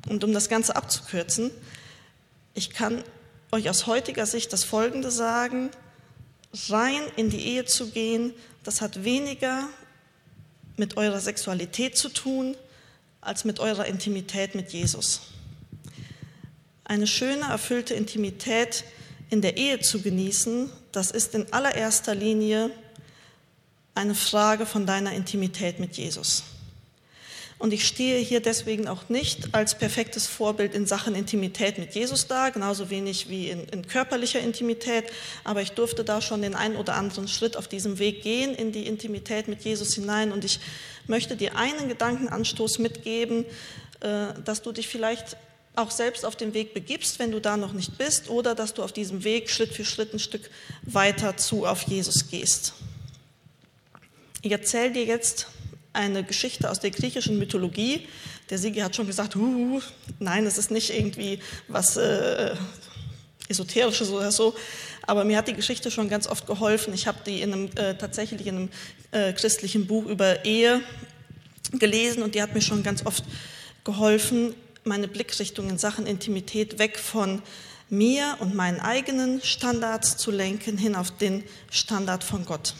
Und 0.08 0.24
um 0.24 0.32
das 0.32 0.48
Ganze 0.48 0.76
abzukürzen, 0.76 1.50
ich 2.54 2.70
kann 2.70 3.02
euch 3.50 3.68
aus 3.68 3.86
heutiger 3.86 4.26
Sicht 4.26 4.52
das 4.52 4.64
Folgende 4.64 5.10
sagen, 5.10 5.70
rein 6.68 7.02
in 7.16 7.30
die 7.30 7.44
Ehe 7.44 7.64
zu 7.64 7.90
gehen, 7.90 8.32
das 8.64 8.80
hat 8.80 9.04
weniger 9.04 9.68
mit 10.76 10.96
eurer 10.96 11.20
Sexualität 11.20 11.96
zu 11.96 12.08
tun, 12.08 12.56
als 13.20 13.44
mit 13.44 13.60
eurer 13.60 13.86
Intimität 13.86 14.54
mit 14.54 14.72
Jesus. 14.72 15.20
Eine 16.84 17.06
schöne, 17.06 17.42
erfüllte 17.42 17.94
Intimität 17.94 18.84
in 19.30 19.42
der 19.42 19.56
Ehe 19.56 19.80
zu 19.80 20.00
genießen, 20.00 20.70
das 20.92 21.10
ist 21.10 21.34
in 21.34 21.52
allererster 21.52 22.14
Linie 22.14 22.70
eine 23.94 24.14
Frage 24.14 24.64
von 24.64 24.86
deiner 24.86 25.12
Intimität 25.12 25.80
mit 25.80 25.96
Jesus. 25.96 26.44
Und 27.58 27.72
ich 27.72 27.88
stehe 27.88 28.18
hier 28.20 28.40
deswegen 28.40 28.86
auch 28.86 29.08
nicht 29.08 29.52
als 29.52 29.76
perfektes 29.76 30.28
Vorbild 30.28 30.74
in 30.74 30.86
Sachen 30.86 31.16
Intimität 31.16 31.78
mit 31.78 31.92
Jesus 31.92 32.28
da, 32.28 32.50
genauso 32.50 32.88
wenig 32.88 33.28
wie 33.28 33.50
in, 33.50 33.64
in, 33.64 33.86
körperlicher 33.86 34.38
Intimität. 34.38 35.06
Aber 35.42 35.60
ich 35.60 35.72
durfte 35.72 36.04
da 36.04 36.20
schon 36.20 36.40
den 36.42 36.54
einen 36.54 36.76
oder 36.76 36.94
anderen 36.94 37.26
Schritt 37.26 37.56
auf 37.56 37.66
diesem 37.66 37.98
Weg 37.98 38.22
gehen 38.22 38.54
in 38.54 38.70
die 38.70 38.86
Intimität 38.86 39.48
mit 39.48 39.64
Jesus 39.64 39.94
hinein. 39.94 40.30
Und 40.30 40.44
ich 40.44 40.60
möchte 41.08 41.36
dir 41.36 41.56
einen 41.56 41.88
Gedankenanstoß 41.88 42.78
mitgeben, 42.78 43.44
äh, 44.00 44.28
dass 44.44 44.62
du 44.62 44.72
dich 44.72 44.88
vielleicht 44.88 45.36
auch 45.74 45.90
selbst 45.90 46.24
auf 46.24 46.36
den 46.36 46.54
Weg 46.54 46.74
begibst, 46.74 47.18
wenn 47.18 47.30
du 47.30 47.40
da 47.40 47.56
noch 47.56 47.72
nicht 47.72 47.98
bist, 47.98 48.28
oder 48.30 48.54
dass 48.54 48.74
du 48.74 48.82
auf 48.82 48.92
diesem 48.92 49.24
Weg 49.24 49.48
Schritt 49.48 49.72
für 49.72 49.84
Schritt 49.84 50.12
ein 50.12 50.18
Stück 50.18 50.50
weiter 50.82 51.36
zu 51.36 51.66
auf 51.66 51.82
Jesus 51.82 52.28
gehst. 52.28 52.74
Ich 54.42 54.52
erzähle 54.52 54.92
dir 54.92 55.04
jetzt 55.04 55.48
eine 55.92 56.22
Geschichte 56.24 56.70
aus 56.70 56.80
der 56.80 56.90
griechischen 56.90 57.38
Mythologie. 57.38 58.06
Der 58.50 58.58
Sigi 58.58 58.80
hat 58.80 58.96
schon 58.96 59.06
gesagt, 59.06 59.36
uh, 59.36 59.80
nein, 60.18 60.46
es 60.46 60.58
ist 60.58 60.70
nicht 60.70 60.90
irgendwie 60.90 61.40
was 61.66 61.96
äh, 61.96 62.54
Esoterisches 63.48 64.10
oder 64.10 64.30
so. 64.30 64.54
Aber 65.02 65.24
mir 65.24 65.38
hat 65.38 65.48
die 65.48 65.54
Geschichte 65.54 65.90
schon 65.90 66.08
ganz 66.08 66.26
oft 66.26 66.46
geholfen. 66.46 66.92
Ich 66.92 67.06
habe 67.06 67.18
die 67.24 67.40
in 67.40 67.52
einem, 67.52 67.70
äh, 67.76 67.94
tatsächlich 67.94 68.46
in 68.46 68.56
einem 68.56 68.68
äh, 69.10 69.32
christlichen 69.32 69.86
Buch 69.86 70.06
über 70.06 70.44
Ehe 70.44 70.80
gelesen 71.72 72.22
und 72.22 72.34
die 72.34 72.42
hat 72.42 72.54
mir 72.54 72.60
schon 72.60 72.82
ganz 72.82 73.04
oft 73.04 73.24
geholfen, 73.84 74.54
meine 74.84 75.08
Blickrichtung 75.08 75.68
in 75.68 75.78
Sachen 75.78 76.06
Intimität 76.06 76.78
weg 76.78 76.98
von 76.98 77.42
mir 77.90 78.36
und 78.40 78.54
meinen 78.54 78.80
eigenen 78.80 79.42
Standards 79.42 80.16
zu 80.16 80.30
lenken, 80.30 80.76
hin 80.76 80.94
auf 80.94 81.10
den 81.10 81.42
Standard 81.70 82.24
von 82.24 82.44
Gott. 82.44 82.74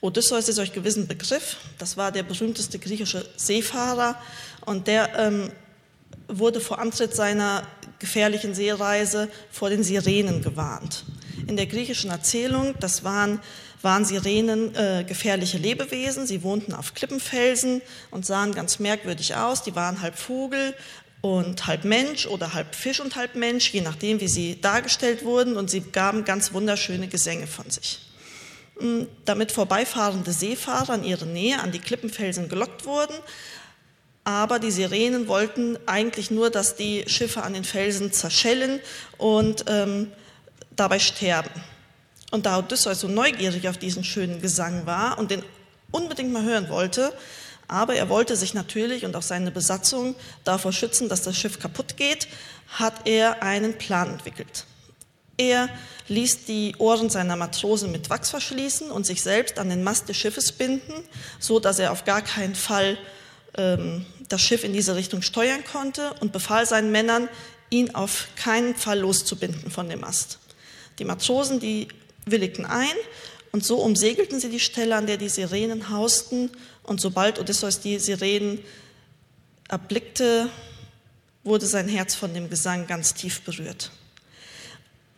Odysseus 0.00 0.48
ist 0.48 0.58
euch 0.58 0.72
gewissen 0.72 1.06
Begriff. 1.06 1.56
Das 1.78 1.96
war 1.96 2.10
der 2.10 2.22
berühmteste 2.22 2.78
griechische 2.78 3.28
Seefahrer 3.36 4.20
und 4.64 4.86
der 4.86 5.16
ähm, 5.18 5.52
wurde 6.26 6.60
vor 6.60 6.78
Antritt 6.78 7.14
seiner 7.14 7.66
gefährlichen 7.98 8.54
Seereise 8.54 9.28
vor 9.50 9.68
den 9.68 9.82
Sirenen 9.82 10.42
gewarnt. 10.42 11.04
In 11.46 11.56
der 11.56 11.66
griechischen 11.66 12.10
Erzählung, 12.10 12.74
das 12.80 13.04
waren, 13.04 13.40
waren 13.82 14.04
Sirenen 14.04 14.74
äh, 14.74 15.04
gefährliche 15.06 15.58
Lebewesen. 15.58 16.26
Sie 16.26 16.42
wohnten 16.42 16.74
auf 16.74 16.94
Klippenfelsen 16.94 17.82
und 18.10 18.26
sahen 18.26 18.54
ganz 18.54 18.78
merkwürdig 18.78 19.34
aus. 19.36 19.62
Die 19.62 19.74
waren 19.74 20.02
halb 20.02 20.18
Vogel 20.18 20.74
und 21.22 21.66
halb 21.66 21.84
Mensch 21.84 22.26
oder 22.26 22.54
halb 22.54 22.74
Fisch 22.74 23.00
und 23.00 23.16
halb 23.16 23.34
Mensch, 23.34 23.70
je 23.70 23.80
nachdem, 23.80 24.20
wie 24.20 24.28
sie 24.28 24.60
dargestellt 24.60 25.24
wurden. 25.24 25.56
Und 25.56 25.70
sie 25.70 25.80
gaben 25.80 26.24
ganz 26.24 26.52
wunderschöne 26.52 27.08
Gesänge 27.08 27.46
von 27.46 27.70
sich 27.70 28.00
damit 29.24 29.52
vorbeifahrende 29.52 30.32
Seefahrer 30.32 30.94
in 30.94 31.04
ihre 31.04 31.26
Nähe 31.26 31.60
an 31.60 31.72
die 31.72 31.78
Klippenfelsen 31.78 32.48
gelockt 32.48 32.86
wurden. 32.86 33.14
Aber 34.24 34.58
die 34.58 34.70
Sirenen 34.70 35.28
wollten 35.28 35.78
eigentlich 35.86 36.30
nur, 36.30 36.50
dass 36.50 36.76
die 36.76 37.04
Schiffe 37.06 37.42
an 37.42 37.54
den 37.54 37.64
Felsen 37.64 38.12
zerschellen 38.12 38.80
und 39.18 39.64
ähm, 39.68 40.12
dabei 40.76 40.98
sterben. 40.98 41.50
Und 42.30 42.46
da 42.46 42.58
Odysseus 42.58 43.00
so 43.00 43.08
neugierig 43.08 43.68
auf 43.68 43.78
diesen 43.78 44.04
schönen 44.04 44.40
Gesang 44.40 44.86
war 44.86 45.18
und 45.18 45.30
den 45.30 45.42
unbedingt 45.90 46.32
mal 46.32 46.44
hören 46.44 46.68
wollte, 46.68 47.12
aber 47.66 47.94
er 47.94 48.08
wollte 48.08 48.36
sich 48.36 48.54
natürlich 48.54 49.04
und 49.04 49.14
auch 49.14 49.22
seine 49.22 49.50
Besatzung 49.50 50.16
davor 50.44 50.72
schützen, 50.72 51.08
dass 51.08 51.22
das 51.22 51.36
Schiff 51.36 51.60
kaputt 51.60 51.96
geht, 51.96 52.26
hat 52.68 53.06
er 53.06 53.42
einen 53.42 53.78
Plan 53.78 54.10
entwickelt. 54.10 54.64
Er 55.36 55.68
ließ 56.08 56.44
die 56.44 56.74
Ohren 56.78 57.08
seiner 57.08 57.36
Matrosen 57.36 57.92
mit 57.92 58.10
Wachs 58.10 58.30
verschließen 58.30 58.90
und 58.90 59.06
sich 59.06 59.22
selbst 59.22 59.58
an 59.58 59.68
den 59.68 59.82
Mast 59.84 60.08
des 60.08 60.16
Schiffes 60.16 60.52
binden, 60.52 60.92
so 61.38 61.60
dass 61.60 61.78
er 61.78 61.92
auf 61.92 62.04
gar 62.04 62.22
keinen 62.22 62.56
Fall 62.56 62.98
ähm, 63.56 64.04
das 64.28 64.42
Schiff 64.42 64.64
in 64.64 64.72
diese 64.72 64.96
Richtung 64.96 65.22
steuern 65.22 65.64
konnte 65.64 66.12
und 66.20 66.32
befahl 66.32 66.66
seinen 66.66 66.90
Männern, 66.90 67.28
ihn 67.70 67.94
auf 67.94 68.26
keinen 68.36 68.74
Fall 68.74 68.98
loszubinden 68.98 69.70
von 69.70 69.88
dem 69.88 70.00
Mast. 70.00 70.40
Die 70.98 71.04
Matrosen, 71.04 71.60
die 71.60 71.88
willigten 72.30 72.66
ein 72.66 72.94
und 73.52 73.64
so 73.64 73.78
umsegelten 73.78 74.40
sie 74.40 74.50
die 74.50 74.60
Stelle, 74.60 74.96
an 74.96 75.06
der 75.06 75.16
die 75.16 75.28
Sirenen 75.28 75.90
hausten 75.90 76.50
und 76.82 77.00
sobald 77.00 77.38
Odysseus 77.38 77.80
die 77.80 77.98
Sirenen 77.98 78.60
erblickte, 79.68 80.50
wurde 81.44 81.66
sein 81.66 81.88
Herz 81.88 82.14
von 82.14 82.34
dem 82.34 82.50
Gesang 82.50 82.86
ganz 82.86 83.14
tief 83.14 83.42
berührt. 83.42 83.90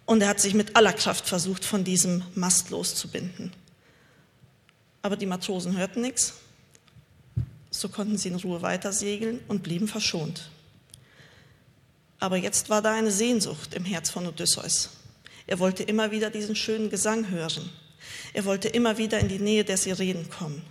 Und 0.06 0.20
er 0.22 0.28
hat 0.28 0.40
sich 0.40 0.54
mit 0.54 0.76
aller 0.76 0.92
Kraft 0.92 1.28
versucht, 1.28 1.64
von 1.64 1.84
diesem 1.84 2.22
Mast 2.34 2.70
loszubinden. 2.70 3.52
Aber 5.00 5.16
die 5.16 5.26
Matrosen 5.26 5.76
hörten 5.76 6.02
nichts. 6.02 6.34
So 7.70 7.88
konnten 7.88 8.18
sie 8.18 8.28
in 8.28 8.36
Ruhe 8.36 8.62
weiter 8.62 8.92
segeln 8.92 9.40
und 9.48 9.62
blieben 9.62 9.88
verschont. 9.88 10.50
Aber 12.18 12.36
jetzt 12.36 12.68
war 12.68 12.82
da 12.82 12.94
eine 12.94 13.10
Sehnsucht 13.10 13.74
im 13.74 13.84
Herz 13.84 14.10
von 14.10 14.26
Odysseus. 14.26 14.90
Er 15.46 15.58
wollte 15.58 15.82
immer 15.82 16.10
wieder 16.10 16.30
diesen 16.30 16.56
schönen 16.56 16.90
Gesang 16.90 17.28
hören. 17.30 17.68
Er 18.32 18.44
wollte 18.44 18.68
immer 18.68 18.98
wieder 18.98 19.18
in 19.18 19.28
die 19.28 19.38
Nähe 19.38 19.64
der 19.64 19.76
Sirenen 19.76 20.30
kommen. 20.30 20.62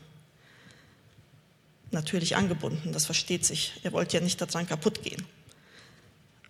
Natürlich 1.91 2.35
angebunden, 2.35 2.93
das 2.93 3.05
versteht 3.05 3.45
sich. 3.45 3.73
Er 3.83 3.91
wollte 3.91 4.17
ja 4.17 4.23
nicht 4.23 4.39
daran 4.39 4.67
kaputt 4.67 5.03
gehen. 5.03 5.25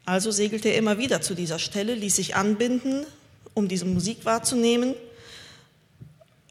Also 0.05 0.31
segelte 0.31 0.69
er 0.69 0.77
immer 0.77 0.97
wieder 0.97 1.21
zu 1.21 1.35
dieser 1.35 1.59
Stelle, 1.59 1.95
ließ 1.95 2.15
sich 2.15 2.35
anbinden, 2.35 3.05
um 3.53 3.67
diese 3.67 3.85
Musik 3.85 4.25
wahrzunehmen, 4.25 4.95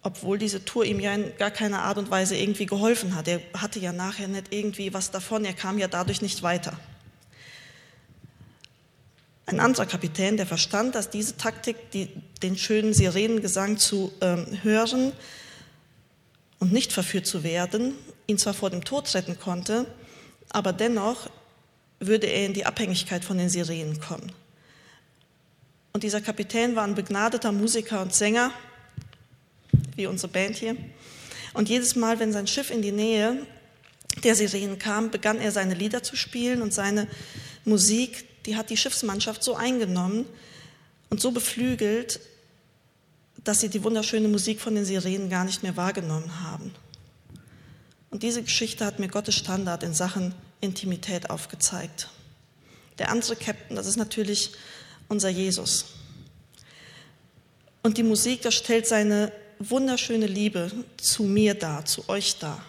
obwohl 0.02 0.38
diese 0.38 0.64
Tour 0.64 0.84
ihm 0.84 0.98
ja 0.98 1.14
in 1.14 1.36
gar 1.36 1.50
keiner 1.50 1.82
Art 1.82 1.98
und 1.98 2.10
Weise 2.10 2.36
irgendwie 2.36 2.66
geholfen 2.66 3.14
hat. 3.14 3.28
Er 3.28 3.40
hatte 3.54 3.78
ja 3.78 3.92
nachher 3.92 4.28
nicht 4.28 4.52
irgendwie 4.52 4.92
was 4.94 5.10
davon, 5.10 5.44
er 5.44 5.52
kam 5.52 5.78
ja 5.78 5.88
dadurch 5.88 6.22
nicht 6.22 6.42
weiter. 6.42 6.78
Ein 9.50 9.58
anderer 9.58 9.86
Kapitän, 9.86 10.36
der 10.36 10.46
verstand, 10.46 10.94
dass 10.94 11.10
diese 11.10 11.36
Taktik, 11.36 11.90
die, 11.90 12.08
den 12.40 12.56
schönen 12.56 12.94
Sirenengesang 12.94 13.78
zu 13.78 14.12
ähm, 14.20 14.46
hören 14.62 15.10
und 16.60 16.72
nicht 16.72 16.92
verführt 16.92 17.26
zu 17.26 17.42
werden, 17.42 17.94
ihn 18.28 18.38
zwar 18.38 18.54
vor 18.54 18.70
dem 18.70 18.84
Tod 18.84 19.12
retten 19.12 19.40
konnte, 19.40 19.86
aber 20.50 20.72
dennoch 20.72 21.28
würde 21.98 22.28
er 22.28 22.46
in 22.46 22.52
die 22.54 22.64
Abhängigkeit 22.64 23.24
von 23.24 23.38
den 23.38 23.48
Sirenen 23.48 23.98
kommen. 23.98 24.30
Und 25.92 26.04
dieser 26.04 26.20
Kapitän 26.20 26.76
war 26.76 26.84
ein 26.84 26.94
begnadeter 26.94 27.50
Musiker 27.50 28.02
und 28.02 28.14
Sänger, 28.14 28.52
wie 29.96 30.06
unsere 30.06 30.30
Band 30.30 30.54
hier. 30.54 30.76
Und 31.54 31.68
jedes 31.68 31.96
Mal, 31.96 32.20
wenn 32.20 32.32
sein 32.32 32.46
Schiff 32.46 32.70
in 32.70 32.82
die 32.82 32.92
Nähe 32.92 33.44
der 34.22 34.36
Sirenen 34.36 34.78
kam, 34.78 35.10
begann 35.10 35.40
er 35.40 35.50
seine 35.50 35.74
Lieder 35.74 36.04
zu 36.04 36.14
spielen 36.14 36.62
und 36.62 36.72
seine 36.72 37.08
Musik, 37.64 38.29
die 38.46 38.56
hat 38.56 38.70
die 38.70 38.76
Schiffsmannschaft 38.76 39.42
so 39.42 39.54
eingenommen 39.54 40.26
und 41.08 41.20
so 41.20 41.30
beflügelt, 41.30 42.20
dass 43.44 43.60
sie 43.60 43.68
die 43.68 43.82
wunderschöne 43.82 44.28
Musik 44.28 44.60
von 44.60 44.74
den 44.74 44.84
Sirenen 44.84 45.30
gar 45.30 45.44
nicht 45.44 45.62
mehr 45.62 45.76
wahrgenommen 45.76 46.40
haben. 46.42 46.72
Und 48.10 48.22
diese 48.22 48.42
Geschichte 48.42 48.84
hat 48.84 48.98
mir 48.98 49.08
Gottes 49.08 49.36
Standard 49.36 49.82
in 49.82 49.94
Sachen 49.94 50.34
Intimität 50.60 51.30
aufgezeigt. 51.30 52.08
Der 52.98 53.10
andere 53.10 53.36
Captain, 53.36 53.76
das 53.76 53.86
ist 53.86 53.96
natürlich 53.96 54.52
unser 55.08 55.28
Jesus. 55.28 55.86
Und 57.82 57.96
die 57.96 58.02
Musik, 58.02 58.42
das 58.42 58.54
stellt 58.54 58.86
seine 58.86 59.32
wunderschöne 59.58 60.26
Liebe 60.26 60.70
zu 60.98 61.22
mir 61.22 61.54
dar, 61.54 61.84
zu 61.84 62.08
euch 62.08 62.38
dar. 62.38 62.62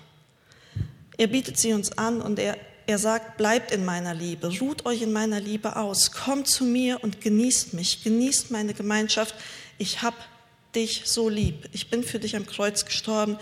Er 1.17 1.27
bietet 1.27 1.57
sie 1.59 1.73
uns 1.73 1.97
an 1.97 2.21
und 2.21 2.39
er, 2.39 2.57
er 2.87 2.97
sagt, 2.97 3.37
bleibt 3.37 3.71
in 3.71 3.85
meiner 3.85 4.13
Liebe, 4.13 4.47
ruht 4.59 4.85
euch 4.85 5.01
in 5.01 5.11
meiner 5.11 5.39
Liebe 5.39 5.75
aus, 5.75 6.11
kommt 6.11 6.47
zu 6.47 6.63
mir 6.63 7.03
und 7.03 7.21
genießt 7.21 7.73
mich, 7.73 8.03
genießt 8.03 8.51
meine 8.51 8.73
Gemeinschaft. 8.73 9.35
Ich 9.77 10.01
hab 10.01 10.15
dich 10.75 11.03
so 11.05 11.29
lieb. 11.29 11.69
Ich 11.71 11.89
bin 11.89 12.03
für 12.03 12.19
dich 12.19 12.35
am 12.35 12.45
Kreuz 12.45 12.85
gestorben. 12.85 13.37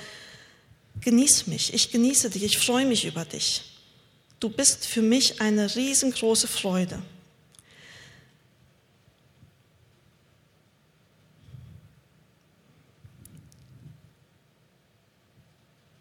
Genieß 1.01 1.47
mich, 1.47 1.73
ich 1.73 1.91
genieße 1.91 2.29
dich, 2.29 2.43
ich 2.43 2.57
freue 2.57 2.85
mich 2.85 3.05
über 3.05 3.25
dich. 3.25 3.63
Du 4.39 4.49
bist 4.49 4.85
für 4.85 5.01
mich 5.01 5.41
eine 5.41 5.75
riesengroße 5.75 6.47
Freude. 6.47 7.01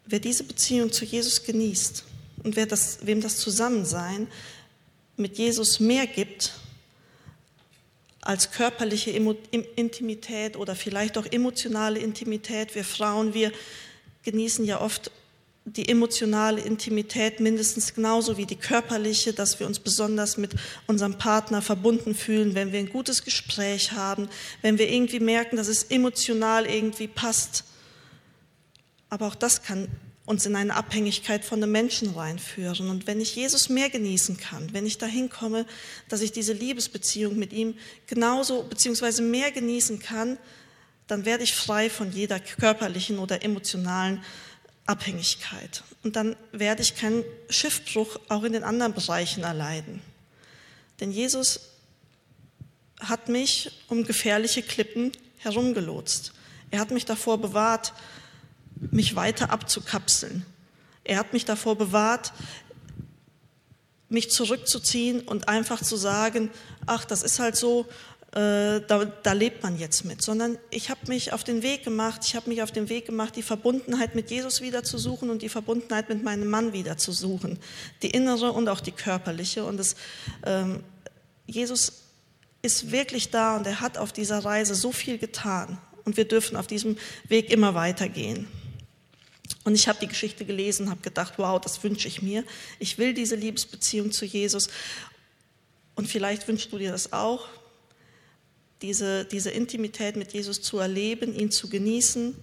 Wer 0.05 0.19
diese 0.19 0.43
Beziehung 0.43 0.91
zu 0.91 1.05
Jesus 1.05 1.43
genießt 1.43 2.08
und 2.43 2.55
wer 2.55 2.65
das, 2.65 2.99
wem 3.03 3.21
das 3.21 3.37
Zusammensein 3.37 4.27
mit 5.17 5.37
Jesus 5.37 5.79
mehr 5.79 6.07
gibt 6.07 6.53
als 8.21 8.51
körperliche 8.51 9.11
Intimität 9.11 10.57
oder 10.57 10.75
vielleicht 10.75 11.17
auch 11.17 11.25
emotionale 11.25 11.99
Intimität, 11.99 12.75
wir 12.75 12.83
Frauen, 12.83 13.33
wir 13.33 13.51
genießen 14.23 14.65
ja 14.65 14.81
oft 14.81 15.11
die 15.65 15.87
emotionale 15.87 16.61
Intimität 16.61 17.39
mindestens 17.39 17.93
genauso 17.93 18.37
wie 18.37 18.45
die 18.45 18.55
körperliche, 18.55 19.33
dass 19.33 19.59
wir 19.59 19.67
uns 19.67 19.79
besonders 19.79 20.37
mit 20.37 20.55
unserem 20.87 21.17
Partner 21.17 21.61
verbunden 21.61 22.15
fühlen, 22.15 22.55
wenn 22.55 22.71
wir 22.71 22.79
ein 22.79 22.89
gutes 22.89 23.23
Gespräch 23.23 23.91
haben, 23.91 24.29
wenn 24.61 24.77
wir 24.77 24.89
irgendwie 24.89 25.19
merken, 25.19 25.57
dass 25.57 25.67
es 25.67 25.83
emotional 25.83 26.65
irgendwie 26.65 27.07
passt. 27.07 27.65
Aber 29.09 29.27
auch 29.27 29.35
das 29.35 29.63
kann 29.63 29.87
uns 30.29 30.45
in 30.45 30.55
eine 30.55 30.75
Abhängigkeit 30.75 31.43
von 31.43 31.63
einem 31.63 31.71
Menschen 31.71 32.11
reinführen. 32.11 32.91
Und 32.91 33.07
wenn 33.07 33.19
ich 33.19 33.35
Jesus 33.35 33.67
mehr 33.67 33.89
genießen 33.89 34.37
kann, 34.37 34.71
wenn 34.73 34.85
ich 34.85 34.99
dahin 34.99 35.27
komme, 35.27 35.65
dass 36.07 36.21
ich 36.21 36.31
diese 36.31 36.53
Liebesbeziehung 36.53 37.35
mit 37.35 37.51
ihm 37.51 37.75
genauso 38.05 38.61
beziehungsweise 38.61 39.23
mehr 39.23 39.49
genießen 39.51 39.97
kann, 39.97 40.37
dann 41.07 41.25
werde 41.25 41.43
ich 41.43 41.55
frei 41.55 41.89
von 41.89 42.11
jeder 42.11 42.39
körperlichen 42.39 43.17
oder 43.17 43.43
emotionalen 43.43 44.23
Abhängigkeit. 44.85 45.83
Und 46.03 46.15
dann 46.15 46.35
werde 46.51 46.83
ich 46.83 46.95
keinen 46.95 47.23
Schiffbruch 47.49 48.19
auch 48.29 48.43
in 48.43 48.53
den 48.53 48.63
anderen 48.63 48.93
Bereichen 48.93 49.41
erleiden. 49.41 49.99
Denn 50.99 51.11
Jesus 51.11 51.61
hat 52.99 53.29
mich 53.29 53.71
um 53.87 54.03
gefährliche 54.03 54.61
Klippen 54.61 55.11
herumgelotst. 55.37 56.33
Er 56.69 56.81
hat 56.81 56.91
mich 56.91 57.05
davor 57.05 57.39
bewahrt, 57.39 57.93
mich 58.91 59.15
weiter 59.15 59.51
abzukapseln. 59.51 60.45
Er 61.03 61.17
hat 61.17 61.33
mich 61.33 61.45
davor 61.45 61.77
bewahrt, 61.77 62.33
mich 64.09 64.31
zurückzuziehen 64.31 65.21
und 65.21 65.47
einfach 65.47 65.81
zu 65.81 65.95
sagen, 65.95 66.49
ach, 66.85 67.05
das 67.05 67.23
ist 67.23 67.39
halt 67.39 67.55
so, 67.55 67.85
äh, 68.31 68.81
da, 68.81 69.05
da, 69.23 69.33
lebt 69.33 69.63
man 69.63 69.77
jetzt 69.79 70.05
mit, 70.05 70.21
sondern 70.21 70.57
ich 70.69 70.91
habe 70.91 70.99
mich 71.07 71.33
auf 71.33 71.43
den 71.43 71.63
Weg 71.63 71.83
gemacht, 71.83 72.21
ich 72.25 72.35
habe 72.35 72.49
mich 72.49 72.61
auf 72.61 72.71
den 72.71 72.89
Weg 72.89 73.07
gemacht, 73.07 73.35
die 73.35 73.41
Verbundenheit 73.41 74.13
mit 74.13 74.29
Jesus 74.29 74.61
wieder 74.61 74.83
zu 74.83 74.99
suchen 74.99 75.31
und 75.31 75.41
die 75.41 75.49
Verbundenheit 75.49 76.09
mit 76.09 76.23
meinem 76.23 76.47
Mann 76.47 76.73
wieder 76.73 76.97
zu 76.97 77.11
suchen, 77.11 77.57
die 78.03 78.11
innere 78.11 78.51
und 78.51 78.69
auch 78.69 78.81
die 78.81 78.91
körperliche. 78.91 79.63
Und 79.65 79.77
das, 79.77 79.95
ähm, 80.45 80.83
Jesus 81.47 82.03
ist 82.61 82.91
wirklich 82.91 83.31
da 83.31 83.57
und 83.57 83.65
er 83.65 83.79
hat 83.79 83.97
auf 83.97 84.11
dieser 84.11 84.45
Reise 84.45 84.75
so 84.75 84.91
viel 84.91 85.17
getan 85.17 85.79
und 86.05 86.17
wir 86.17 86.25
dürfen 86.25 86.55
auf 86.55 86.67
diesem 86.67 86.97
Weg 87.27 87.49
immer 87.49 87.73
weitergehen. 87.73 88.47
Und 89.63 89.75
ich 89.75 89.87
habe 89.87 89.99
die 89.99 90.07
Geschichte 90.07 90.45
gelesen, 90.45 90.89
habe 90.89 91.01
gedacht, 91.01 91.33
wow, 91.37 91.59
das 91.59 91.83
wünsche 91.83 92.07
ich 92.07 92.21
mir. 92.21 92.43
Ich 92.79 92.97
will 92.97 93.13
diese 93.13 93.35
Liebesbeziehung 93.35 94.11
zu 94.11 94.25
Jesus. 94.25 94.69
Und 95.95 96.07
vielleicht 96.07 96.47
wünschst 96.47 96.71
du 96.71 96.77
dir 96.77 96.91
das 96.91 97.11
auch, 97.11 97.47
diese, 98.81 99.25
diese 99.25 99.51
Intimität 99.51 100.15
mit 100.15 100.31
Jesus 100.31 100.61
zu 100.61 100.79
erleben, 100.79 101.35
ihn 101.35 101.51
zu 101.51 101.69
genießen. 101.69 102.35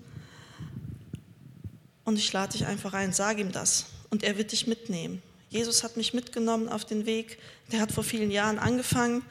Und 2.04 2.18
ich 2.18 2.32
lade 2.32 2.52
dich 2.52 2.66
einfach 2.66 2.92
ein, 2.92 3.12
sag 3.12 3.38
ihm 3.38 3.52
das. 3.52 3.86
Und 4.10 4.22
er 4.22 4.36
wird 4.36 4.52
dich 4.52 4.66
mitnehmen. 4.66 5.22
Jesus 5.48 5.82
hat 5.82 5.96
mich 5.96 6.12
mitgenommen 6.12 6.68
auf 6.68 6.84
den 6.84 7.06
Weg. 7.06 7.38
Der 7.72 7.80
hat 7.80 7.92
vor 7.92 8.04
vielen 8.04 8.30
Jahren 8.30 8.58
angefangen, 8.58 9.22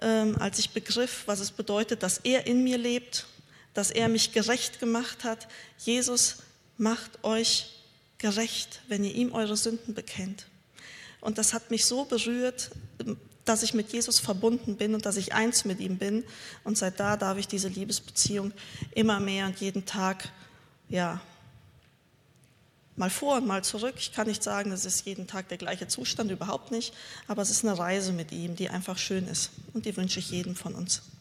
ähm, 0.00 0.36
als 0.38 0.58
ich 0.60 0.70
begriff, 0.70 1.24
was 1.26 1.40
es 1.40 1.50
bedeutet, 1.50 2.02
dass 2.02 2.18
er 2.18 2.46
in 2.46 2.62
mir 2.62 2.78
lebt, 2.78 3.26
dass 3.74 3.90
er 3.90 4.08
mich 4.08 4.32
gerecht 4.32 4.78
gemacht 4.78 5.24
hat. 5.24 5.48
Jesus 5.78 6.36
macht 6.76 7.22
euch 7.24 7.70
gerecht, 8.18 8.80
wenn 8.88 9.04
ihr 9.04 9.14
ihm 9.14 9.32
eure 9.32 9.56
Sünden 9.56 9.94
bekennt. 9.94 10.46
Und 11.20 11.38
das 11.38 11.54
hat 11.54 11.70
mich 11.70 11.86
so 11.86 12.04
berührt, 12.04 12.70
dass 13.44 13.62
ich 13.62 13.74
mit 13.74 13.92
Jesus 13.92 14.18
verbunden 14.18 14.76
bin 14.76 14.94
und 14.94 15.06
dass 15.06 15.16
ich 15.16 15.34
eins 15.34 15.64
mit 15.64 15.80
ihm 15.80 15.98
bin. 15.98 16.24
Und 16.64 16.78
seit 16.78 17.00
da 17.00 17.16
darf 17.16 17.38
ich 17.38 17.48
diese 17.48 17.68
Liebesbeziehung 17.68 18.52
immer 18.94 19.20
mehr 19.20 19.46
und 19.46 19.58
jeden 19.60 19.84
Tag, 19.84 20.30
ja, 20.88 21.20
mal 22.96 23.10
vor 23.10 23.36
und 23.36 23.46
mal 23.46 23.64
zurück. 23.64 23.94
Ich 23.98 24.12
kann 24.12 24.26
nicht 24.26 24.42
sagen, 24.42 24.72
es 24.72 24.84
ist 24.84 25.06
jeden 25.06 25.26
Tag 25.26 25.48
der 25.48 25.58
gleiche 25.58 25.88
Zustand, 25.88 26.30
überhaupt 26.30 26.70
nicht. 26.70 26.94
Aber 27.26 27.42
es 27.42 27.50
ist 27.50 27.64
eine 27.64 27.76
Reise 27.76 28.12
mit 28.12 28.32
ihm, 28.32 28.56
die 28.56 28.70
einfach 28.70 28.98
schön 28.98 29.26
ist. 29.26 29.50
Und 29.72 29.86
die 29.86 29.96
wünsche 29.96 30.20
ich 30.20 30.30
jedem 30.30 30.54
von 30.54 30.74
uns. 30.74 31.02